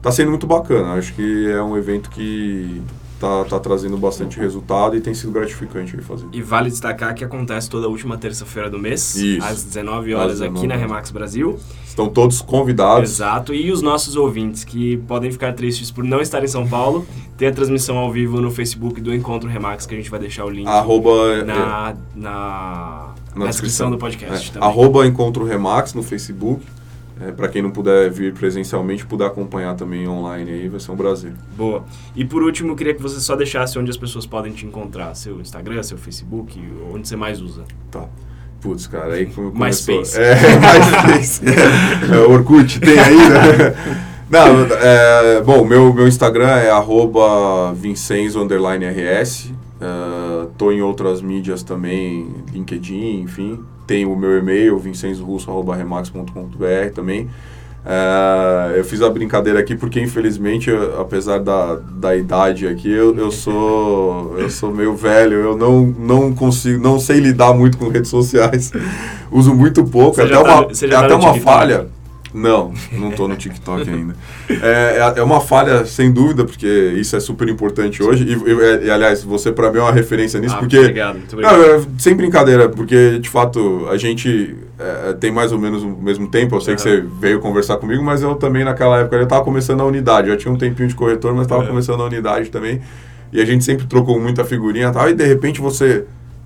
Tá 0.02 0.12
sendo 0.12 0.30
muito 0.32 0.48
bacana, 0.48 0.94
acho 0.94 1.14
que 1.14 1.50
é 1.50 1.62
um 1.62 1.78
evento 1.78 2.10
que 2.10 2.82
tá, 3.20 3.44
tá 3.46 3.60
trazendo 3.60 3.98
bastante 3.98 4.40
resultado 4.40 4.96
e 4.96 5.02
tem 5.02 5.14
sido 5.14 5.32
gratificante 5.32 5.98
fazer. 5.98 6.28
E 6.32 6.42
vale 6.42 6.70
destacar 6.70 7.14
que 7.14 7.24
acontece 7.24 7.70
toda 7.70 7.88
última 7.88 8.18
terça-feira 8.18 8.70
do 8.70 8.80
mês, 8.80 9.16
Isso. 9.16 9.46
às 9.46 9.64
19 9.64 10.14
horas 10.14 10.34
às 10.34 10.40
19 10.40 10.58
aqui 10.58 10.68
na 10.68 10.76
Remax 10.76 11.12
Brasil. 11.12 11.60
Estão 11.86 12.08
todos 12.08 12.42
convidados. 12.42 13.10
Exato, 13.10 13.54
e 13.54 13.72
os 13.72 13.82
nossos 13.82 14.16
ouvintes 14.16 14.64
que 14.64 14.98
podem 15.08 15.32
ficar 15.32 15.54
tristes 15.54 15.92
por 15.92 16.04
não 16.04 16.22
estar 16.22 16.44
em 16.44 16.48
São 16.48 16.66
Paulo, 16.68 17.06
tem 17.38 17.48
a 17.48 17.52
transmissão 17.52 17.98
ao 17.98 18.12
vivo 18.12 18.40
no 18.40 18.52
Facebook 18.52 19.02
do 19.02 19.14
Encontro 19.14 19.50
Remax, 19.50 19.86
que 19.86 19.94
a 19.94 19.98
gente 19.98 20.10
vai 20.10 20.20
deixar 20.20 20.46
o 20.46 20.50
link 20.50 20.68
Arroba, 20.68 21.44
na, 21.44 21.44
é, 21.44 21.44
na, 21.44 21.96
na, 22.16 23.14
descrição. 23.46 23.48
descrição 23.48 23.92
do 23.92 23.98
podcast. 23.98 24.58
É. 24.58 24.64
Arroba 24.64 25.06
Encontro 25.06 25.44
Remax 25.44 25.94
no 25.94 26.04
Facebook. 26.04 26.64
É, 27.22 27.34
para 27.34 27.50
quem 27.50 27.62
não 27.62 27.70
puder 27.70 28.10
vir 28.10 28.34
presencialmente, 28.34 29.06
puder 29.06 29.28
acompanhar 29.28 29.76
também 29.76 30.08
online 30.08 30.52
aí, 30.52 30.70
vai 30.70 30.80
ser 30.80 30.92
um 30.92 30.96
prazer. 30.96 31.34
Boa. 31.58 31.84
E 32.16 32.24
por 32.24 32.42
último, 32.42 32.72
eu 32.72 32.76
queria 32.78 32.94
que 32.94 33.02
você 33.02 33.20
só 33.20 33.36
deixasse 33.36 33.78
onde 33.78 33.90
as 33.90 33.98
pessoas 33.98 34.26
podem 34.26 34.54
te 34.54 34.66
encontrar, 34.66 35.14
seu 35.16 35.42
Instagram, 35.42 35.84
seu 35.84 35.98
Facebook, 35.98 36.58
onde 36.94 37.08
você 37.08 37.18
mais 37.18 37.42
usa. 37.42 37.66
Tá. 37.92 38.08
Putz, 38.62 38.88
cara, 38.88 39.16
aí 39.16 39.26
como 39.26 39.52
começou... 39.52 39.98
MySpace. 39.98 40.20
É, 40.20 40.36
MySpace. 41.14 41.42
é, 42.14 42.18
Orkut, 42.20 42.80
tem 42.80 42.98
aí, 42.98 43.18
né? 43.18 43.76
Não, 44.30 44.64
é, 44.80 45.42
bom, 45.42 45.66
meu, 45.66 45.92
meu 45.92 46.08
Instagram 46.08 46.50
é 46.50 46.70
arroba 46.70 47.74
vincenzo, 47.74 48.46
rs. 48.46 49.52
Uh, 49.82 50.48
tô 50.58 50.72
em 50.72 50.82
outras 50.82 51.22
mídias 51.22 51.64
também, 51.64 52.36
LinkedIn, 52.54 53.22
enfim 53.22 53.60
tem 53.90 54.06
o 54.06 54.16
meu 54.16 54.38
e-mail, 54.38 54.78
vincenzorusso.remax.com.br 54.78 56.94
também. 56.94 57.24
Uh, 57.24 58.76
eu 58.76 58.84
fiz 58.84 59.02
a 59.02 59.10
brincadeira 59.10 59.60
aqui 59.60 59.76
porque, 59.76 60.00
infelizmente, 60.00 60.70
eu, 60.70 61.02
apesar 61.02 61.40
da, 61.40 61.74
da 61.76 62.16
idade 62.16 62.68
aqui, 62.68 62.92
eu, 62.92 63.18
eu, 63.18 63.32
sou, 63.32 64.36
eu 64.38 64.48
sou 64.48 64.72
meio 64.72 64.96
velho, 64.96 65.38
eu 65.38 65.58
não, 65.58 65.88
não 65.88 66.36
consigo, 66.36 66.80
não 66.80 67.00
sei 67.00 67.20
lidar 67.20 67.52
muito 67.52 67.80
com 67.80 67.88
redes 67.88 68.12
sociais. 68.12 68.72
Uso 69.32 69.56
muito 69.56 69.84
pouco, 69.84 70.18
você 70.18 70.22
até 70.22 70.36
tá, 70.36 70.42
uma, 70.42 70.68
é 70.72 70.88
tá 70.88 71.00
até 71.00 71.16
uma 71.16 71.34
falha. 71.40 71.88
Não, 72.34 72.74
não 72.92 73.10
estou 73.10 73.28
no 73.28 73.36
TikTok 73.36 73.90
ainda. 73.90 74.16
É, 74.50 75.14
é, 75.16 75.20
é 75.20 75.24
uma 75.24 75.42
falha, 75.42 75.86
sem 75.86 76.12
dúvida, 76.12 76.46
porque 76.46 76.68
isso 76.96 77.16
é 77.16 77.20
super 77.20 77.48
importante 77.50 78.04
hoje. 78.04 78.24
E, 78.24 78.34
e, 78.34 78.86
e 78.86 78.92
aliás, 78.92 79.24
você 79.24 79.52
para 79.52 79.72
mim 79.72 79.80
é 79.80 79.82
uma 79.82 79.92
referência 79.92 80.40
nisso, 80.40 80.56
ah, 80.56 80.60
porque... 80.60 80.78
Obrigado, 80.78 81.18
muito 81.18 81.34
obrigado. 81.34 81.58
Não, 81.58 81.64
é, 81.64 81.82
sem 81.98 82.16
brincadeira, 82.16 82.70
porque, 82.70 83.18
de 83.20 83.30
fato, 83.30 83.88
a 83.90 83.98
gente 83.98 84.56
é, 84.78 85.14
tem 85.14 85.32
mais 85.32 85.52
ou 85.52 85.58
menos 85.58 85.82
o 85.84 85.90
mesmo 85.90 86.30
tempo. 86.30 86.56
Eu 86.56 86.62
sei 86.62 86.74
uhum. 86.74 86.76
que 86.76 86.82
você 86.84 87.06
veio 87.20 87.40
conversar 87.40 87.78
comigo, 87.78 88.04
mas 88.04 88.22
eu 88.22 88.36
também, 88.36 88.64
naquela 88.64 89.00
época, 89.00 89.16
eu 89.16 89.24
estava 89.24 89.44
começando 89.44 89.82
a 89.82 89.86
unidade. 89.86 90.28
Eu 90.28 90.36
já 90.36 90.40
tinha 90.40 90.54
um 90.54 90.58
tempinho 90.58 90.88
de 90.88 90.96
corretor, 90.96 91.34
mas 91.34 91.44
estava 91.44 91.62
uhum. 91.62 91.70
começando 91.70 92.02
a 92.02 92.06
unidade 92.06 92.50
também. 92.50 92.82
E 93.34 93.42
a 93.42 93.46
gente 93.46 93.64
sempre 93.64 93.86
trocou 93.88 94.20
muita 94.20 94.46
figurinha 94.46 94.88
e 94.88 94.92
tal. 94.92 95.10
E, 95.10 95.14
de 95.14 95.26
repente, 95.26 95.60
você 95.62 96.06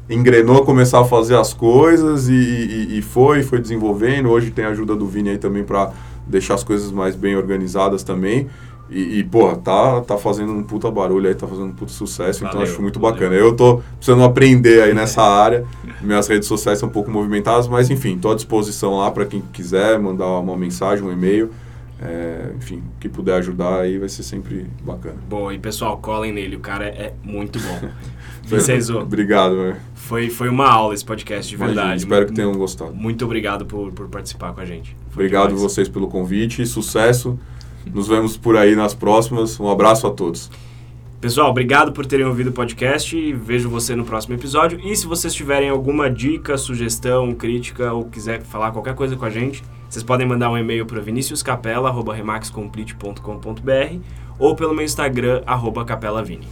engrenou 0.09 0.61
a 0.61 0.65
começar 0.65 0.99
a 0.99 1.05
fazer 1.05 1.35
as 1.35 1.53
coisas 1.53 2.27
e, 2.27 2.33
e, 2.33 2.97
e, 2.99 3.01
foi, 3.01 3.43
foi 3.43 3.59
desenvolvendo. 3.59 4.29
Hoje 4.29 4.51
tem 4.51 4.65
a 4.65 4.69
ajuda 4.69 4.95
do 4.95 5.07
Vini 5.07 5.29
aí 5.31 5.37
também 5.37 5.63
para 5.63 5.91
deixar 6.27 6.55
as 6.55 6.63
coisas 6.63 6.91
mais 6.91 7.15
bem 7.15 7.35
organizadas 7.35 8.03
também. 8.03 8.47
E, 8.89 9.19
e, 9.19 9.23
pô, 9.23 9.55
tá, 9.55 10.01
tá 10.01 10.17
fazendo 10.17 10.51
um 10.51 10.61
puta 10.61 10.91
barulho 10.91 11.27
aí, 11.27 11.33
tá 11.33 11.47
fazendo 11.47 11.67
um 11.67 11.71
puta 11.71 11.91
sucesso, 11.91 12.39
então 12.39 12.51
valeu, 12.51 12.63
então 12.63 12.73
acho 12.73 12.81
muito 12.81 12.99
valeu. 12.99 13.15
bacana. 13.15 13.35
Eu 13.35 13.55
tô 13.55 13.81
precisando 13.97 14.23
aprender 14.23 14.83
aí 14.83 14.93
nessa 14.93 15.23
área. 15.23 15.65
Minhas 16.01 16.27
redes 16.27 16.47
sociais 16.47 16.79
são 16.79 16.89
um 16.89 16.91
pouco 16.91 17.09
movimentadas, 17.09 17.67
mas 17.67 17.89
enfim, 17.89 18.17
tô 18.19 18.29
à 18.31 18.35
disposição 18.35 18.97
lá 18.97 19.09
para 19.09 19.25
quem 19.25 19.41
quiser 19.53 19.97
mandar 19.99 20.27
uma 20.27 20.57
mensagem, 20.57 21.03
um 21.03 21.11
e-mail. 21.11 21.49
É, 22.05 22.51
enfim, 22.57 22.83
que 22.99 23.07
puder 23.07 23.35
ajudar 23.35 23.79
aí 23.79 23.97
vai 23.97 24.09
ser 24.09 24.23
sempre 24.23 24.67
bacana. 24.83 25.15
Boa, 25.29 25.53
e 25.53 25.59
pessoal, 25.59 25.97
colhem 25.99 26.33
nele, 26.33 26.57
o 26.57 26.59
cara 26.59 26.85
é 26.85 27.13
muito 27.23 27.59
bom. 27.59 27.89
Vincenzo. 28.43 28.99
obrigado, 28.99 29.55
velho. 29.55 29.77
Foi, 29.95 30.29
foi 30.29 30.49
uma 30.49 30.69
aula 30.69 30.93
esse 30.93 31.05
podcast, 31.05 31.49
de 31.49 31.55
verdade. 31.55 31.79
Imagina, 31.79 31.95
espero 31.95 32.25
que 32.25 32.33
tenham 32.33 32.51
gostado. 32.53 32.93
Muito 32.93 33.23
obrigado 33.23 33.65
por, 33.65 33.93
por 33.93 34.09
participar 34.09 34.51
com 34.51 34.59
a 34.59 34.65
gente. 34.65 34.97
Foi 35.11 35.23
obrigado 35.23 35.53
demais. 35.53 35.61
vocês 35.61 35.87
pelo 35.87 36.09
convite, 36.09 36.65
sucesso. 36.65 37.39
Nos 37.85 38.09
vemos 38.09 38.35
por 38.35 38.57
aí 38.57 38.75
nas 38.75 38.93
próximas. 38.93 39.57
Um 39.57 39.69
abraço 39.69 40.05
a 40.05 40.11
todos. 40.11 40.51
Pessoal, 41.21 41.49
obrigado 41.49 41.93
por 41.93 42.05
terem 42.05 42.25
ouvido 42.25 42.49
o 42.49 42.51
podcast 42.51 43.15
e 43.15 43.31
vejo 43.31 43.69
você 43.69 43.95
no 43.95 44.03
próximo 44.03 44.35
episódio. 44.35 44.77
E 44.83 44.93
se 44.93 45.07
vocês 45.07 45.33
tiverem 45.33 45.69
alguma 45.69 46.09
dica, 46.09 46.57
sugestão, 46.57 47.33
crítica 47.33 47.93
ou 47.93 48.03
quiser 48.03 48.41
falar 48.41 48.71
qualquer 48.71 48.93
coisa 48.93 49.15
com 49.15 49.23
a 49.23 49.29
gente, 49.29 49.63
vocês 49.93 50.03
podem 50.03 50.27
mandar 50.27 50.49
um 50.49 50.57
e-mail 50.57 50.85
para 50.85 50.99
viniciuscapela.remaxcomplete.com.br 50.99 53.97
ou 54.39 54.55
pelo 54.55 54.73
meu 54.73 54.83
Instagram, 54.83 55.43
arroba 55.45 55.85
capelavini 55.85 56.47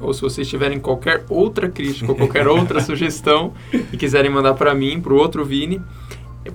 ou 0.00 0.12
se 0.12 0.20
vocês 0.20 0.48
tiverem 0.48 0.78
qualquer 0.78 1.24
outra 1.28 1.68
crítica 1.68 2.12
ou 2.12 2.16
qualquer 2.16 2.46
outra 2.46 2.78
sugestão 2.82 3.52
e 3.72 3.96
quiserem 3.96 4.30
mandar 4.30 4.54
para 4.54 4.72
mim, 4.74 5.00
para 5.00 5.12
o 5.12 5.16
outro 5.16 5.44
Vini, 5.44 5.80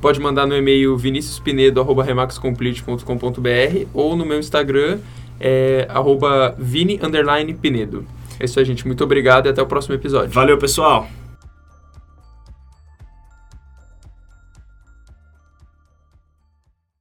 pode 0.02 0.20
mandar 0.20 0.46
no 0.46 0.56
e-mail 0.56 0.96
viniciuspinedo.remaxcomplete.com.br 0.98 3.86
ou 3.94 4.16
no 4.16 4.26
meu 4.26 4.40
Instagram, 4.40 5.00
é 5.40 5.86
arroba 5.90 6.56
Vini 6.58 7.00
underline 7.02 7.54
Pinedo. 7.54 8.06
É 8.40 8.46
isso 8.46 8.58
aí, 8.60 8.66
gente. 8.66 8.88
Muito 8.88 9.04
obrigado 9.04 9.48
e 9.48 9.50
até 9.50 9.62
o 9.62 9.66
próximo 9.66 9.96
episódio. 9.96 10.32
Valeu, 10.32 10.58
pessoal! 10.58 11.19